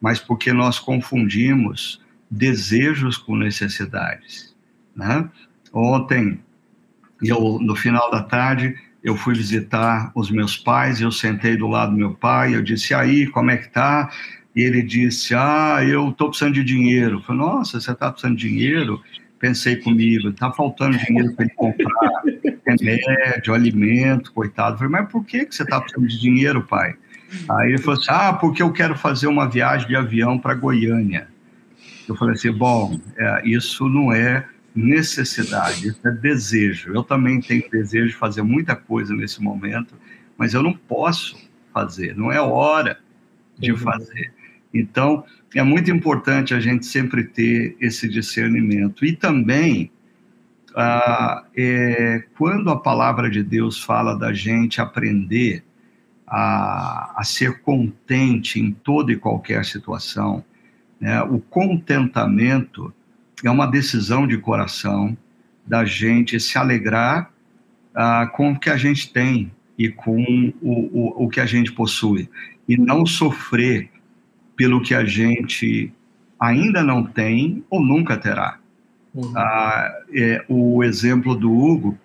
mas 0.02 0.18
porque 0.18 0.52
nós 0.52 0.80
confundimos 0.80 2.02
desejos 2.28 3.16
com 3.16 3.36
necessidades. 3.36 4.54
Né? 4.94 5.28
Ontem, 5.72 6.40
eu, 7.22 7.58
no 7.60 7.76
final 7.76 8.10
da 8.10 8.22
tarde, 8.22 8.76
eu 9.02 9.16
fui 9.16 9.34
visitar 9.34 10.10
os 10.14 10.30
meus 10.30 10.56
pais, 10.56 11.00
eu 11.00 11.12
sentei 11.12 11.56
do 11.56 11.68
lado 11.68 11.92
do 11.92 11.98
meu 11.98 12.14
pai, 12.14 12.54
eu 12.56 12.62
disse, 12.62 12.92
aí, 12.92 13.28
como 13.28 13.52
é 13.52 13.56
que 13.56 13.68
tá? 13.68 14.10
E 14.56 14.62
ele 14.62 14.82
disse, 14.82 15.34
ah, 15.34 15.78
eu 15.82 16.10
estou 16.10 16.28
precisando 16.28 16.54
de 16.54 16.64
dinheiro. 16.64 17.18
Eu 17.18 17.22
falei, 17.22 17.40
nossa, 17.40 17.80
você 17.80 17.92
está 17.92 18.10
precisando 18.10 18.36
de 18.36 18.48
dinheiro? 18.48 19.00
pensei 19.42 19.74
comigo, 19.74 20.28
está 20.28 20.52
faltando 20.52 20.96
dinheiro 20.96 21.34
para 21.34 21.46
ele 21.46 21.54
comprar 21.56 22.22
remédio, 22.64 23.52
alimento, 23.52 24.32
coitado. 24.32 24.74
Eu 24.74 24.78
falei, 24.78 24.92
mas 24.92 25.10
por 25.10 25.24
que, 25.24 25.44
que 25.44 25.52
você 25.52 25.64
está 25.64 25.80
precisando 25.80 26.06
de 26.06 26.20
dinheiro, 26.20 26.62
pai? 26.62 26.94
Aí 27.48 27.70
ele 27.70 27.78
falou 27.78 27.98
assim, 27.98 28.10
ah, 28.10 28.32
porque 28.32 28.62
eu 28.62 28.72
quero 28.72 28.96
fazer 28.96 29.26
uma 29.26 29.48
viagem 29.48 29.88
de 29.88 29.96
avião 29.96 30.38
para 30.38 30.54
Goiânia. 30.54 31.28
Eu 32.08 32.16
falei 32.16 32.34
assim, 32.34 32.52
bom, 32.52 32.98
é, 33.16 33.42
isso 33.48 33.88
não 33.88 34.12
é 34.12 34.46
necessidade, 34.74 35.88
isso 35.88 36.00
é 36.06 36.10
desejo. 36.10 36.92
Eu 36.92 37.02
também 37.02 37.40
tenho 37.40 37.68
desejo 37.70 38.08
de 38.08 38.16
fazer 38.16 38.42
muita 38.42 38.74
coisa 38.74 39.14
nesse 39.14 39.42
momento, 39.42 39.94
mas 40.36 40.54
eu 40.54 40.62
não 40.62 40.72
posso 40.72 41.36
fazer, 41.72 42.16
não 42.16 42.30
é 42.30 42.40
hora 42.40 42.98
de 43.58 43.72
uhum. 43.72 43.78
fazer. 43.78 44.32
Então, 44.72 45.24
é 45.54 45.62
muito 45.62 45.90
importante 45.90 46.54
a 46.54 46.60
gente 46.60 46.86
sempre 46.86 47.24
ter 47.24 47.76
esse 47.80 48.08
discernimento. 48.08 49.04
E 49.04 49.14
também, 49.14 49.90
ah, 50.74 51.44
é, 51.54 52.24
quando 52.36 52.70
a 52.70 52.78
palavra 52.78 53.30
de 53.30 53.42
Deus 53.42 53.82
fala 53.82 54.18
da 54.18 54.32
gente 54.32 54.80
aprender 54.80 55.62
a, 56.34 57.12
a 57.20 57.24
ser 57.24 57.60
contente 57.60 58.58
em 58.58 58.72
toda 58.72 59.12
e 59.12 59.16
qualquer 59.16 59.66
situação, 59.66 60.42
né, 60.98 61.22
o 61.24 61.38
contentamento 61.38 62.90
é 63.44 63.50
uma 63.50 63.66
decisão 63.66 64.26
de 64.26 64.38
coração 64.38 65.14
da 65.66 65.84
gente 65.84 66.40
se 66.40 66.56
alegrar 66.56 67.30
ah, 67.94 68.26
com 68.32 68.52
o 68.52 68.58
que 68.58 68.70
a 68.70 68.78
gente 68.78 69.12
tem 69.12 69.52
e 69.76 69.90
com 69.90 70.24
o, 70.62 70.70
o, 70.70 71.24
o 71.24 71.28
que 71.28 71.38
a 71.38 71.44
gente 71.44 71.70
possui, 71.70 72.30
e 72.66 72.78
não 72.78 73.04
sofrer 73.04 73.90
pelo 74.56 74.80
que 74.80 74.94
a 74.94 75.04
gente 75.04 75.92
ainda 76.40 76.82
não 76.82 77.04
tem 77.04 77.62
ou 77.68 77.82
nunca 77.82 78.16
terá. 78.16 78.58
Uhum. 79.14 79.32
Ah, 79.36 79.92
é, 80.14 80.42
o 80.48 80.82
exemplo 80.82 81.34
do 81.34 81.52
Hugo 81.52 81.98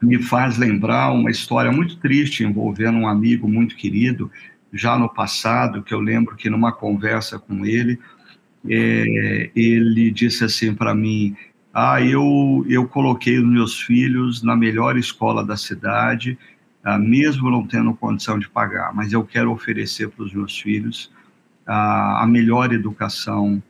me 0.00 0.22
faz 0.22 0.56
lembrar 0.56 1.12
uma 1.12 1.30
história 1.30 1.72
muito 1.72 1.96
triste 1.96 2.44
envolvendo 2.44 2.98
um 2.98 3.08
amigo 3.08 3.48
muito 3.48 3.76
querido, 3.76 4.30
já 4.72 4.98
no 4.98 5.08
passado, 5.08 5.82
que 5.82 5.94
eu 5.94 6.00
lembro 6.00 6.36
que 6.36 6.50
numa 6.50 6.72
conversa 6.72 7.38
com 7.38 7.64
ele, 7.64 7.98
é, 8.68 9.50
ele 9.54 10.10
disse 10.10 10.44
assim 10.44 10.74
para 10.74 10.94
mim: 10.94 11.34
Ah, 11.72 12.02
eu, 12.02 12.64
eu 12.68 12.86
coloquei 12.86 13.38
os 13.38 13.46
meus 13.46 13.80
filhos 13.80 14.42
na 14.42 14.56
melhor 14.56 14.96
escola 14.96 15.44
da 15.44 15.56
cidade, 15.56 16.38
ah, 16.84 16.98
mesmo 16.98 17.50
não 17.50 17.66
tendo 17.66 17.94
condição 17.94 18.38
de 18.38 18.48
pagar, 18.48 18.94
mas 18.94 19.12
eu 19.12 19.24
quero 19.24 19.50
oferecer 19.50 20.08
para 20.10 20.24
os 20.24 20.32
meus 20.32 20.58
filhos 20.58 21.10
a, 21.66 22.22
a 22.22 22.26
melhor 22.26 22.72
educação 22.72 23.62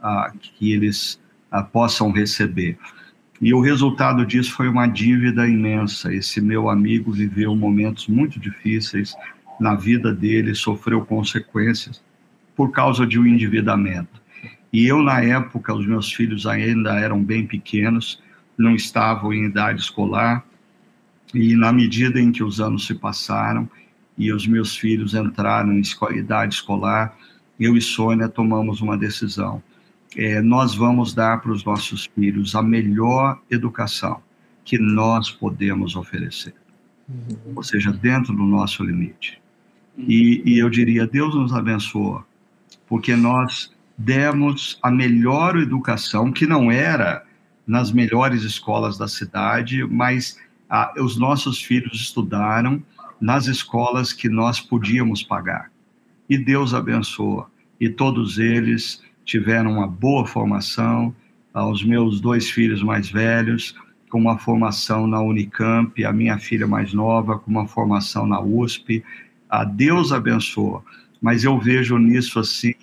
a, 0.00 0.32
que 0.40 0.72
eles 0.72 1.20
a, 1.50 1.62
possam 1.62 2.10
receber. 2.10 2.78
E 3.40 3.52
o 3.52 3.60
resultado 3.60 4.24
disso 4.24 4.52
foi 4.52 4.68
uma 4.68 4.86
dívida 4.86 5.46
imensa. 5.46 6.12
Esse 6.12 6.40
meu 6.40 6.70
amigo 6.70 7.12
viveu 7.12 7.54
momentos 7.54 8.06
muito 8.08 8.40
difíceis 8.40 9.14
na 9.60 9.74
vida 9.74 10.12
dele, 10.12 10.54
sofreu 10.54 11.04
consequências 11.04 12.02
por 12.54 12.70
causa 12.70 13.06
de 13.06 13.18
um 13.18 13.26
endividamento. 13.26 14.20
E 14.72 14.86
eu, 14.86 15.02
na 15.02 15.22
época, 15.22 15.74
os 15.74 15.86
meus 15.86 16.12
filhos 16.12 16.46
ainda 16.46 16.98
eram 16.98 17.22
bem 17.22 17.46
pequenos, 17.46 18.22
não 18.56 18.74
estavam 18.74 19.32
em 19.32 19.44
idade 19.44 19.80
escolar, 19.80 20.44
e 21.34 21.54
na 21.54 21.72
medida 21.72 22.20
em 22.20 22.32
que 22.32 22.42
os 22.42 22.60
anos 22.60 22.86
se 22.86 22.94
passaram 22.94 23.68
e 24.16 24.32
os 24.32 24.46
meus 24.46 24.76
filhos 24.76 25.14
entraram 25.14 25.72
em 25.72 25.82
idade 26.14 26.54
escolar, 26.54 27.16
eu 27.60 27.76
e 27.76 27.80
Sônia 27.80 28.28
tomamos 28.28 28.80
uma 28.80 28.96
decisão. 28.96 29.62
É, 30.16 30.40
nós 30.40 30.74
vamos 30.74 31.14
dar 31.14 31.40
para 31.40 31.52
os 31.52 31.64
nossos 31.64 32.08
filhos 32.14 32.54
a 32.54 32.62
melhor 32.62 33.40
educação 33.50 34.22
que 34.64 34.78
nós 34.78 35.30
podemos 35.30 35.94
oferecer, 35.94 36.54
uhum. 37.08 37.52
ou 37.54 37.62
seja, 37.62 37.92
dentro 37.92 38.34
do 38.34 38.42
nosso 38.42 38.82
limite. 38.82 39.40
Uhum. 39.96 40.04
E, 40.08 40.42
e 40.44 40.58
eu 40.58 40.70
diria, 40.70 41.06
Deus 41.06 41.34
nos 41.34 41.52
abençoa, 41.52 42.26
porque 42.88 43.14
nós 43.14 43.72
demos 43.96 44.78
a 44.82 44.90
melhor 44.90 45.56
educação, 45.56 46.32
que 46.32 46.46
não 46.46 46.70
era 46.70 47.24
nas 47.66 47.92
melhores 47.92 48.42
escolas 48.42 48.96
da 48.96 49.08
cidade, 49.08 49.84
mas 49.84 50.38
ah, 50.68 50.92
os 50.98 51.16
nossos 51.16 51.60
filhos 51.62 52.00
estudaram 52.00 52.82
nas 53.20 53.46
escolas 53.46 54.12
que 54.12 54.28
nós 54.28 54.60
podíamos 54.60 55.22
pagar 55.22 55.70
e 56.28 56.36
Deus 56.36 56.74
abençoa. 56.74 57.50
E 57.80 57.88
todos 57.88 58.38
eles 58.38 59.02
tiveram 59.26 59.72
uma 59.72 59.86
boa 59.86 60.24
formação. 60.24 61.14
Os 61.52 61.84
meus 61.84 62.20
dois 62.20 62.48
filhos 62.48 62.82
mais 62.82 63.10
velhos, 63.10 63.74
com 64.08 64.18
uma 64.18 64.38
formação 64.38 65.06
na 65.06 65.20
Unicamp, 65.20 66.02
a 66.04 66.12
minha 66.12 66.38
filha 66.38 66.66
mais 66.66 66.94
nova, 66.94 67.38
com 67.38 67.50
uma 67.50 67.66
formação 67.66 68.26
na 68.26 68.40
USP. 68.40 69.04
A 69.50 69.64
Deus 69.64 70.12
abençoa. 70.12 70.82
Mas 71.20 71.44
eu 71.44 71.58
vejo 71.58 71.98
nisso 71.98 72.38
assim 72.38 72.74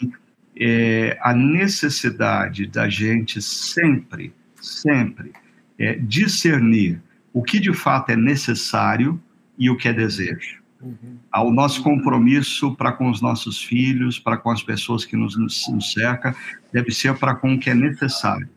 é, 0.55 1.17
a 1.21 1.33
necessidade 1.33 2.67
da 2.67 2.89
gente 2.89 3.41
sempre, 3.41 4.33
sempre 4.59 5.31
é, 5.79 5.95
discernir 5.95 7.01
o 7.31 7.43
que 7.43 7.59
de 7.59 7.73
fato 7.73 8.11
é 8.11 8.15
necessário 8.15 9.21
e 9.57 9.69
o 9.69 9.77
que 9.77 9.87
é 9.87 9.93
desejo. 9.93 10.62
Uhum. 10.83 11.17
Ao 11.31 11.51
nosso 11.51 11.81
compromisso 11.81 12.75
para 12.75 12.91
com 12.91 13.09
os 13.09 13.21
nossos 13.21 13.63
filhos, 13.63 14.19
para 14.19 14.37
com 14.37 14.51
as 14.51 14.61
pessoas 14.61 15.05
que 15.05 15.15
nos, 15.15 15.37
nos 15.37 15.93
cercam, 15.93 16.35
deve 16.71 16.91
ser 16.91 17.17
para 17.17 17.33
com 17.35 17.53
o 17.53 17.59
que 17.59 17.69
é 17.69 17.73
necessário, 17.73 18.49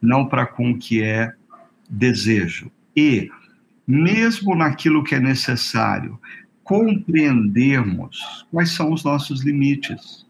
não 0.00 0.26
para 0.26 0.44
com 0.44 0.72
o 0.72 0.78
que 0.78 1.02
é 1.02 1.32
desejo. 1.88 2.70
E, 2.94 3.30
mesmo 3.86 4.54
naquilo 4.54 5.02
que 5.02 5.14
é 5.14 5.20
necessário, 5.20 6.20
compreendermos 6.62 8.46
quais 8.50 8.70
são 8.72 8.92
os 8.92 9.02
nossos 9.02 9.42
limites, 9.42 10.26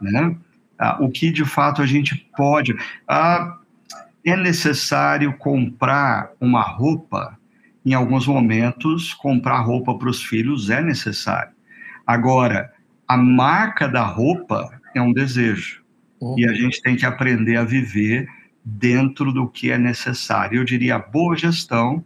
né? 0.00 0.36
Ah, 0.78 0.96
o 1.00 1.10
que 1.10 1.30
de 1.30 1.44
fato 1.44 1.82
a 1.82 1.86
gente 1.86 2.16
pode. 2.36 2.74
Ah, 3.06 3.58
é 4.24 4.36
necessário 4.36 5.36
comprar 5.36 6.30
uma 6.40 6.62
roupa 6.62 7.38
em 7.84 7.94
alguns 7.94 8.26
momentos, 8.26 9.12
comprar 9.14 9.60
roupa 9.60 9.96
para 9.98 10.08
os 10.08 10.22
filhos 10.22 10.70
é 10.70 10.80
necessário. 10.80 11.52
Agora, 12.06 12.72
a 13.08 13.16
marca 13.16 13.88
da 13.88 14.04
roupa 14.04 14.70
é 14.94 15.02
um 15.02 15.12
desejo. 15.12 15.82
Uhum. 16.20 16.38
E 16.38 16.46
a 16.48 16.52
gente 16.52 16.80
tem 16.80 16.96
que 16.96 17.04
aprender 17.04 17.56
a 17.56 17.64
viver 17.64 18.28
dentro 18.64 19.32
do 19.32 19.48
que 19.48 19.70
é 19.70 19.78
necessário. 19.78 20.60
Eu 20.60 20.64
diria, 20.64 20.96
a 20.96 20.98
boa 20.98 21.36
gestão 21.36 22.04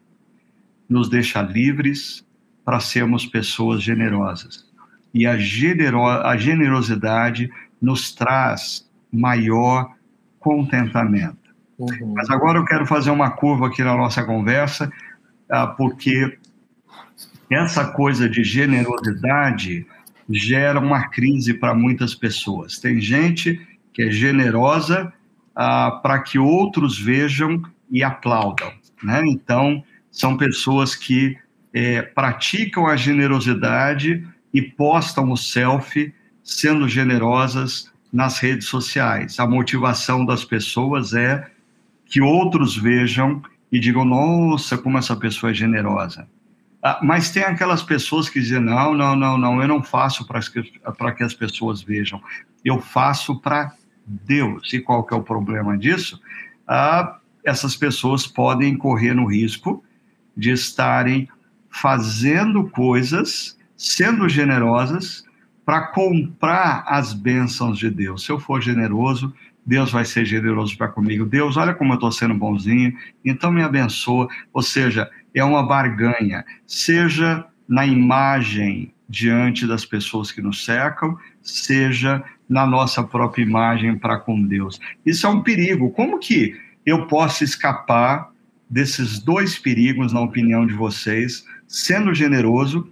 nos 0.89 1.09
deixa 1.11 1.43
livres 1.43 2.27
para 2.65 2.81
sermos 2.81 3.27
pessoas 3.27 3.83
generosas. 3.83 4.67
e 5.15 5.27
a, 5.27 5.39
genero, 5.39 6.05
a 6.05 6.37
generosidade 6.37 7.51
nos 7.81 8.15
traz 8.15 8.87
maior 9.13 9.95
contentamento. 10.39 11.55
Uhum. 11.79 12.15
Mas 12.15 12.29
agora 12.31 12.59
eu 12.59 12.65
quero 12.65 12.87
fazer 12.87 13.11
uma 13.11 13.31
curva 13.31 13.69
aqui 13.69 13.83
na 13.83 13.97
nossa 13.97 14.25
conversa, 14.25 14.93
porque 15.77 16.39
essa 17.51 17.85
coisa 17.93 18.29
de 18.29 18.43
generosidade 18.43 19.87
gera 20.29 20.81
uma 20.81 21.09
crise 21.09 21.55
para 21.55 21.75
muitas 21.75 22.15
pessoas. 22.15 22.79
Tem 22.79 23.01
gente 23.01 23.61
que 23.93 24.03
é 24.03 24.11
generosa 24.11 25.13
ah, 25.55 26.01
para 26.03 26.21
que 26.21 26.39
outros 26.39 26.99
vejam 26.99 27.63
e 27.91 28.03
aplaudam. 28.03 28.73
Né? 29.03 29.23
Então, 29.27 29.83
são 30.11 30.37
pessoas 30.37 30.95
que 30.95 31.37
é, 31.73 32.03
praticam 32.03 32.87
a 32.87 32.97
generosidade 32.97 34.27
e 34.53 34.63
postam 34.63 35.31
o 35.31 35.37
selfie 35.37 36.15
sendo 36.43 36.89
generosas 36.89 37.93
nas 38.13 38.39
redes 38.39 38.67
sociais. 38.67 39.39
A 39.39 39.47
motivação 39.47 40.25
das 40.25 40.45
pessoas 40.45 41.13
é 41.13 41.51
que 42.07 42.21
outros 42.21 42.77
vejam 42.77 43.43
e 43.71 43.79
digam: 43.79 44.05
nossa, 44.05 44.79
como 44.79 44.99
essa 44.99 45.17
pessoa 45.17 45.51
é 45.51 45.55
generosa. 45.55 46.29
Ah, 46.83 47.01
mas 47.03 47.31
tem 47.31 47.43
aquelas 47.43 47.83
pessoas 47.83 48.29
que 48.29 48.41
dizem: 48.41 48.61
não, 48.61 48.95
não, 48.95 49.17
não, 49.17 49.37
não, 49.37 49.61
eu 49.61 49.69
não 49.69 49.83
faço 49.83 50.27
para 50.27 51.13
que 51.13 51.23
as 51.25 51.35
pessoas 51.35 51.83
vejam, 51.83 52.23
eu 52.65 52.81
faço 52.81 53.41
para 53.41 53.73
Deus. 54.07 54.73
E 54.73 54.81
qual 54.81 55.05
que 55.05 55.13
é 55.13 55.17
o 55.17 55.23
problema 55.23 55.77
disso? 55.77 56.21
Ah, 56.67 57.19
essas 57.45 57.77
pessoas 57.77 58.27
podem 58.27 58.77
correr 58.77 59.15
no 59.15 59.27
risco 59.27 59.83
de 60.37 60.51
estarem 60.51 61.29
fazendo 61.71 62.69
coisas, 62.71 63.59
sendo 63.77 64.29
generosas, 64.29 65.25
para 65.65 65.89
comprar 65.89 66.85
as 66.87 67.13
bênçãos 67.13 67.79
de 67.79 67.91
Deus. 67.91 68.25
Se 68.25 68.31
eu 68.31 68.39
for 68.39 68.63
generoso, 68.63 69.35
Deus 69.67 69.91
vai 69.91 70.05
ser 70.05 70.25
generoso 70.25 70.79
para 70.79 70.89
comigo. 70.89 71.27
Deus, 71.27 71.57
olha 71.57 71.75
como 71.75 71.93
eu 71.93 71.97
estou 71.97 72.13
sendo 72.13 72.35
bonzinho, 72.35 72.97
então 73.25 73.51
me 73.51 73.63
abençoa. 73.63 74.29
Ou 74.53 74.63
seja, 74.63 75.11
é 75.35 75.43
uma 75.43 75.67
barganha, 75.67 76.45
seja 76.67 77.45
na 77.69 77.85
imagem 77.85 78.95
diante 79.09 79.67
das 79.67 79.85
pessoas 79.85 80.31
que 80.31 80.41
nos 80.41 80.65
cercam, 80.65 81.17
seja 81.43 82.23
na 82.49 82.65
nossa 82.65 83.03
própria 83.03 83.43
imagem 83.43 83.99
para 83.99 84.19
com 84.19 84.41
Deus. 84.41 84.81
Isso 85.05 85.27
é 85.27 85.31
um 85.31 85.43
perigo. 85.43 85.91
Como 85.91 86.19
que 86.19 86.57
eu 86.85 87.07
posso 87.07 87.43
escapar 87.43 88.31
desses 88.71 89.19
dois 89.19 89.59
perigos, 89.59 90.13
na 90.13 90.21
opinião 90.21 90.67
de 90.67 90.75
vocês, 90.75 91.45
sendo 91.67 92.15
generoso, 92.15 92.89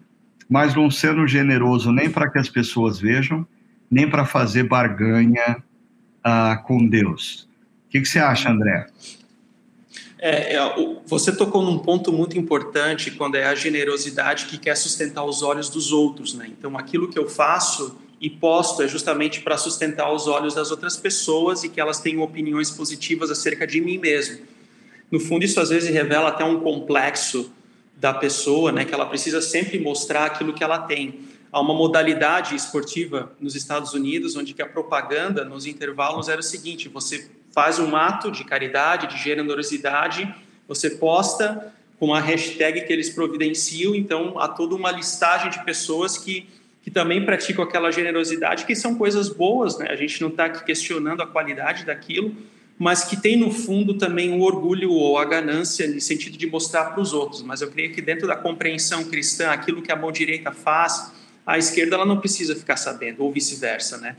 mas 0.49 0.75
não 0.75 0.91
sendo 0.91 1.27
generoso 1.27 1.93
nem 1.93 2.11
para 2.11 2.29
que 2.29 2.39
as 2.39 2.49
pessoas 2.49 3.01
vejam, 3.01 3.47
nem 3.91 4.09
para 4.09 4.25
fazer 4.25 4.64
barganha 4.64 5.62
uh, 6.27 6.62
com 6.64 6.87
Deus? 6.87 7.49
O 7.87 7.91
que, 7.91 8.01
que 8.01 8.07
você 8.07 8.18
acha, 8.18 8.51
André? 8.51 8.87
É, 10.18 10.55
é, 10.55 10.59
você 11.07 11.37
tocou 11.37 11.62
num 11.62 11.79
ponto 11.79 12.11
muito 12.11 12.39
importante 12.39 13.11
quando 13.11 13.35
é 13.35 13.45
a 13.45 13.55
generosidade 13.55 14.47
que 14.47 14.57
quer 14.57 14.75
sustentar 14.75 15.22
os 15.22 15.43
olhos 15.43 15.68
dos 15.68 15.93
outros, 15.93 16.33
né? 16.33 16.49
Então, 16.49 16.79
aquilo 16.79 17.09
que 17.09 17.18
eu 17.18 17.29
faço 17.29 17.99
e 18.18 18.31
posto 18.31 18.83
é 18.83 18.89
justamente 18.89 19.43
para 19.43 19.59
sustentar 19.59 20.11
os 20.11 20.27
olhos 20.27 20.55
das 20.55 20.70
outras 20.70 20.97
pessoas 20.97 21.62
e 21.62 21.68
que 21.68 21.79
elas 21.79 22.01
tenham 22.01 22.22
opiniões 22.22 22.70
positivas 22.70 23.31
acerca 23.31 23.66
de 23.66 23.83
mim 23.83 23.99
mesmo. 23.99 24.39
No 25.11 25.20
fundo, 25.20 25.45
isso 25.45 25.61
às 25.61 25.68
vezes 25.68 25.91
revela 25.91 26.31
até 26.31 26.43
um 26.43 26.61
complexo 26.61 27.53
da 27.95 28.14
pessoa, 28.14 28.72
né? 28.72 28.87
Que 28.87 28.95
ela 28.95 29.05
precisa 29.05 29.43
sempre 29.43 29.79
mostrar 29.79 30.25
aquilo 30.25 30.55
que 30.55 30.64
ela 30.64 30.79
tem. 30.79 31.20
Há 31.55 31.61
uma 31.61 31.73
modalidade 31.73 32.57
esportiva 32.57 33.33
nos 33.39 33.55
Estados 33.55 33.95
Unidos 33.95 34.35
onde 34.35 34.53
que 34.53 34.61
a 34.61 34.67
propaganda 34.67 35.45
nos 35.45 35.67
intervalos 35.67 36.29
era 36.29 36.41
o 36.41 36.43
seguinte: 36.43 36.89
você 36.89 37.31
faz 37.53 37.79
um 37.79 37.95
ato 37.95 38.29
de 38.33 38.43
caridade, 38.43 39.07
de 39.07 39.23
generosidade, 39.23 40.35
você 40.67 40.91
posta 40.91 41.73
com 41.97 42.13
a 42.13 42.19
hashtag 42.19 42.81
que 42.81 42.93
eles 42.93 43.09
providenciam, 43.09 43.95
então 43.95 44.37
há 44.41 44.49
toda 44.49 44.75
uma 44.75 44.91
listagem 44.91 45.49
de 45.49 45.65
pessoas 45.65 46.19
que, 46.19 46.49
que 46.83 46.91
também 46.91 47.25
praticam 47.25 47.63
aquela 47.63 47.93
generosidade, 47.93 48.65
que 48.65 48.75
são 48.75 48.97
coisas 48.97 49.29
boas, 49.29 49.79
né? 49.79 49.87
A 49.91 49.97
gente 49.97 50.21
não 50.21 50.31
está 50.31 50.47
aqui 50.47 50.65
questionando 50.65 51.23
a 51.23 51.27
qualidade 51.29 51.85
daquilo, 51.85 52.35
mas 52.77 53.05
que 53.05 53.17
tem 53.17 53.37
no 53.37 53.53
fundo 53.53 53.95
também 53.95 54.33
o 54.33 54.43
orgulho 54.43 54.91
ou 54.91 55.19
a 55.19 55.25
ganância 55.25 55.87
no 55.87 56.01
sentido 56.01 56.37
de 56.37 56.49
mostrar 56.49 56.87
para 56.87 57.01
os 57.01 57.13
outros. 57.13 57.43
Mas 57.43 57.61
eu 57.61 57.71
creio 57.71 57.95
que 57.95 58.03
dentro 58.03 58.27
da 58.27 58.35
compreensão 58.35 59.05
cristã, 59.05 59.51
aquilo 59.51 59.81
que 59.81 59.93
a 59.93 59.97
mão 59.97 60.11
direita 60.11 60.51
faz, 60.51 61.23
a 61.47 61.59
esquerda 61.59 61.97
ela 61.97 62.07
não 62.07 62.19
precisa 62.19 62.57
ficar 62.57 62.77
sabendo, 62.77 63.23
ou 63.23 63.33
vice-versa, 63.33 63.99
né? 63.99 64.17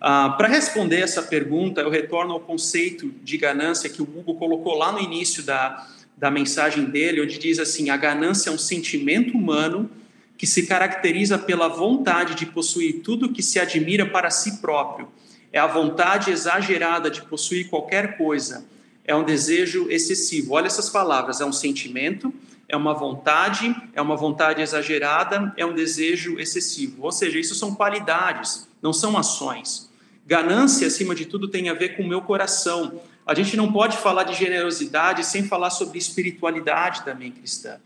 Ah, 0.00 0.30
Para 0.30 0.48
responder 0.48 1.00
essa 1.00 1.22
pergunta, 1.22 1.80
eu 1.80 1.90
retorno 1.90 2.32
ao 2.32 2.40
conceito 2.40 3.12
de 3.22 3.36
ganância 3.36 3.90
que 3.90 4.00
o 4.00 4.04
Hugo 4.04 4.34
colocou 4.34 4.76
lá 4.76 4.92
no 4.92 5.00
início 5.00 5.42
da, 5.42 5.86
da 6.16 6.30
mensagem 6.30 6.84
dele, 6.84 7.20
onde 7.20 7.38
diz 7.38 7.58
assim: 7.58 7.90
a 7.90 7.96
ganância 7.96 8.48
é 8.48 8.52
um 8.52 8.58
sentimento 8.58 9.36
humano 9.36 9.90
que 10.38 10.46
se 10.46 10.66
caracteriza 10.66 11.38
pela 11.38 11.68
vontade 11.68 12.34
de 12.34 12.46
possuir 12.46 13.02
tudo 13.02 13.30
que 13.30 13.42
se 13.42 13.60
admira 13.60 14.06
para 14.06 14.30
si 14.30 14.58
próprio. 14.58 15.08
É 15.52 15.58
a 15.58 15.66
vontade 15.66 16.30
exagerada 16.30 17.10
de 17.10 17.20
possuir 17.22 17.68
qualquer 17.68 18.16
coisa. 18.16 18.64
É 19.04 19.14
um 19.14 19.24
desejo 19.24 19.90
excessivo. 19.90 20.54
Olha 20.54 20.66
essas 20.66 20.88
palavras: 20.88 21.42
é 21.42 21.44
um 21.44 21.52
sentimento, 21.52 22.32
é 22.70 22.76
uma 22.76 22.94
vontade, 22.94 23.74
é 23.92 24.00
uma 24.00 24.16
vontade 24.16 24.62
exagerada, 24.62 25.52
é 25.56 25.66
um 25.66 25.74
desejo 25.74 26.38
excessivo. 26.38 27.02
Ou 27.02 27.10
seja, 27.10 27.38
isso 27.38 27.54
são 27.54 27.74
qualidades, 27.74 28.68
não 28.80 28.92
são 28.92 29.18
ações. 29.18 29.90
Ganância, 30.24 30.86
acima 30.86 31.14
de 31.14 31.26
tudo, 31.26 31.48
tem 31.48 31.68
a 31.68 31.74
ver 31.74 31.96
com 31.96 32.04
o 32.04 32.08
meu 32.08 32.22
coração. 32.22 33.00
A 33.26 33.34
gente 33.34 33.56
não 33.56 33.72
pode 33.72 33.96
falar 33.96 34.22
de 34.22 34.34
generosidade 34.34 35.26
sem 35.26 35.42
falar 35.42 35.70
sobre 35.70 35.98
espiritualidade 35.98 37.02
também 37.02 37.32
cristã. 37.32 37.78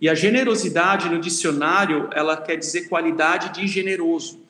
E 0.00 0.08
a 0.08 0.14
generosidade 0.14 1.08
no 1.08 1.20
dicionário, 1.20 2.10
ela 2.12 2.36
quer 2.36 2.56
dizer 2.56 2.88
qualidade 2.88 3.60
de 3.60 3.68
generoso. 3.68 4.40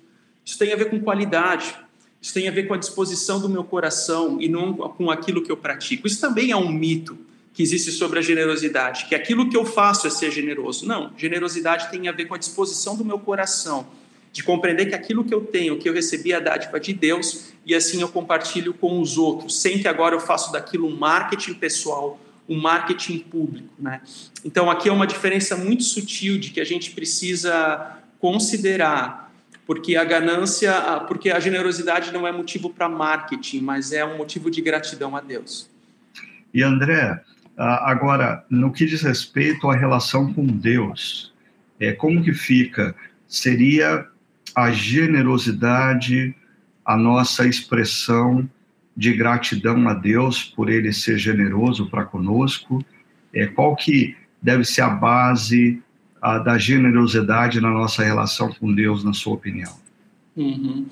Isso 0.42 0.58
tem 0.58 0.72
a 0.72 0.76
ver 0.76 0.88
com 0.88 0.98
qualidade. 0.98 1.76
Isso 2.22 2.32
tem 2.32 2.48
a 2.48 2.50
ver 2.50 2.66
com 2.66 2.72
a 2.72 2.78
disposição 2.78 3.38
do 3.38 3.48
meu 3.50 3.62
coração 3.62 4.40
e 4.40 4.48
não 4.48 4.72
com 4.72 5.10
aquilo 5.10 5.42
que 5.42 5.52
eu 5.52 5.56
pratico. 5.56 6.06
Isso 6.06 6.20
também 6.20 6.50
é 6.50 6.56
um 6.56 6.72
mito 6.72 7.18
que 7.52 7.62
existe 7.62 7.90
sobre 7.90 8.18
a 8.18 8.22
generosidade, 8.22 9.06
que 9.06 9.14
aquilo 9.14 9.48
que 9.48 9.56
eu 9.56 9.64
faço 9.64 10.06
é 10.06 10.10
ser 10.10 10.30
generoso. 10.30 10.86
Não, 10.86 11.12
generosidade 11.16 11.90
tem 11.90 12.08
a 12.08 12.12
ver 12.12 12.26
com 12.26 12.34
a 12.34 12.38
disposição 12.38 12.96
do 12.96 13.04
meu 13.04 13.18
coração 13.18 13.86
de 14.32 14.42
compreender 14.42 14.86
que 14.86 14.94
aquilo 14.94 15.24
que 15.24 15.34
eu 15.34 15.42
tenho, 15.42 15.78
que 15.78 15.88
eu 15.88 15.92
recebi 15.92 16.32
é 16.32 16.36
a 16.36 16.40
dádiva 16.40 16.80
de 16.80 16.94
Deus 16.94 17.52
e 17.66 17.74
assim 17.74 18.00
eu 18.00 18.08
compartilho 18.08 18.72
com 18.72 18.98
os 18.98 19.18
outros, 19.18 19.60
sem 19.60 19.78
que 19.78 19.86
agora 19.86 20.14
eu 20.14 20.20
faça 20.20 20.50
daquilo 20.50 20.88
um 20.88 20.96
marketing 20.96 21.54
pessoal, 21.54 22.18
um 22.48 22.58
marketing 22.58 23.18
público, 23.18 23.68
né? 23.78 24.00
Então 24.42 24.70
aqui 24.70 24.88
é 24.88 24.92
uma 24.92 25.06
diferença 25.06 25.54
muito 25.54 25.84
sutil 25.84 26.38
de 26.38 26.50
que 26.50 26.60
a 26.60 26.64
gente 26.64 26.92
precisa 26.92 27.98
considerar, 28.18 29.30
porque 29.66 29.96
a 29.96 30.04
ganância, 30.04 30.72
porque 31.06 31.30
a 31.30 31.38
generosidade 31.38 32.10
não 32.10 32.26
é 32.26 32.32
motivo 32.32 32.70
para 32.70 32.88
marketing, 32.88 33.60
mas 33.60 33.92
é 33.92 34.04
um 34.04 34.16
motivo 34.16 34.50
de 34.50 34.62
gratidão 34.62 35.14
a 35.14 35.20
Deus. 35.20 35.68
E 36.54 36.62
André, 36.62 37.22
agora 37.56 38.44
no 38.48 38.72
que 38.72 38.86
diz 38.86 39.02
respeito 39.02 39.70
à 39.70 39.76
relação 39.76 40.32
com 40.32 40.46
Deus, 40.46 41.32
é 41.78 41.92
como 41.92 42.22
que 42.22 42.32
fica? 42.32 42.94
Seria 43.26 44.06
a 44.54 44.70
generosidade, 44.70 46.34
a 46.84 46.96
nossa 46.96 47.46
expressão 47.46 48.48
de 48.96 49.12
gratidão 49.12 49.88
a 49.88 49.94
Deus 49.94 50.44
por 50.44 50.68
Ele 50.68 50.92
ser 50.92 51.18
generoso 51.18 51.88
para 51.88 52.04
conosco? 52.04 52.84
É, 53.34 53.46
qual 53.46 53.74
que 53.74 54.16
deve 54.40 54.64
ser 54.64 54.82
a 54.82 54.90
base 54.90 55.82
a, 56.20 56.38
da 56.38 56.58
generosidade 56.58 57.60
na 57.60 57.70
nossa 57.70 58.02
relação 58.02 58.52
com 58.52 58.72
Deus, 58.72 59.02
na 59.02 59.12
sua 59.12 59.34
opinião? 59.34 59.74
Uhum. 60.36 60.86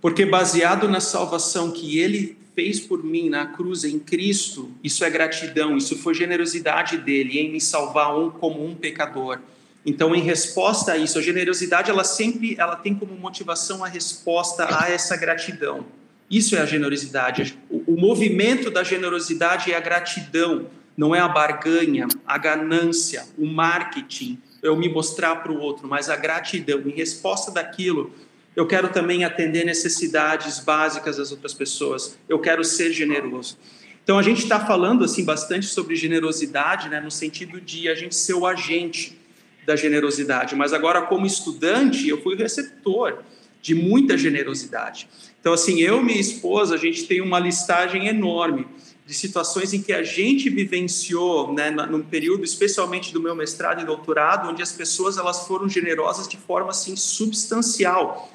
Porque 0.00 0.26
baseado 0.26 0.88
na 0.88 1.00
salvação 1.00 1.70
que 1.70 1.98
Ele 1.98 2.36
fez 2.54 2.80
por 2.80 3.02
mim 3.02 3.28
na 3.28 3.46
cruz 3.46 3.84
em 3.84 3.98
Cristo, 3.98 4.70
isso 4.82 5.04
é 5.04 5.10
gratidão, 5.10 5.76
isso 5.76 5.98
foi 5.98 6.14
generosidade 6.14 6.98
dele 6.98 7.38
em 7.38 7.50
me 7.50 7.60
salvar 7.60 8.16
um 8.16 8.30
como 8.30 8.64
um 8.64 8.74
pecador. 8.74 9.40
Então, 9.84 10.14
em 10.14 10.22
resposta 10.22 10.92
a 10.92 10.96
isso, 10.96 11.18
a 11.18 11.22
generosidade 11.22 11.90
ela 11.90 12.04
sempre 12.04 12.56
ela 12.58 12.76
tem 12.76 12.94
como 12.94 13.14
motivação 13.14 13.84
a 13.84 13.88
resposta 13.88 14.66
a 14.80 14.90
essa 14.90 15.16
gratidão. 15.16 15.84
Isso 16.30 16.56
é 16.56 16.60
a 16.60 16.66
generosidade. 16.66 17.58
O, 17.68 17.94
o 17.94 18.00
movimento 18.00 18.70
da 18.70 18.82
generosidade 18.82 19.70
é 19.70 19.76
a 19.76 19.80
gratidão, 19.80 20.66
não 20.96 21.14
é 21.14 21.20
a 21.20 21.28
barganha, 21.28 22.06
a 22.26 22.38
ganância, 22.38 23.26
o 23.36 23.46
marketing, 23.46 24.38
eu 24.62 24.74
me 24.74 24.88
mostrar 24.88 25.36
para 25.36 25.52
o 25.52 25.60
outro, 25.60 25.86
mas 25.86 26.08
a 26.08 26.16
gratidão. 26.16 26.80
Em 26.86 26.90
resposta 26.90 27.50
daquilo, 27.50 28.10
eu 28.56 28.66
quero 28.66 28.88
também 28.88 29.24
atender 29.24 29.64
necessidades 29.64 30.60
básicas 30.60 31.16
das 31.16 31.30
outras 31.30 31.52
pessoas. 31.52 32.18
Eu 32.28 32.38
quero 32.38 32.64
ser 32.64 32.92
generoso. 32.92 33.58
Então 34.02 34.18
a 34.18 34.22
gente 34.22 34.42
está 34.42 34.60
falando 34.60 35.04
assim 35.04 35.24
bastante 35.24 35.66
sobre 35.66 35.96
generosidade, 35.96 36.88
né, 36.88 37.00
no 37.00 37.10
sentido 37.10 37.60
de 37.60 37.88
a 37.88 37.94
gente 37.94 38.14
ser 38.14 38.34
o 38.34 38.46
agente 38.46 39.18
da 39.66 39.74
generosidade, 39.74 40.54
mas 40.54 40.74
agora, 40.74 41.02
como 41.02 41.24
estudante, 41.24 42.06
eu 42.06 42.22
fui 42.22 42.36
receptor 42.36 43.22
de 43.62 43.74
muita 43.74 44.16
generosidade. 44.18 45.08
Então, 45.40 45.54
assim, 45.54 45.80
eu 45.80 46.00
e 46.00 46.04
minha 46.04 46.20
esposa, 46.20 46.74
a 46.74 46.78
gente 46.78 47.04
tem 47.04 47.22
uma 47.22 47.38
listagem 47.38 48.06
enorme 48.06 48.66
de 49.06 49.14
situações 49.14 49.72
em 49.72 49.82
que 49.82 49.92
a 49.92 50.02
gente 50.02 50.48
vivenciou, 50.50 51.52
né, 51.52 51.70
num 51.70 52.02
período, 52.02 52.44
especialmente 52.44 53.12
do 53.12 53.20
meu 53.20 53.34
mestrado 53.34 53.80
e 53.80 53.84
doutorado, 53.84 54.50
onde 54.50 54.62
as 54.62 54.72
pessoas 54.72 55.16
elas 55.16 55.46
foram 55.46 55.68
generosas 55.68 56.28
de 56.28 56.36
forma 56.36 56.70
assim 56.70 56.94
substancial. 56.94 58.30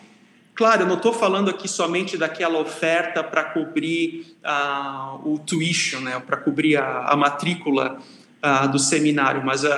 Claro, 0.59 0.81
eu 0.81 0.87
não 0.87 0.97
estou 0.97 1.13
falando 1.13 1.49
aqui 1.49 1.69
somente 1.69 2.17
daquela 2.17 2.59
oferta 2.59 3.23
para 3.23 3.45
cobrir 3.45 4.35
uh, 4.43 5.33
o 5.33 5.39
tuition, 5.39 6.01
né, 6.01 6.19
para 6.19 6.35
cobrir 6.35 6.75
a, 6.75 7.05
a 7.05 7.15
matrícula 7.15 7.97
uh, 8.43 8.69
do 8.69 8.77
seminário, 8.77 9.41
mas 9.41 9.63
uh, 9.63 9.69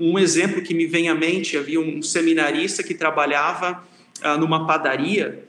um 0.00 0.18
exemplo 0.18 0.60
que 0.60 0.74
me 0.74 0.86
vem 0.86 1.08
à 1.08 1.14
mente, 1.14 1.56
havia 1.56 1.78
um 1.78 2.02
seminarista 2.02 2.82
que 2.82 2.94
trabalhava 2.94 3.80
numa 4.40 4.66
padaria 4.66 5.44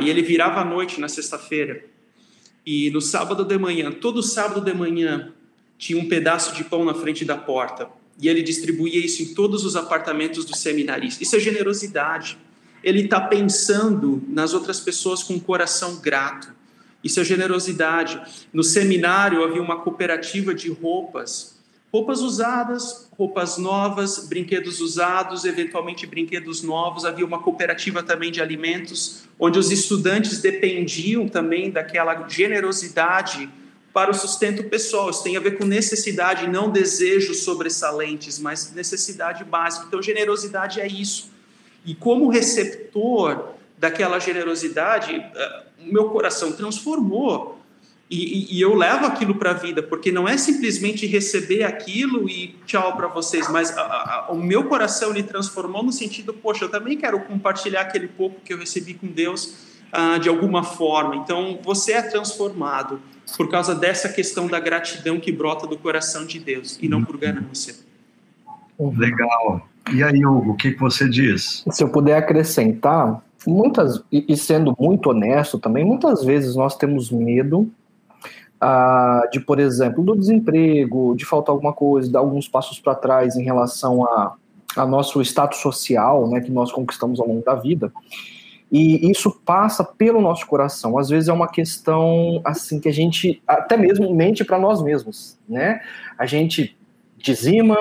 e 0.00 0.10
ele 0.10 0.22
virava 0.22 0.60
à 0.60 0.64
noite 0.64 1.00
na 1.00 1.08
sexta-feira 1.08 1.84
e 2.66 2.90
no 2.90 3.00
sábado 3.00 3.44
de 3.44 3.58
manhã, 3.58 3.92
todo 3.92 4.24
sábado 4.24 4.60
de 4.60 4.74
manhã, 4.74 5.32
tinha 5.76 6.00
um 6.00 6.08
pedaço 6.08 6.52
de 6.52 6.64
pão 6.64 6.84
na 6.84 6.94
frente 6.94 7.24
da 7.24 7.36
porta 7.36 7.88
e 8.20 8.28
ele 8.28 8.42
distribuía 8.42 9.04
isso 9.04 9.22
em 9.22 9.34
todos 9.34 9.64
os 9.64 9.76
apartamentos 9.76 10.44
do 10.44 10.56
seminarista. 10.56 11.22
Isso 11.22 11.36
é 11.36 11.38
generosidade 11.38 12.38
ele 12.82 13.02
está 13.02 13.20
pensando 13.20 14.22
nas 14.28 14.54
outras 14.54 14.80
pessoas 14.80 15.22
com 15.22 15.34
um 15.34 15.40
coração 15.40 15.96
grato. 15.96 16.52
Isso 17.02 17.20
é 17.20 17.24
generosidade. 17.24 18.20
No 18.52 18.62
seminário 18.62 19.44
havia 19.44 19.62
uma 19.62 19.80
cooperativa 19.80 20.54
de 20.54 20.70
roupas, 20.70 21.56
roupas 21.92 22.20
usadas, 22.20 23.08
roupas 23.16 23.56
novas, 23.56 24.26
brinquedos 24.28 24.80
usados, 24.80 25.44
eventualmente 25.44 26.06
brinquedos 26.06 26.62
novos. 26.62 27.04
Havia 27.04 27.24
uma 27.24 27.40
cooperativa 27.40 28.02
também 28.02 28.30
de 28.30 28.40
alimentos, 28.40 29.24
onde 29.38 29.58
os 29.58 29.70
estudantes 29.70 30.40
dependiam 30.40 31.28
também 31.28 31.70
daquela 31.70 32.28
generosidade 32.28 33.48
para 33.92 34.10
o 34.10 34.14
sustento 34.14 34.64
pessoal. 34.64 35.08
Isso 35.10 35.22
tem 35.22 35.36
a 35.36 35.40
ver 35.40 35.56
com 35.56 35.64
necessidade, 35.64 36.46
não 36.46 36.70
desejos 36.70 37.38
sobressalentes, 37.38 38.38
mas 38.38 38.72
necessidade 38.72 39.44
básica. 39.44 39.86
Então, 39.86 40.02
generosidade 40.02 40.80
é 40.80 40.86
isso 40.86 41.37
e 41.88 41.94
como 41.94 42.28
receptor 42.28 43.54
daquela 43.78 44.18
generosidade, 44.18 45.14
eh, 45.14 45.62
o 45.80 45.90
meu 45.90 46.10
coração 46.10 46.52
transformou. 46.52 47.58
E, 48.10 48.16
e, 48.16 48.58
e 48.58 48.60
eu 48.60 48.74
levo 48.74 49.06
aquilo 49.06 49.34
para 49.34 49.52
a 49.52 49.54
vida, 49.54 49.82
porque 49.82 50.12
não 50.12 50.28
é 50.28 50.36
simplesmente 50.36 51.06
receber 51.06 51.62
aquilo 51.64 52.28
e 52.28 52.54
tchau 52.66 52.94
para 52.94 53.06
vocês, 53.06 53.50
mas 53.50 53.76
a, 53.76 53.82
a, 53.82 54.26
o 54.30 54.36
meu 54.36 54.64
coração 54.64 55.10
ele 55.10 55.22
transformou 55.22 55.82
no 55.82 55.90
sentido, 55.90 56.34
poxa, 56.34 56.66
eu 56.66 56.68
também 56.68 56.96
quero 56.96 57.20
compartilhar 57.20 57.82
aquele 57.82 58.08
pouco 58.08 58.38
que 58.42 58.52
eu 58.52 58.58
recebi 58.58 58.92
com 58.92 59.06
Deus 59.06 59.54
ah, 59.90 60.18
de 60.18 60.28
alguma 60.28 60.62
forma. 60.62 61.16
Então, 61.16 61.58
você 61.62 61.92
é 61.92 62.02
transformado 62.02 63.00
por 63.34 63.48
causa 63.48 63.74
dessa 63.74 64.10
questão 64.10 64.46
da 64.46 64.60
gratidão 64.60 65.18
que 65.18 65.32
brota 65.32 65.66
do 65.66 65.78
coração 65.78 66.26
de 66.26 66.38
Deus 66.38 66.78
e 66.82 66.88
não 66.88 67.02
por 67.02 67.16
ganância. 67.16 67.74
Legal. 68.78 69.66
E 69.92 70.02
aí, 70.02 70.24
Hugo, 70.24 70.52
o 70.52 70.56
que, 70.56 70.74
você 70.74 71.08
diz? 71.08 71.64
Se 71.70 71.82
eu 71.82 71.88
puder 71.88 72.16
acrescentar, 72.16 73.22
muitas, 73.46 74.02
e 74.10 74.36
sendo 74.36 74.76
muito 74.78 75.10
honesto 75.10 75.58
também, 75.58 75.84
muitas 75.84 76.24
vezes 76.24 76.54
nós 76.54 76.76
temos 76.76 77.10
medo 77.10 77.70
ah, 78.60 79.22
de, 79.32 79.40
por 79.40 79.58
exemplo, 79.58 80.02
do 80.02 80.16
desemprego, 80.16 81.14
de 81.16 81.24
faltar 81.24 81.54
alguma 81.54 81.72
coisa, 81.72 82.10
dar 82.10 82.18
alguns 82.18 82.48
passos 82.48 82.80
para 82.80 82.94
trás 82.94 83.36
em 83.36 83.44
relação 83.44 84.04
a, 84.04 84.34
a 84.76 84.86
nosso 84.86 85.20
status 85.22 85.58
social, 85.58 86.28
né, 86.28 86.40
que 86.40 86.50
nós 86.50 86.72
conquistamos 86.72 87.20
ao 87.20 87.28
longo 87.28 87.44
da 87.44 87.54
vida. 87.54 87.92
E 88.70 89.10
isso 89.10 89.30
passa 89.46 89.82
pelo 89.82 90.20
nosso 90.20 90.46
coração. 90.46 90.98
Às 90.98 91.08
vezes 91.08 91.28
é 91.28 91.32
uma 91.32 91.48
questão 91.48 92.40
assim 92.44 92.78
que 92.78 92.88
a 92.88 92.92
gente 92.92 93.42
até 93.46 93.76
mesmo 93.76 94.14
mente 94.14 94.44
para 94.44 94.58
nós 94.58 94.82
mesmos, 94.82 95.38
né? 95.48 95.80
A 96.18 96.26
gente 96.26 96.76
dizima, 97.16 97.76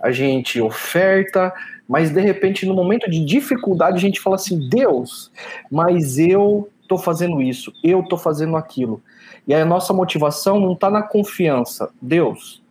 a 0.00 0.10
gente 0.10 0.60
oferta, 0.60 1.52
mas 1.88 2.10
de 2.10 2.20
repente 2.20 2.66
no 2.66 2.74
momento 2.74 3.10
de 3.10 3.24
dificuldade 3.24 3.96
a 3.96 4.00
gente 4.00 4.20
fala 4.20 4.36
assim: 4.36 4.68
Deus, 4.68 5.30
mas 5.70 6.18
eu 6.18 6.68
estou 6.82 6.98
fazendo 6.98 7.42
isso, 7.42 7.72
eu 7.82 8.00
estou 8.00 8.18
fazendo 8.18 8.56
aquilo. 8.56 9.02
E 9.46 9.54
a 9.54 9.64
nossa 9.64 9.92
motivação 9.92 10.60
não 10.60 10.72
está 10.72 10.90
na 10.90 11.02
confiança. 11.02 11.90
Deus, 12.00 12.62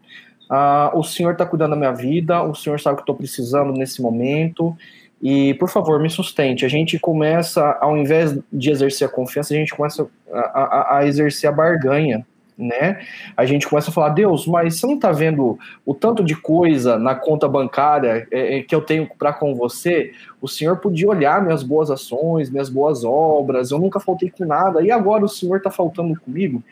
ah, 0.49 0.91
o 0.93 1.03
Senhor 1.03 1.31
está 1.31 1.45
cuidando 1.45 1.71
da 1.71 1.75
minha 1.75 1.91
vida, 1.91 2.43
o 2.43 2.53
Senhor 2.53 2.79
sabe 2.79 2.93
o 2.93 2.97
que 2.97 3.03
estou 3.03 3.15
precisando 3.15 3.73
nesse 3.73 4.01
momento. 4.01 4.75
E, 5.21 5.55
por 5.55 5.67
favor, 5.67 5.99
me 5.99 6.09
sustente. 6.09 6.63
A 6.63 6.69
gente 6.69 6.99
começa, 6.99 7.75
ao 7.81 7.97
invés 7.97 8.37
de 8.53 8.69
exercer 8.69 9.07
a 9.07 9.11
confiança, 9.11 9.53
a 9.53 9.57
gente 9.57 9.73
começa 9.73 10.07
a, 10.31 10.39
a, 10.39 10.97
a 10.97 11.07
exercer 11.07 11.49
a 11.49 11.51
barganha 11.51 12.23
né? 12.57 13.05
A 13.35 13.45
gente 13.45 13.67
começa 13.67 13.91
a 13.91 13.93
falar, 13.93 14.09
Deus, 14.09 14.47
mas 14.47 14.79
você 14.79 14.87
não 14.87 14.95
está 14.95 15.11
vendo 15.11 15.59
o 15.85 15.93
tanto 15.93 16.23
de 16.23 16.35
coisa 16.35 16.97
na 16.97 17.13
conta 17.13 17.47
bancária 17.47 18.27
é, 18.31 18.57
é 18.57 18.63
que 18.63 18.73
eu 18.73 18.81
tenho 18.81 19.07
para 19.17 19.31
com 19.31 19.53
você? 19.53 20.11
O 20.41 20.47
Senhor 20.47 20.77
podia 20.77 21.07
olhar 21.07 21.43
minhas 21.43 21.61
boas 21.61 21.91
ações, 21.91 22.49
minhas 22.49 22.69
boas 22.69 23.03
obras, 23.03 23.69
eu 23.69 23.77
nunca 23.77 23.99
faltei 23.99 24.31
com 24.31 24.45
nada, 24.45 24.81
e 24.81 24.89
agora 24.89 25.23
o 25.23 25.29
Senhor 25.29 25.57
está 25.57 25.69
faltando 25.69 26.19
comigo? 26.19 26.63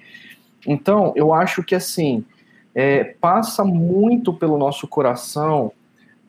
Então, 0.66 1.14
eu 1.16 1.32
acho 1.32 1.62
que 1.62 1.76
assim, 1.76 2.26
é, 2.74 3.04
passa 3.04 3.64
muito 3.64 4.34
pelo 4.34 4.58
nosso 4.58 4.88
coração 4.88 5.72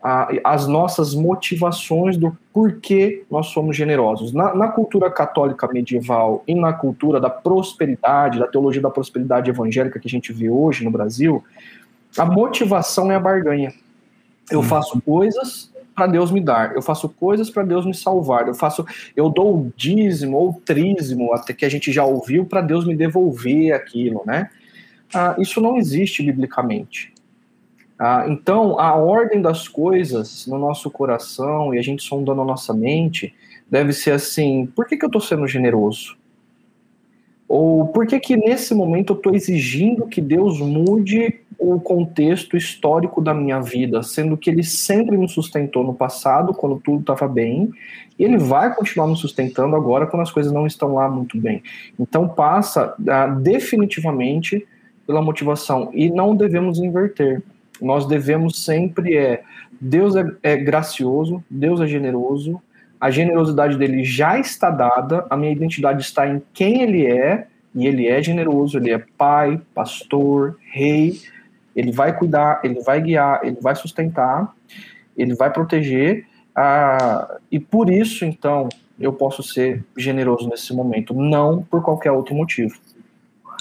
a, 0.02 0.28
as 0.44 0.66
nossas 0.66 1.14
motivações 1.14 2.16
do 2.16 2.36
porquê 2.52 3.24
nós 3.30 3.46
somos 3.48 3.76
generosos. 3.76 4.32
Na, 4.32 4.54
na, 4.54 4.68
cultura 4.68 5.10
católica 5.10 5.68
medieval 5.68 6.44
e 6.46 6.54
na 6.54 6.72
cultura 6.72 7.20
da 7.20 7.30
prosperidade, 7.30 8.38
da 8.38 8.46
teologia 8.46 8.82
da 8.82 8.90
prosperidade 8.90 9.50
evangélica 9.50 9.98
que 9.98 10.06
a 10.06 10.10
gente 10.10 10.32
vê 10.32 10.48
hoje 10.48 10.84
no 10.84 10.90
Brasil, 10.90 11.42
a 12.16 12.24
motivação 12.24 13.10
é 13.10 13.16
a 13.16 13.20
barganha. 13.20 13.72
Eu 14.50 14.62
faço 14.62 15.00
coisas 15.02 15.70
para 15.94 16.06
Deus 16.06 16.30
me 16.30 16.40
dar, 16.40 16.74
eu 16.74 16.82
faço 16.82 17.08
coisas 17.08 17.48
para 17.48 17.62
Deus 17.62 17.86
me 17.86 17.94
salvar, 17.94 18.46
eu 18.46 18.54
faço, 18.54 18.84
eu 19.16 19.30
dou 19.30 19.56
o 19.56 19.72
dízimo 19.74 20.36
ou 20.36 20.60
trízimo, 20.64 21.32
até 21.32 21.54
que 21.54 21.64
a 21.64 21.68
gente 21.70 21.90
já 21.90 22.04
ouviu, 22.04 22.44
para 22.44 22.60
Deus 22.60 22.86
me 22.86 22.94
devolver 22.94 23.72
aquilo, 23.72 24.22
né? 24.26 24.50
Ah, 25.14 25.34
isso 25.38 25.60
não 25.60 25.78
existe 25.78 26.22
biblicamente. 26.22 27.15
Ah, 27.98 28.26
então, 28.28 28.78
a 28.78 28.94
ordem 28.94 29.40
das 29.40 29.68
coisas 29.68 30.46
no 30.46 30.58
nosso 30.58 30.90
coração 30.90 31.74
e 31.74 31.78
a 31.78 31.82
gente 31.82 32.02
sondando 32.02 32.42
a 32.42 32.44
nossa 32.44 32.74
mente 32.74 33.34
deve 33.70 33.92
ser 33.92 34.12
assim: 34.12 34.66
por 34.66 34.86
que, 34.86 34.96
que 34.96 35.04
eu 35.04 35.08
estou 35.08 35.20
sendo 35.20 35.46
generoso? 35.46 36.16
Ou 37.48 37.86
por 37.88 38.06
que, 38.06 38.18
que 38.18 38.36
nesse 38.36 38.74
momento 38.74 39.12
eu 39.12 39.16
estou 39.16 39.34
exigindo 39.34 40.06
que 40.06 40.20
Deus 40.20 40.60
mude 40.60 41.40
o 41.58 41.80
contexto 41.80 42.56
histórico 42.56 43.20
da 43.22 43.32
minha 43.32 43.60
vida, 43.60 44.02
sendo 44.02 44.36
que 44.36 44.50
Ele 44.50 44.62
sempre 44.62 45.16
me 45.16 45.28
sustentou 45.28 45.82
no 45.82 45.94
passado, 45.94 46.52
quando 46.52 46.80
tudo 46.80 47.00
estava 47.00 47.26
bem, 47.26 47.70
e 48.18 48.24
Ele 48.24 48.36
vai 48.36 48.74
continuar 48.74 49.06
me 49.06 49.16
sustentando 49.16 49.74
agora, 49.74 50.06
quando 50.06 50.22
as 50.22 50.30
coisas 50.30 50.52
não 50.52 50.66
estão 50.66 50.94
lá 50.94 51.08
muito 51.08 51.38
bem. 51.38 51.62
Então, 51.98 52.28
passa 52.28 52.94
ah, 53.08 53.26
definitivamente 53.28 54.66
pela 55.06 55.22
motivação, 55.22 55.90
e 55.94 56.10
não 56.10 56.34
devemos 56.34 56.78
inverter 56.78 57.42
nós 57.80 58.06
devemos 58.06 58.64
sempre 58.64 59.16
é 59.16 59.42
Deus 59.80 60.16
é, 60.16 60.24
é, 60.42 60.56
gracioso, 60.56 61.44
Deus 61.50 61.80
é 61.80 61.86
generoso, 61.86 62.60
a 63.00 63.10
generosidade 63.10 63.76
dele 63.76 64.04
já 64.04 64.38
está 64.38 64.70
dada, 64.70 65.26
a 65.28 65.36
minha 65.36 65.52
identidade 65.52 66.02
está 66.02 66.26
em 66.26 66.42
quem 66.52 66.82
ele 66.82 67.06
é, 67.06 67.46
e 67.74 67.86
ele 67.86 68.08
é 68.08 68.22
generoso, 68.22 68.78
ele 68.78 68.90
é 68.90 69.04
pai, 69.18 69.60
pastor, 69.74 70.58
rei, 70.72 71.20
ele 71.74 71.92
vai 71.92 72.16
cuidar, 72.16 72.60
ele 72.64 72.80
vai 72.80 73.00
guiar, 73.02 73.40
ele 73.42 73.58
vai 73.60 73.74
sustentar, 73.74 74.54
ele 75.14 75.34
vai 75.34 75.52
proteger, 75.52 76.26
ah, 76.54 77.36
e 77.52 77.60
por 77.60 77.90
isso, 77.90 78.24
então, 78.24 78.70
eu 78.98 79.12
posso 79.12 79.42
ser 79.42 79.84
generoso 79.94 80.48
nesse 80.48 80.74
momento, 80.74 81.12
não 81.12 81.62
por 81.62 81.82
qualquer 81.82 82.10
outro 82.12 82.34
motivo. 82.34 82.74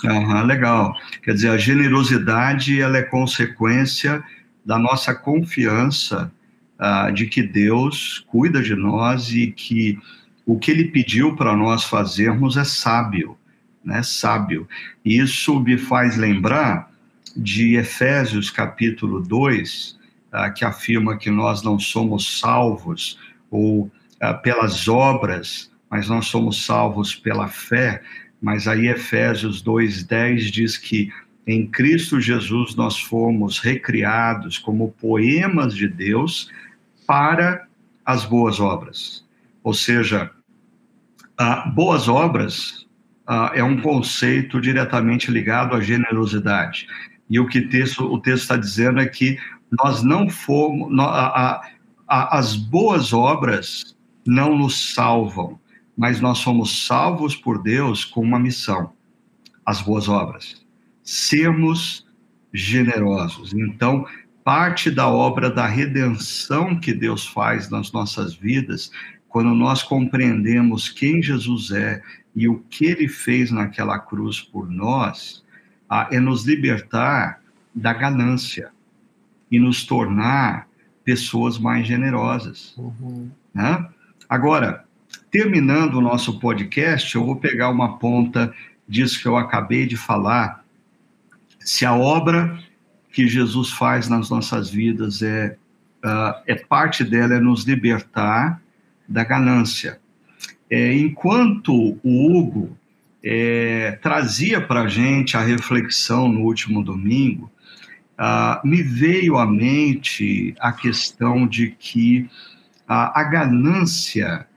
Uhum, 0.10 0.44
legal. 0.44 0.96
Quer 1.22 1.34
dizer, 1.34 1.50
a 1.50 1.58
generosidade 1.58 2.80
ela 2.80 2.98
é 2.98 3.04
consequência 3.04 4.24
da 4.66 4.78
nossa 4.80 5.14
confiança 5.14 6.32
uh, 6.80 7.12
de 7.12 7.28
que 7.28 7.44
Deus 7.44 8.26
cuida 8.28 8.62
de 8.62 8.76
nós 8.76 9.32
e 9.32 9.52
que 9.52 10.00
o 10.46 10.58
que 10.58 10.72
Ele 10.72 10.86
pediu 10.86 11.36
para 11.36 11.56
nós 11.56 11.84
fazermos 11.84 12.58
é 12.58 12.64
sábio, 12.64 13.38
né? 13.84 14.02
Sábio. 14.04 14.68
Isso 15.04 15.60
me 15.60 15.78
faz 15.78 16.18
lembrar 16.18 16.90
de 17.36 17.76
Efésios 17.76 18.50
capítulo 18.50 19.22
2, 19.22 19.92
uh, 19.92 19.98
ah, 20.32 20.50
que 20.50 20.66
afirma 20.66 21.18
que 21.18 21.30
nós 21.30 21.64
não 21.64 21.80
somos 21.80 22.40
salvos 22.40 23.20
ou 23.52 23.84
uh, 23.84 24.42
pelas 24.42 24.88
obras, 24.88 25.72
mas 25.90 26.08
nós 26.08 26.28
somos 26.28 26.66
salvos 26.66 27.16
pela 27.16 27.48
fé 27.48 28.02
mas 28.42 28.68
aí 28.68 28.88
Efésios 28.88 29.62
2:10 29.62 30.52
diz 30.52 30.78
que 30.78 31.12
em 31.48 31.68
Cristo 31.68 32.20
Jesus 32.20 32.76
nós 32.76 33.00
fomos 33.00 33.60
recriados 33.60 34.58
como 34.58 34.92
poemas 34.94 35.76
de 35.76 35.88
Deus 35.88 36.50
para 37.06 37.68
as 38.04 38.26
boas 38.26 38.60
obras. 38.60 39.26
Ou 39.64 39.74
seja, 39.74 40.32
boas 41.74 42.08
obras 42.08 42.86
é 43.54 43.64
um 43.64 43.82
conceito 43.82 44.60
diretamente 44.60 45.32
ligado 45.32 45.76
à 45.76 45.82
generosidade. 45.82 46.88
E 47.30 47.40
o 47.40 47.48
que 47.48 47.62
texto, 47.62 48.04
o 48.04 48.20
texto 48.20 48.44
está 48.44 48.58
dizendo 48.58 49.00
é 49.00 49.08
que 49.08 49.38
nós 49.84 50.04
não 50.04 50.30
fomos. 50.30 50.98
a, 51.00 51.62
a, 52.08 52.38
as 52.38 52.56
boas 52.56 53.14
obras 53.14 53.96
não 54.26 54.58
nos 54.58 54.94
salvam, 54.94 55.60
mas 55.98 56.20
nós 56.20 56.40
somos 56.40 56.86
salvos 56.86 57.36
por 57.36 57.62
Deus 57.62 58.04
com 58.04 58.22
uma 58.22 58.40
missão: 58.40 58.94
as 59.66 59.82
boas 59.82 60.08
obras. 60.08 60.66
Sermos 61.04 62.06
generosos. 62.54 63.54
Então, 63.54 64.06
parte 64.44 64.90
da 64.90 65.08
obra 65.08 65.50
da 65.50 65.66
redenção 65.66 66.80
que 66.80 66.94
Deus 66.94 67.28
faz 67.28 67.70
nas 67.70 67.92
nossas 67.92 68.34
vidas, 68.34 68.92
quando 69.28 69.54
nós 69.54 69.84
compreendemos 69.84 70.90
quem 70.90 71.22
Jesus 71.22 71.72
é 71.72 72.02
e 72.36 72.48
o 72.48 72.60
que 72.70 72.86
ele 72.86 73.08
fez 73.08 73.52
naquela 73.52 74.00
cruz 74.00 74.40
por 74.40 74.70
nós, 74.70 75.44
é 76.12 76.20
nos 76.20 76.46
libertar 76.46 77.42
da 77.74 77.94
ganância 77.94 78.72
e 79.52 79.60
nos 79.60 79.84
tornar 79.84 80.68
pessoas 81.04 81.60
mais 81.60 81.86
generosas. 81.86 82.74
Uhum. 82.78 83.30
Né? 83.54 83.88
Agora, 84.28 84.85
terminando 85.36 85.96
o 85.96 86.02
nosso 86.02 86.40
podcast, 86.40 87.14
eu 87.14 87.26
vou 87.26 87.36
pegar 87.36 87.70
uma 87.70 87.98
ponta 87.98 88.54
disso 88.88 89.22
que 89.22 89.28
eu 89.28 89.36
acabei 89.36 89.86
de 89.86 89.98
falar. 89.98 90.64
Se 91.60 91.86
a 91.86 91.94
obra 91.94 92.58
que 93.12 93.28
Jesus 93.28 93.70
faz 93.70 94.08
nas 94.08 94.30
nossas 94.30 94.70
vidas 94.70 95.22
é, 95.22 95.58
uh, 96.06 96.42
é 96.48 96.56
parte 96.56 97.04
dela 97.04 97.34
é 97.34 97.40
nos 97.42 97.66
libertar 97.66 98.62
da 99.10 99.26
ganância. 99.26 100.00
É, 100.70 100.94
enquanto 100.94 102.00
o 102.02 102.32
Hugo 102.32 102.78
é, 103.22 104.00
trazia 104.02 104.62
para 104.62 104.84
a 104.84 104.88
gente 104.88 105.36
a 105.36 105.42
reflexão 105.42 106.30
no 106.30 106.44
último 106.46 106.82
domingo, 106.82 107.52
uh, 108.18 108.66
me 108.66 108.82
veio 108.82 109.38
à 109.38 109.46
mente 109.46 110.56
a 110.62 110.72
questão 110.72 111.46
de 111.46 111.72
que 111.72 112.30
a 112.88 113.24
ganância 113.24 114.48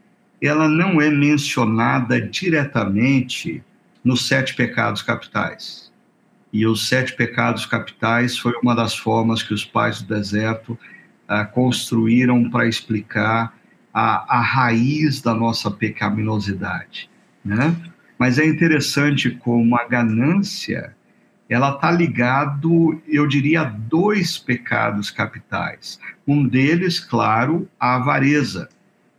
ela 0.46 0.68
não 0.68 1.00
é 1.00 1.10
mencionada 1.10 2.20
diretamente 2.20 3.62
nos 4.04 4.26
sete 4.26 4.54
pecados 4.54 5.02
capitais. 5.02 5.92
E 6.52 6.66
os 6.66 6.88
sete 6.88 7.14
pecados 7.14 7.66
capitais 7.66 8.38
foi 8.38 8.52
uma 8.62 8.74
das 8.74 8.96
formas 8.96 9.42
que 9.42 9.52
os 9.52 9.64
pais 9.64 10.00
do 10.00 10.14
deserto 10.14 10.78
uh, 11.28 11.52
construíram 11.52 12.48
para 12.48 12.66
explicar 12.66 13.54
a, 13.92 14.38
a 14.38 14.40
raiz 14.40 15.20
da 15.20 15.34
nossa 15.34 15.70
pecaminosidade, 15.70 17.10
né? 17.44 17.76
Mas 18.18 18.38
é 18.38 18.46
interessante 18.46 19.30
como 19.30 19.76
a 19.76 19.86
ganância 19.86 20.96
ela 21.48 21.70
está 21.70 21.90
ligado, 21.90 23.00
eu 23.08 23.26
diria, 23.26 23.62
a 23.62 23.64
dois 23.64 24.36
pecados 24.36 25.10
capitais. 25.10 25.98
Um 26.26 26.46
deles, 26.46 27.00
claro, 27.00 27.66
a 27.80 27.94
avareza. 27.94 28.68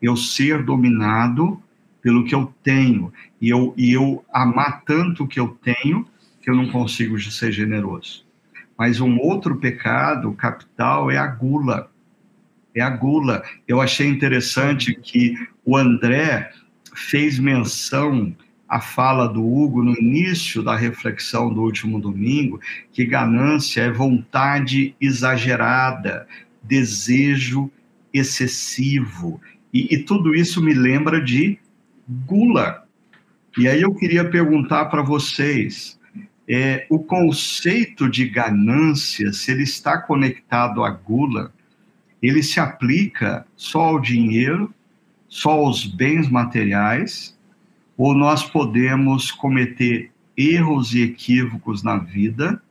Eu 0.02 0.16
ser 0.16 0.64
dominado 0.64 1.62
pelo 2.02 2.24
que 2.24 2.34
eu 2.34 2.54
tenho 2.64 3.12
e 3.42 3.50
eu, 3.50 3.74
e 3.78 3.92
eu 3.92 4.24
amar 4.34 4.84
tanto 4.84 5.24
o 5.24 5.28
que 5.28 5.40
eu 5.40 5.58
tenho 5.62 6.06
que 6.42 6.50
eu 6.50 6.56
não 6.56 6.70
consigo 6.70 7.20
ser 7.20 7.52
generoso. 7.52 8.26
Mas 8.78 9.02
um 9.02 9.18
outro 9.18 9.58
pecado 9.58 10.32
capital 10.34 11.12
é 11.12 11.18
a 11.18 11.28
gula. 11.28 11.92
É 12.74 12.82
a 12.82 12.90
gula. 12.90 13.44
Eu 13.68 13.82
achei 13.82 14.08
interessante 14.08 14.96
que 14.96 15.36
o 15.66 15.76
André 15.76 16.52
fez 16.94 17.38
menção 17.38 18.34
a 18.70 18.80
fala 18.80 19.28
do 19.28 19.44
Hugo 19.44 19.84
no 19.84 19.98
início 19.98 20.62
da 20.62 20.76
reflexão 20.76 21.52
do 21.52 21.62
último 21.62 22.00
domingo, 22.00 22.62
que 22.94 23.04
ganância 23.04 23.82
é 23.82 23.92
vontade 23.92 24.96
exagerada, 25.02 26.28
desejo 26.62 27.72
excessivo. 28.14 29.42
E, 29.74 29.96
e 29.96 30.04
tudo 30.04 30.34
isso 30.34 30.62
me 30.62 30.74
lembra 30.74 31.22
de 31.22 31.60
gula. 32.26 32.84
E 33.58 33.68
aí 33.68 33.82
eu 33.82 33.94
queria 33.94 34.30
perguntar 34.30 34.86
para 34.86 35.02
vocês, 35.02 36.00
é, 36.48 36.88
o 36.90 37.00
conceito 37.00 38.10
de 38.10 38.28
ganância, 38.28 39.32
se 39.32 39.52
ele 39.52 39.64
está 39.64 39.98
conectado 39.98 40.84
à 40.84 40.90
gula, 40.90 41.54
ele 42.22 42.42
se 42.42 42.60
aplica 42.60 43.46
só 43.56 43.82
ao 43.82 44.00
dinheiro, 44.00 44.74
só 45.28 45.52
aos 45.52 45.86
bens 45.86 46.28
materiais, 46.30 47.38
ou 47.96 48.16
nós 48.16 48.44
podemos 48.44 49.32
cometer 49.32 50.12
erros 50.36 50.94
e 50.96 51.02
equívocos 51.02 51.84
na 51.84 51.98
vida 51.98 52.62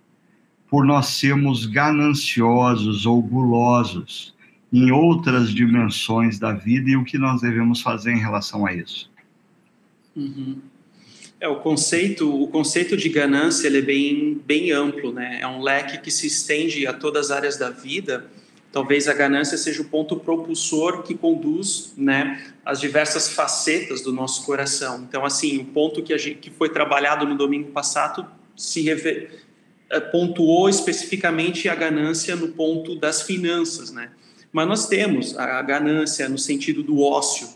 por 0.68 0.84
nós 0.84 1.06
sermos 1.06 1.66
gananciosos 1.66 3.06
ou 3.06 3.22
gulosos 3.22 4.34
em 4.72 4.90
outras 4.90 5.50
dimensões 5.50 6.38
da 6.38 6.52
vida 6.52 6.90
e 6.90 6.96
o 6.96 7.04
que 7.04 7.18
nós 7.18 7.40
devemos 7.40 7.80
fazer 7.80 8.12
em 8.12 8.18
relação 8.18 8.66
a 8.66 8.72
isso. 8.72 9.10
Uhum. 10.14 10.58
É, 11.40 11.48
o 11.48 11.56
conceito, 11.56 12.42
o 12.42 12.48
conceito 12.48 12.96
de 12.96 13.08
ganância 13.08 13.68
ele 13.68 13.78
é 13.78 13.82
bem, 13.82 14.40
bem 14.44 14.72
amplo, 14.72 15.12
né? 15.12 15.38
É 15.40 15.46
um 15.46 15.62
leque 15.62 15.98
que 15.98 16.10
se 16.10 16.26
estende 16.26 16.86
a 16.86 16.92
todas 16.92 17.30
as 17.30 17.36
áreas 17.36 17.56
da 17.56 17.70
vida 17.70 18.28
Talvez 18.70 19.08
a 19.08 19.14
ganância 19.14 19.56
seja 19.56 19.80
o 19.80 19.84
ponto 19.86 20.16
propulsor 20.16 21.02
que 21.02 21.14
conduz, 21.14 21.94
né, 21.96 22.52
as 22.64 22.78
diversas 22.78 23.30
facetas 23.30 24.02
do 24.02 24.12
nosso 24.12 24.44
coração. 24.44 25.06
Então, 25.08 25.24
assim, 25.24 25.58
o 25.58 25.64
ponto 25.64 26.02
que, 26.02 26.12
a 26.12 26.18
gente, 26.18 26.38
que 26.38 26.50
foi 26.50 26.68
trabalhado 26.68 27.24
no 27.24 27.34
domingo 27.34 27.72
passado 27.72 28.26
se 28.54 28.82
refer, 28.82 29.42
eh, 29.88 30.00
pontuou 30.00 30.68
especificamente 30.68 31.66
a 31.68 31.74
ganância 31.74 32.36
no 32.36 32.48
ponto 32.48 32.94
das 32.94 33.22
finanças, 33.22 33.90
né? 33.90 34.10
Mas 34.52 34.66
nós 34.66 34.86
temos 34.86 35.36
a 35.38 35.60
ganância 35.62 36.28
no 36.28 36.38
sentido 36.38 36.82
do 36.82 37.02
ócio, 37.02 37.48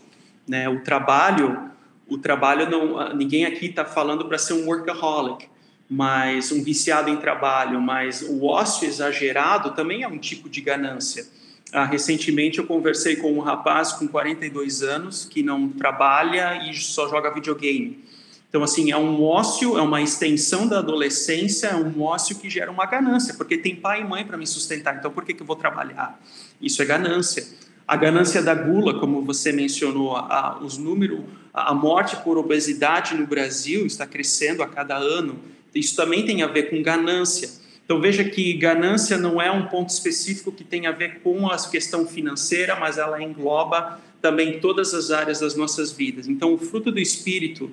né? 0.47 0.69
O 0.69 0.81
trabalho, 0.81 1.71
o 2.07 2.17
trabalho 2.17 2.69
não, 2.69 3.13
ninguém 3.15 3.45
aqui 3.45 3.67
está 3.67 3.83
falando 3.83 4.25
para 4.25 4.37
ser 4.37 4.53
um 4.53 4.67
workaholic, 4.67 5.47
mas 5.89 6.51
um 6.51 6.63
viciado 6.63 7.09
em 7.09 7.17
trabalho, 7.17 7.81
mas 7.81 8.21
o 8.21 8.45
ócio 8.45 8.87
exagerado 8.87 9.71
também 9.71 10.03
é 10.03 10.07
um 10.07 10.17
tipo 10.17 10.49
de 10.49 10.61
ganância. 10.61 11.25
Ah, 11.71 11.85
recentemente 11.85 12.59
eu 12.59 12.67
conversei 12.67 13.15
com 13.15 13.33
um 13.33 13.39
rapaz 13.39 13.93
com 13.93 14.07
42 14.07 14.83
anos 14.83 15.25
que 15.25 15.41
não 15.41 15.69
trabalha 15.69 16.69
e 16.69 16.73
só 16.75 17.09
joga 17.09 17.33
videogame. 17.33 18.03
Então, 18.47 18.61
assim, 18.61 18.91
é 18.91 18.97
um 18.97 19.23
ócio, 19.23 19.79
é 19.79 19.81
uma 19.81 19.99
extensão 19.99 20.67
da 20.67 20.77
adolescência, 20.77 21.69
é 21.69 21.75
um 21.75 22.03
ócio 22.03 22.35
que 22.35 22.47
gera 22.51 22.69
uma 22.69 22.85
ganância, 22.85 23.33
porque 23.33 23.57
tem 23.57 23.75
pai 23.75 24.01
e 24.01 24.03
mãe 24.03 24.23
para 24.23 24.37
me 24.37 24.45
sustentar, 24.45 24.95
então 24.95 25.09
por 25.09 25.25
que, 25.25 25.33
que 25.33 25.41
eu 25.41 25.45
vou 25.47 25.55
trabalhar? 25.55 26.19
Isso 26.63 26.81
é 26.81 26.85
ganância. 26.85 27.45
A 27.87 27.95
ganância 27.95 28.41
da 28.41 28.55
gula, 28.55 28.99
como 28.99 29.21
você 29.21 29.51
mencionou, 29.51 30.15
a, 30.15 30.59
os 30.63 30.77
números, 30.77 31.19
a 31.53 31.73
morte 31.73 32.15
por 32.23 32.37
obesidade 32.37 33.13
no 33.15 33.27
Brasil 33.27 33.85
está 33.85 34.07
crescendo 34.07 34.63
a 34.63 34.67
cada 34.67 34.97
ano 34.97 35.53
isso 35.75 35.95
também 35.95 36.25
tem 36.25 36.41
a 36.43 36.47
ver 36.47 36.69
com 36.69 36.81
ganância. 36.81 37.49
Então 37.83 37.99
veja 37.99 38.23
que 38.23 38.53
ganância 38.53 39.17
não 39.17 39.41
é 39.41 39.51
um 39.51 39.65
ponto 39.65 39.89
específico 39.89 40.51
que 40.51 40.63
tem 40.63 40.87
a 40.87 40.91
ver 40.91 41.19
com 41.21 41.47
a 41.47 41.57
questão 41.69 42.07
financeira, 42.07 42.75
mas 42.79 42.97
ela 42.97 43.21
engloba 43.21 43.99
também 44.21 44.59
todas 44.59 44.93
as 44.93 45.11
áreas 45.11 45.39
das 45.39 45.55
nossas 45.55 45.91
vidas. 45.91 46.27
Então 46.27 46.53
o 46.53 46.57
fruto 46.57 46.91
do 46.91 46.99
espírito, 46.99 47.69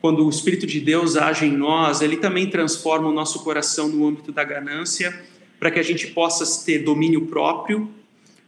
quando 0.00 0.26
o 0.26 0.30
espírito 0.30 0.66
de 0.66 0.80
Deus 0.80 1.16
age 1.16 1.46
em 1.46 1.56
nós, 1.56 2.00
ele 2.00 2.16
também 2.16 2.48
transforma 2.48 3.08
o 3.08 3.12
nosso 3.12 3.44
coração 3.44 3.88
no 3.88 4.06
âmbito 4.06 4.32
da 4.32 4.42
ganância, 4.42 5.16
para 5.60 5.70
que 5.70 5.78
a 5.78 5.82
gente 5.82 6.08
possa 6.08 6.64
ter 6.64 6.80
domínio 6.80 7.26
próprio, 7.26 7.88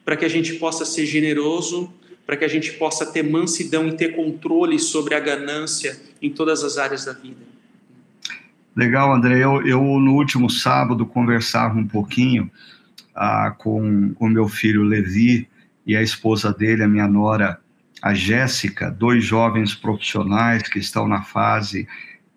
para 0.05 0.17
que 0.17 0.25
a 0.25 0.29
gente 0.29 0.55
possa 0.55 0.85
ser 0.85 1.07
generoso, 1.07 1.93
para 2.27 2.37
que 2.37 2.45
a 2.45 2.49
gente 2.49 2.73
possa 2.73 3.07
ter 3.07 3.23
mansidão 3.23 3.89
e 3.89 3.97
ter 3.97 4.15
controle 4.15 4.79
sobre 4.79 5.15
a 5.15 5.21
ganância 5.21 6.01
em 6.21 6.31
todas 6.31 6.63
as 6.63 6.79
áreas 6.79 7.05
da 7.05 7.13
vida. 7.13 7.55
Legal, 8.75 9.15
André. 9.15 9.39
Eu, 9.39 9.67
eu 9.67 9.81
no 9.81 10.15
último 10.15 10.51
sábado 10.51 11.07
conversava 11.07 11.79
um 11.79 11.87
pouquinho 11.87 12.51
ah, 13.15 13.55
com 13.57 14.15
o 14.19 14.29
meu 14.29 14.49
filho 14.49 14.83
Levi 14.83 15.49
e 15.87 15.97
a 15.97 16.03
esposa 16.03 16.53
dele, 16.53 16.83
a 16.83 16.89
minha 16.89 17.07
nora, 17.07 17.61
a 18.03 18.15
Jéssica, 18.15 18.91
dois 18.91 19.25
jovens 19.25 19.75
profissionais 19.75 20.63
que 20.69 20.79
estão 20.79 21.07
na 21.07 21.23
fase 21.23 21.87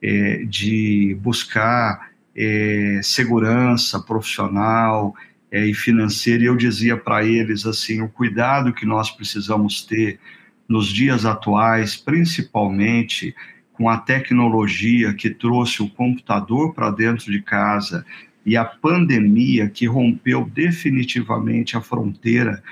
eh, 0.01 0.43
de 0.45 1.17
buscar 1.21 2.11
eh, 2.35 2.99
segurança 3.01 3.99
profissional 3.99 5.15
eh, 5.51 5.67
e 5.67 5.73
financeira. 5.73 6.43
E 6.43 6.45
eu 6.47 6.55
dizia 6.55 6.97
para 6.97 7.25
eles 7.25 7.65
assim, 7.65 8.01
o 8.01 8.09
cuidado 8.09 8.73
que 8.73 8.85
nós 8.85 9.11
precisamos 9.11 9.85
ter 9.85 10.19
nos 10.67 10.87
dias 10.87 11.25
atuais, 11.25 11.95
principalmente 11.95 13.33
com 13.73 13.89
a 13.89 13.97
tecnologia 13.97 15.13
que 15.13 15.29
trouxe 15.29 15.83
o 15.83 15.89
computador 15.89 16.73
para 16.73 16.89
dentro 16.89 17.31
de 17.31 17.41
casa 17.41 18.05
e 18.45 18.57
a 18.57 18.65
pandemia 18.65 19.69
que 19.69 19.85
rompeu 19.85 20.49
definitivamente 20.53 21.77
a 21.77 21.81
fronteira 21.81 22.63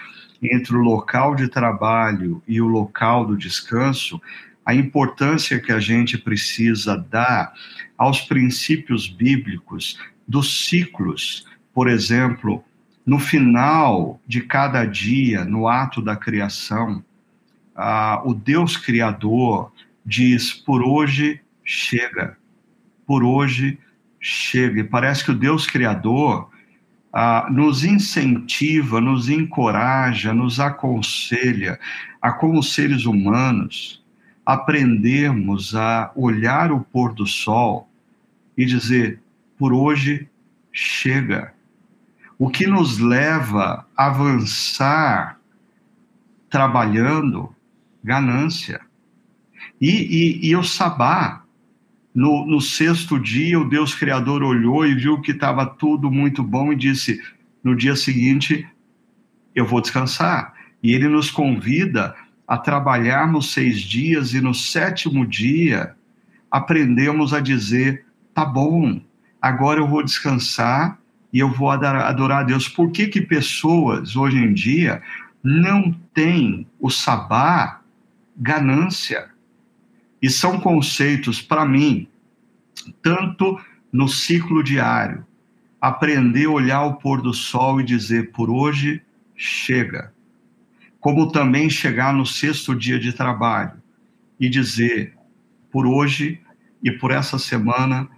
entre 0.42 0.76
o 0.76 0.82
local 0.82 1.36
de 1.36 1.48
trabalho 1.48 2.42
e 2.48 2.62
o 2.62 2.68
local 2.68 3.26
do 3.26 3.38
descanso, 3.38 4.22
a 4.66 4.74
importância 4.74 5.60
que 5.60 5.72
a 5.72 5.80
gente 5.80 6.18
precisa 6.18 6.98
dar 6.98 7.54
aos 7.98 8.22
princípios 8.22 9.08
bíblicos 9.08 10.00
dos 10.28 10.66
ciclos. 10.66 11.46
Por 11.76 11.90
exemplo, 11.90 12.64
no 13.06 13.20
final 13.20 14.18
de 14.26 14.40
cada 14.40 14.86
dia, 14.86 15.44
no 15.44 15.68
ato 15.68 16.02
da 16.02 16.16
criação, 16.16 17.04
ah, 17.76 18.22
o 18.24 18.34
Deus 18.34 18.78
Criador 18.78 19.74
diz: 20.06 20.54
por 20.54 20.82
hoje 20.82 21.42
chega, 21.66 22.38
por 23.06 23.26
hoje 23.26 23.78
chega. 24.22 24.80
E 24.80 24.84
parece 24.86 25.26
que 25.26 25.32
o 25.32 25.38
Deus 25.38 25.68
Criador 25.68 26.50
ah, 27.12 27.50
nos 27.52 27.84
incentiva, 27.84 29.02
nos 29.02 29.28
encoraja, 29.28 30.34
nos 30.34 30.62
aconselha 30.62 31.78
a, 32.22 32.32
como 32.32 32.64
seres 32.64 33.06
humanos, 33.06 34.02
aprendermos 34.46 35.76
a 35.76 36.10
olhar 36.16 36.72
o 36.72 36.80
pôr 36.80 37.14
do 37.14 37.28
sol 37.28 37.90
e 38.58 38.64
dizer: 38.66 39.20
por 39.58 39.74
hoje 39.74 40.30
chega. 40.72 41.55
O 42.38 42.50
que 42.50 42.68
nos 42.68 43.00
leva 43.00 43.88
a 43.96 44.08
avançar 44.08 45.40
trabalhando, 46.50 47.54
ganância. 48.04 48.82
E, 49.80 49.90
e, 50.44 50.50
e 50.50 50.56
o 50.56 50.64
sabá, 50.64 51.44
no, 52.14 52.46
no, 52.46 52.62
sexto 52.62 53.20
dia, 53.20 53.60
o 53.60 53.68
Deus 53.68 53.94
Criador 53.94 54.42
olhou 54.42 54.86
e 54.86 54.96
viu 54.96 55.20
que 55.20 55.32
estava 55.32 55.66
tudo 55.66 56.10
muito 56.10 56.42
bom 56.42 56.72
e 56.72 56.76
disse: 56.76 57.22
no 57.64 57.76
dia 57.76 57.96
seguinte, 57.96 58.68
eu 59.54 59.66
vou 59.66 59.82
descansar. 59.82 60.54
E 60.82 60.94
ele 60.94 61.10
nos 61.10 61.30
convida 61.30 62.16
a 62.48 62.58
trabalharmos 62.58 63.52
seis 63.52 63.82
dias 63.82 64.34
e 64.34 64.40
no 64.40 64.54
sétimo 64.54 65.26
dia 65.26 65.96
aprendemos 66.50 67.34
a 67.34 67.40
dizer: 67.40 68.06
tá 68.34 68.46
bom, 68.46 69.02
agora 69.42 69.80
eu 69.80 69.88
vou 69.88 70.04
descansar 70.04 70.98
e 71.36 71.40
eu 71.40 71.52
vou 71.52 71.70
adorar 71.70 72.40
a 72.40 72.44
Deus. 72.44 72.70
Por 72.70 72.90
que, 72.92 73.08
que 73.08 73.20
pessoas 73.20 74.16
hoje 74.16 74.38
em 74.38 74.54
dia 74.54 75.04
não 75.44 75.92
têm 76.14 76.66
o 76.80 76.90
sabá 76.90 77.82
ganância? 78.38 79.30
E 80.22 80.30
são 80.30 80.60
conceitos, 80.62 81.42
para 81.42 81.66
mim, 81.66 82.08
tanto 83.02 83.60
no 83.92 84.08
ciclo 84.08 84.64
diário, 84.64 85.26
aprender 85.82 86.46
a 86.46 86.52
olhar 86.52 86.84
o 86.86 86.96
pôr 86.96 87.22
do 87.22 87.34
sol 87.34 87.82
e 87.82 87.84
dizer: 87.84 88.32
por 88.32 88.50
hoje 88.50 89.02
chega 89.36 90.16
como 91.06 91.32
também 91.32 91.70
chegar 91.70 92.12
no 92.12 92.26
sexto 92.26 92.74
dia 92.74 92.98
de 92.98 93.14
trabalho 93.14 93.74
e 94.40 94.50
dizer: 94.50 95.14
por 95.72 95.86
hoje 95.86 96.42
e 96.82 96.92
por 96.92 97.12
essa 97.12 97.38
semana, 97.38 98.10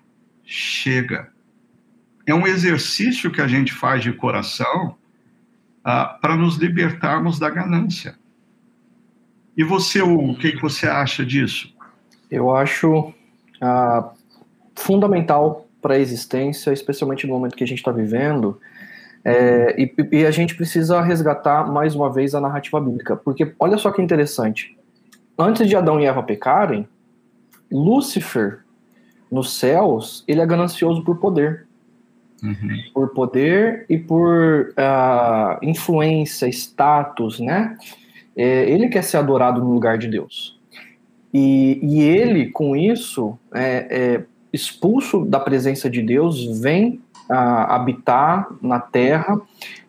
chega. 0.45 1.29
É 2.27 2.35
um 2.35 2.45
exercício 2.45 3.31
que 3.31 3.41
a 3.41 3.47
gente 3.47 3.73
faz 3.73 4.03
de 4.03 4.11
coração 4.11 4.95
ah, 5.83 6.17
para 6.21 6.35
nos 6.35 6.57
libertarmos 6.57 7.39
da 7.39 7.49
ganância. 7.49 8.15
E 9.55 9.63
você, 9.63 10.01
o 10.01 10.35
que, 10.35 10.51
que 10.51 10.61
você 10.61 10.85
acha 10.85 11.25
disso? 11.25 11.73
Eu 12.29 12.55
acho 12.55 13.13
ah, 13.61 14.11
fundamental 14.75 15.67
para 15.81 15.95
a 15.95 15.99
existência, 15.99 16.71
especialmente 16.73 17.25
no 17.25 17.33
momento 17.33 17.55
que 17.55 17.63
a 17.63 17.67
gente 17.67 17.79
está 17.79 17.91
vivendo, 17.91 18.59
é, 19.23 19.75
e, 19.81 19.93
e, 20.11 20.25
a 20.25 20.31
gente 20.31 20.55
precisa 20.55 21.01
resgatar 21.01 21.69
mais 21.69 21.95
uma 21.95 22.11
vez 22.11 22.33
a 22.33 22.39
narrativa 22.39 22.79
bíblica, 22.79 23.15
porque 23.15 23.53
olha 23.59 23.77
só 23.77 23.91
que 23.91 24.01
interessante. 24.01 24.77
Antes 25.37 25.67
de 25.67 25.75
Adão 25.75 25.99
e 25.99 26.05
Eva 26.05 26.23
pecarem, 26.23 26.87
Lúcifer, 27.69 28.59
nos 29.29 29.57
céus, 29.57 30.23
ele 30.27 30.39
é 30.39 30.45
ganancioso 30.45 31.03
por 31.03 31.17
poder. 31.17 31.66
Uhum. 32.43 32.77
Por 32.93 33.09
poder 33.09 33.85
e 33.89 33.97
por 33.97 34.73
uh, 34.77 35.65
influência, 35.65 36.47
status, 36.47 37.39
né? 37.39 37.75
É, 38.35 38.69
ele 38.69 38.87
quer 38.87 39.03
ser 39.03 39.17
adorado 39.17 39.59
no 39.59 39.71
lugar 39.71 39.97
de 39.97 40.07
Deus. 40.07 40.57
E, 41.33 41.79
e 41.81 42.01
ele, 42.01 42.51
com 42.51 42.75
isso, 42.75 43.37
é, 43.53 43.87
é, 43.89 44.23
expulso 44.53 45.25
da 45.25 45.39
presença 45.39 45.89
de 45.89 46.01
Deus, 46.01 46.59
vem 46.59 47.01
a 47.29 47.75
habitar 47.75 48.47
na 48.61 48.79
terra 48.79 49.41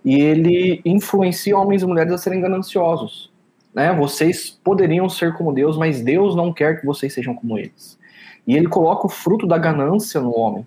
e 0.05 0.21
ele 0.21 0.81
influencia 0.85 1.57
homens 1.57 1.83
e 1.83 1.87
mulheres 1.87 2.13
a 2.13 2.19
serem 2.19 2.41
gananciosos. 2.41 3.31
Né? 3.73 3.93
Vocês 3.93 4.59
poderiam 4.65 5.09
ser 5.09 5.35
como 5.35 5.53
Deus, 5.53 5.77
mas 5.77 6.01
Deus 6.01 6.35
não 6.35 6.53
quer 6.53 6.81
que 6.81 6.87
vocês 6.87 7.13
sejam 7.13 7.35
como 7.35 7.59
eles. 7.59 7.99
E 8.47 8.57
ele 8.57 8.67
coloca 8.67 9.07
o 9.07 9.11
fruto 9.11 9.47
da 9.47 9.59
ganância 9.59 10.21
no 10.21 10.37
homem. 10.37 10.67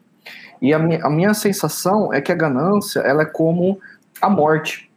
E 0.61 0.73
a 0.73 0.79
minha, 0.79 1.03
a 1.05 1.09
minha 1.09 1.33
sensação 1.33 2.13
é 2.13 2.21
que 2.21 2.31
a 2.31 2.35
ganância 2.35 2.99
ela 2.99 3.23
é 3.23 3.25
como 3.25 3.79
a 4.21 4.29
morte. 4.29 4.89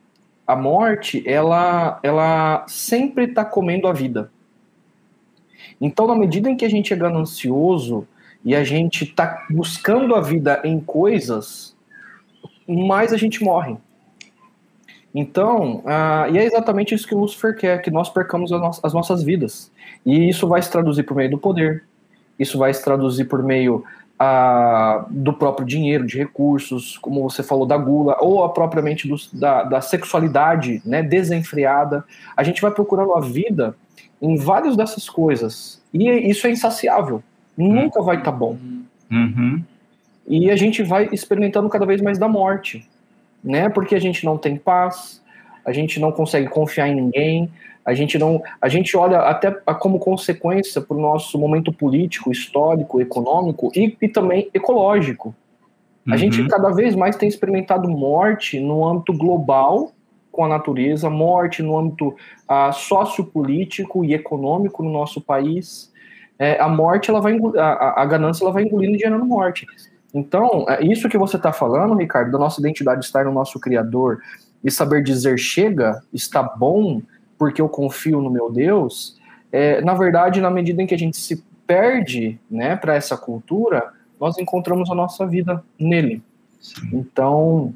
A 0.47 0.55
morte, 0.55 1.23
ela, 1.27 1.99
ela 2.03 2.65
sempre 2.69 3.25
está 3.25 3.45
comendo 3.45 3.89
a 3.89 3.93
vida. 3.93 4.31
Então, 5.81 6.07
na 6.07 6.15
medida 6.15 6.51
em 6.51 6.57
que 6.57 6.65
a 6.65 6.69
gente 6.69 6.93
é 6.93 6.97
ganancioso, 6.97 8.07
e 8.45 8.55
a 8.55 8.63
gente 8.63 9.05
está 9.05 9.47
buscando 9.49 10.15
a 10.15 10.21
vida 10.21 10.61
em 10.65 10.79
coisas, 10.79 11.75
mais 12.69 13.13
a 13.13 13.17
gente 13.17 13.43
morre. 13.43 13.77
Então, 15.15 15.79
uh, 15.79 16.31
e 16.31 16.39
é 16.39 16.45
exatamente 16.45 16.95
isso 16.95 17.07
que 17.07 17.15
o 17.15 17.21
Lucifer 17.21 17.57
quer, 17.57 17.81
que 17.81 17.91
nós 17.91 18.11
percamos 18.11 18.53
as, 18.53 18.61
no 18.61 18.71
as, 18.83 18.93
nossas 18.93 19.23
vidas. 19.23 19.73
E 20.05 20.29
isso 20.29 20.47
vai 20.47 20.61
se 20.61 20.71
traduzir 20.71 21.05
por 21.05 21.17
meio 21.17 21.31
do 21.31 21.39
poder, 21.39 21.85
isso 22.39 22.59
vai 22.59 22.75
se 22.75 22.85
traduzir 22.85 23.25
por 23.25 23.43
meio 23.43 23.85
uh, 24.21 25.07
do 25.11 25.33
próprio 25.33 25.67
dinheiro, 25.67 26.07
de 26.07 26.19
recursos, 26.19 26.99
como 26.99 27.23
você 27.23 27.43
falou, 27.43 27.67
da 27.67 27.77
gula, 27.77 28.17
ou 28.21 28.45
a 28.45 28.49
propriamente 28.49 29.09
do, 29.09 29.17
da, 29.33 29.63
da 29.65 29.81
sexualidade 29.81 30.83
né, 30.85 31.03
desenfreada. 31.03 32.05
A 32.37 32.43
gente 32.43 32.61
vai 32.61 32.71
procurando 32.71 33.15
a 33.15 33.21
vida 33.21 33.77
em 34.21 34.37
várias 34.37 34.77
dessas 34.77 35.09
coisas. 35.09 35.83
E 35.93 36.09
isso 36.29 36.47
é 36.47 36.51
insaciável 36.51 37.23
nunca 37.57 38.03
vai 38.03 38.17
estar 38.17 38.33
tá 38.33 38.37
bom. 38.37 38.57
Uhum. 39.11 39.63
E 40.27 40.51
a 40.51 40.57
gente 40.57 40.83
vai 40.83 41.09
experimentando 41.13 41.69
cada 41.69 41.87
vez 41.87 42.01
mais 42.01 42.19
da 42.19 42.29
morte, 42.29 42.89
né? 43.43 43.69
Porque 43.69 43.95
a 43.95 43.99
gente 43.99 44.25
não 44.25 44.39
tem 44.39 44.57
paz, 44.57 45.23
a 45.65 45.73
gente 45.73 46.01
não 46.01 46.11
consegue 46.11 46.49
confiar 46.49 46.89
em 46.89 46.95
ninguém, 46.95 47.51
a 47.85 47.95
gente 47.95 48.19
não, 48.19 48.43
a 48.61 48.69
gente 48.69 48.97
olha 48.97 49.19
até 49.19 49.51
como 49.51 49.99
consequência 49.99 50.81
para 50.81 50.97
o 50.97 51.01
nosso 51.01 51.39
momento 51.39 51.73
político, 51.73 52.33
histórico, 52.33 53.01
econômico 53.01 53.71
e, 53.75 53.97
e 54.01 54.09
também 54.09 54.49
ecológico. 54.55 55.35
A 56.07 56.13
uhum. 56.13 56.19
gente 56.19 56.47
cada 56.49 56.71
vez 56.71 56.95
mais 56.95 57.17
tem 57.17 57.29
experimentado 57.29 57.89
morte 57.89 58.61
no 58.61 58.87
âmbito 58.87 59.13
global 59.13 59.93
com 60.31 60.45
a 60.45 60.49
natureza, 60.49 61.09
morte 61.09 61.63
no 61.63 61.79
âmbito 61.79 62.09
uh, 62.09 62.73
sociopolítico 62.73 64.05
e 64.05 64.15
econômico 64.15 64.83
no 64.83 64.91
nosso 64.91 65.21
país 65.21 65.93
é, 66.39 66.61
a 66.61 66.69
morte, 66.69 67.11
ela 67.11 67.21
vai 67.21 67.39
a, 67.57 68.03
a 68.03 68.07
ganância, 68.07 68.45
ela 68.45 68.53
vai 68.53 68.65
engolindo 68.65 68.97
e 68.97 68.99
gerando 68.99 69.25
morte. 69.25 69.67
Então, 70.13 70.67
é 70.69 70.85
isso 70.85 71.09
que 71.09 71.19
você 71.19 71.37
está 71.37 71.53
falando, 71.53 71.95
Ricardo, 71.95 72.31
da 72.31 72.39
nossa 72.39 72.61
identidade 72.61 73.05
estar 73.05 73.25
no 73.25 73.33
nosso 73.33 73.59
Criador 73.59 74.21
e 74.63 74.71
saber 74.71 75.03
dizer 75.03 75.39
chega, 75.39 76.01
está 76.13 76.43
bom, 76.43 77.03
porque 77.45 77.61
eu 77.61 77.69
confio 77.69 78.23
no 78.23 78.31
meu 78.31 78.51
Deus, 78.51 79.21
é, 79.53 79.83
na 79.83 79.93
verdade, 79.93 80.41
na 80.41 80.49
medida 80.49 80.83
em 80.83 80.87
que 80.87 80.95
a 80.95 80.99
gente 80.99 81.19
se 81.19 81.45
perde 81.67 82.41
né, 82.51 82.75
para 82.75 82.95
essa 82.95 83.19
cultura, 83.19 83.93
nós 84.19 84.39
encontramos 84.39 84.91
a 84.91 84.95
nossa 84.95 85.27
vida 85.27 85.63
nele. 85.79 86.23
Sim. 86.59 86.89
Então, 86.95 87.75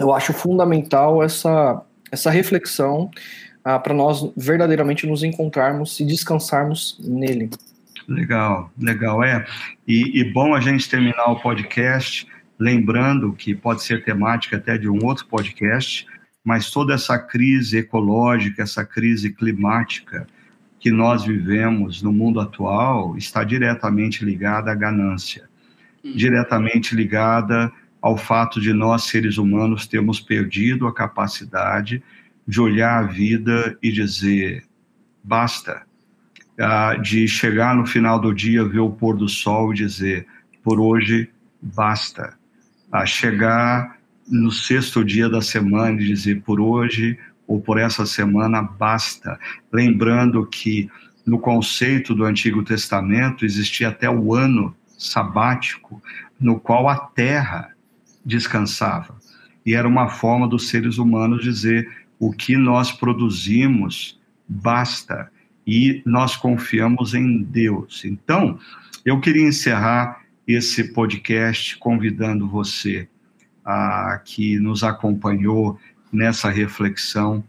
eu 0.00 0.14
acho 0.14 0.32
fundamental 0.32 1.22
essa, 1.22 1.82
essa 2.10 2.30
reflexão 2.30 3.10
ah, 3.62 3.78
para 3.78 3.92
nós 3.92 4.32
verdadeiramente 4.34 5.06
nos 5.06 5.22
encontrarmos 5.22 6.00
e 6.00 6.06
descansarmos 6.06 6.98
nele. 7.04 7.50
Legal, 8.08 8.70
legal. 8.80 9.22
É, 9.22 9.44
e, 9.86 10.22
e, 10.22 10.32
bom 10.32 10.54
a 10.54 10.60
gente 10.60 10.88
terminar 10.88 11.26
o 11.26 11.38
podcast 11.38 12.26
lembrando 12.58 13.34
que 13.34 13.54
pode 13.54 13.82
ser 13.82 14.02
temática 14.02 14.56
até 14.56 14.78
de 14.78 14.88
um 14.88 15.04
outro 15.04 15.26
podcast, 15.26 16.06
mas 16.44 16.70
toda 16.70 16.94
essa 16.94 17.18
crise 17.18 17.78
ecológica, 17.78 18.62
essa 18.62 18.84
crise 18.84 19.32
climática 19.32 20.26
que 20.80 20.90
nós 20.90 21.24
vivemos 21.24 22.02
no 22.02 22.12
mundo 22.12 22.40
atual 22.40 23.16
está 23.16 23.44
diretamente 23.44 24.24
ligada 24.24 24.72
à 24.72 24.74
ganância, 24.74 25.48
hum. 26.04 26.12
diretamente 26.14 26.94
ligada 26.94 27.70
ao 28.00 28.16
fato 28.16 28.60
de 28.60 28.72
nós, 28.72 29.04
seres 29.04 29.38
humanos, 29.38 29.86
termos 29.86 30.20
perdido 30.20 30.88
a 30.88 30.92
capacidade 30.92 32.02
de 32.46 32.60
olhar 32.60 32.98
a 32.98 33.06
vida 33.06 33.78
e 33.80 33.92
dizer: 33.92 34.64
basta, 35.22 35.82
de 37.00 37.28
chegar 37.28 37.76
no 37.76 37.86
final 37.86 38.18
do 38.18 38.34
dia, 38.34 38.64
ver 38.64 38.80
o 38.80 38.90
pôr 38.90 39.16
do 39.16 39.28
sol 39.28 39.72
e 39.72 39.76
dizer: 39.76 40.26
por 40.62 40.80
hoje 40.80 41.30
basta. 41.60 42.36
A 42.90 43.06
chegar 43.06 43.96
no 44.32 44.50
sexto 44.50 45.04
dia 45.04 45.28
da 45.28 45.42
semana 45.42 46.00
e 46.00 46.06
dizer: 46.06 46.42
por 46.42 46.58
hoje 46.58 47.18
ou 47.46 47.60
por 47.60 47.78
essa 47.78 48.06
semana 48.06 48.62
basta. 48.62 49.38
Lembrando 49.70 50.46
que 50.46 50.88
no 51.24 51.38
conceito 51.38 52.14
do 52.14 52.24
Antigo 52.24 52.64
Testamento 52.64 53.44
existia 53.44 53.88
até 53.88 54.08
o 54.08 54.34
ano 54.34 54.74
sabático, 54.98 56.02
no 56.40 56.58
qual 56.58 56.88
a 56.88 56.96
terra 56.96 57.70
descansava. 58.24 59.16
E 59.64 59.74
era 59.74 59.86
uma 59.86 60.08
forma 60.08 60.48
dos 60.48 60.68
seres 60.68 60.98
humanos 60.98 61.42
dizer 61.42 61.88
o 62.18 62.32
que 62.32 62.56
nós 62.56 62.90
produzimos 62.90 64.18
basta 64.48 65.30
e 65.66 66.02
nós 66.06 66.36
confiamos 66.36 67.14
em 67.14 67.42
Deus. 67.42 68.04
Então, 68.04 68.58
eu 69.04 69.20
queria 69.20 69.46
encerrar 69.46 70.22
esse 70.46 70.92
podcast 70.92 71.76
convidando 71.78 72.48
você 72.48 73.08
a, 73.64 74.20
que 74.24 74.58
nos 74.58 74.82
acompanhou 74.82 75.78
nessa 76.12 76.50
reflexão 76.50 77.44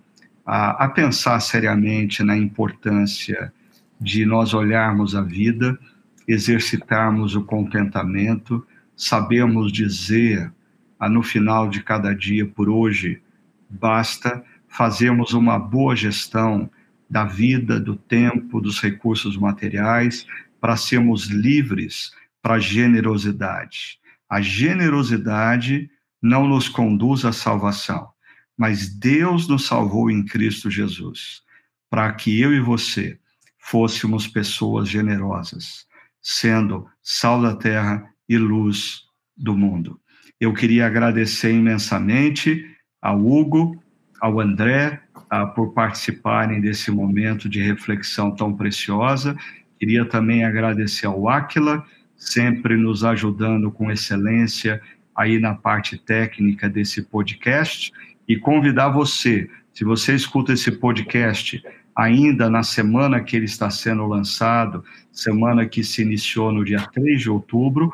a, 0.46 0.86
a 0.86 0.90
pensar 0.90 1.40
seriamente 1.40 2.24
na 2.24 2.38
importância 2.38 3.54
de 4.00 4.26
nós 4.26 4.54
olharmos 4.54 5.16
a 5.16 5.22
vida, 5.22 5.78
exercitarmos 6.28 7.36
o 7.36 7.44
contentamento, 7.44 8.66
sabermos 8.96 9.72
dizer 9.72 10.52
a, 11.00 11.10
no 11.10 11.24
final 11.24 11.70
de 11.70 11.82
cada 11.82 12.14
dia 12.14 12.46
por 12.46 12.70
hoje 12.70 13.22
basta, 13.70 14.44
fazermos 14.68 15.34
uma 15.34 15.58
boa 15.58 15.96
gestão 15.96 16.70
da 17.10 17.26
vida, 17.26 17.80
do 17.80 17.96
tempo, 17.96 18.60
dos 18.60 18.82
recursos 18.82 19.38
materiais, 19.38 20.26
para 20.60 20.76
sermos 20.76 21.26
livres 21.26 22.12
para 22.42 22.56
a 22.56 22.60
generosidade. 22.60 24.00
A 24.30 24.42
generosidade 24.42 25.90
não 26.24 26.48
nos 26.48 26.70
conduz 26.70 27.26
à 27.26 27.34
salvação, 27.34 28.08
mas 28.58 28.88
Deus 28.88 29.46
nos 29.50 29.68
salvou 29.68 30.10
em 30.10 30.24
Cristo 30.24 30.72
Jesus, 30.72 31.42
para 31.90 32.14
que 32.14 32.40
eu 32.40 32.54
e 32.54 32.62
você 32.62 33.20
fôssemos 33.60 34.26
pessoas 34.26 34.88
generosas, 34.88 35.86
sendo 36.22 36.88
sal 37.02 37.42
da 37.42 37.54
terra 37.54 38.10
e 38.30 38.38
luz 38.38 39.02
do 39.36 39.58
mundo. 39.58 40.00
Eu 40.40 40.54
queria 40.54 40.88
agradecer 40.88 41.52
imensamente 41.52 42.74
ao 43.02 43.20
Hugo, 43.20 43.84
ao 44.22 44.40
André, 44.40 45.02
por 45.56 45.74
participarem 45.74 46.62
desse 46.62 46.90
momento 46.90 47.50
de 47.50 47.62
reflexão 47.62 48.34
tão 48.34 48.56
preciosa. 48.56 49.36
Queria 49.78 50.06
também 50.06 50.46
agradecer 50.46 51.08
ao 51.08 51.28
Aquila, 51.28 51.86
sempre 52.16 52.78
nos 52.78 53.04
ajudando 53.04 53.72
com 53.72 53.92
excelência 53.92 54.82
aí 55.16 55.40
na 55.40 55.56
parte 55.56 55.98
técnica 55.98 56.70
desse 56.70 57.04
podcast, 57.04 57.92
e 58.28 58.38
convidar 58.38 58.90
você, 58.90 59.50
se 59.74 59.84
você 59.84 60.16
escuta 60.16 60.54
esse 60.54 60.72
podcast 60.72 61.62
ainda 61.96 62.50
na 62.50 62.64
semana 62.64 63.22
que 63.22 63.36
ele 63.36 63.46
está 63.46 63.70
sendo 63.70 64.06
lançado, 64.08 64.84
semana 65.12 65.66
que 65.68 65.84
se 65.84 66.02
iniciou 66.02 66.52
no 66.52 66.64
dia 66.64 66.82
3 66.94 67.22
de 67.22 67.30
outubro, 67.30 67.92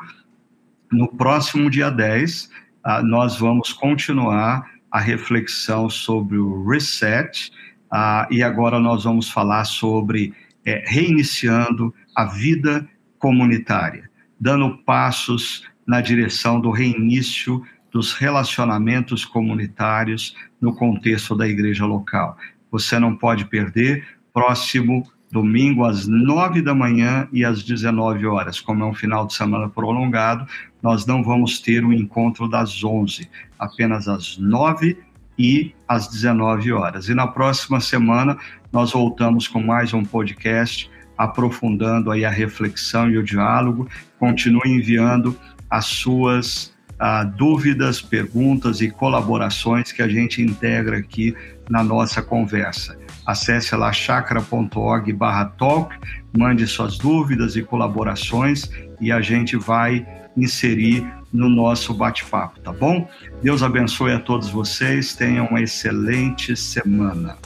no 0.90 1.08
próximo 1.08 1.70
dia 1.70 1.90
10, 1.90 2.44
uh, 2.44 2.48
ah, 2.84 3.02
nós 3.02 3.38
vamos 3.38 3.72
continuar 3.72 4.68
a 4.90 4.98
reflexão 4.98 5.88
sobre 5.88 6.38
o 6.38 6.66
reset, 6.66 7.52
uh, 7.92 8.32
e 8.32 8.42
agora 8.42 8.80
nós 8.80 9.04
vamos 9.04 9.30
falar 9.30 9.64
sobre 9.64 10.32
é, 10.64 10.82
reiniciando 10.86 11.94
a 12.14 12.24
vida 12.24 12.88
comunitária, 13.18 14.10
dando 14.38 14.78
passos 14.78 15.68
na 15.90 16.00
direção 16.00 16.60
do 16.60 16.70
reinício 16.70 17.60
dos 17.90 18.12
relacionamentos 18.12 19.24
comunitários 19.24 20.36
no 20.60 20.72
contexto 20.72 21.34
da 21.34 21.48
igreja 21.48 21.84
local. 21.84 22.36
Você 22.70 22.96
não 22.96 23.16
pode 23.16 23.46
perder, 23.46 24.06
próximo 24.32 25.04
domingo 25.32 25.84
às 25.84 26.06
nove 26.06 26.62
da 26.62 26.72
manhã 26.72 27.26
e 27.32 27.44
às 27.44 27.64
19 27.64 28.24
horas. 28.24 28.60
Como 28.60 28.84
é 28.84 28.86
um 28.86 28.94
final 28.94 29.26
de 29.26 29.34
semana 29.34 29.68
prolongado, 29.68 30.46
nós 30.80 31.04
não 31.06 31.24
vamos 31.24 31.58
ter 31.58 31.84
o 31.84 31.92
encontro 31.92 32.48
das 32.48 32.84
11, 32.84 33.28
apenas 33.58 34.06
às 34.06 34.38
9 34.38 34.96
e 35.36 35.74
às 35.88 36.06
19 36.06 36.72
horas. 36.72 37.08
E 37.08 37.14
na 37.14 37.26
próxima 37.26 37.80
semana 37.80 38.38
nós 38.72 38.92
voltamos 38.92 39.48
com 39.48 39.60
mais 39.60 39.92
um 39.92 40.04
podcast 40.04 40.88
aprofundando 41.20 42.10
aí 42.10 42.24
a 42.24 42.30
reflexão 42.30 43.10
e 43.10 43.18
o 43.18 43.22
diálogo. 43.22 43.86
Continue 44.18 44.70
enviando 44.70 45.36
as 45.70 45.86
suas 45.86 46.72
uh, 47.00 47.24
dúvidas, 47.36 48.02
perguntas 48.02 48.80
e 48.80 48.90
colaborações 48.90 49.92
que 49.92 50.02
a 50.02 50.08
gente 50.08 50.42
integra 50.42 50.98
aqui 50.98 51.34
na 51.68 51.82
nossa 51.84 52.20
conversa. 52.20 52.98
Acesse 53.24 53.74
lá 53.76 53.92
chakra.org 53.92 55.12
barra 55.12 55.44
talk, 55.44 55.96
mande 56.36 56.66
suas 56.66 56.98
dúvidas 56.98 57.56
e 57.56 57.62
colaborações 57.62 58.70
e 59.00 59.12
a 59.12 59.20
gente 59.20 59.56
vai 59.56 60.06
inserir 60.36 61.06
no 61.32 61.48
nosso 61.48 61.94
bate-papo, 61.94 62.58
tá 62.60 62.72
bom? 62.72 63.08
Deus 63.42 63.62
abençoe 63.62 64.12
a 64.12 64.18
todos 64.18 64.50
vocês, 64.50 65.14
tenham 65.14 65.46
uma 65.46 65.60
excelente 65.60 66.56
semana. 66.56 67.36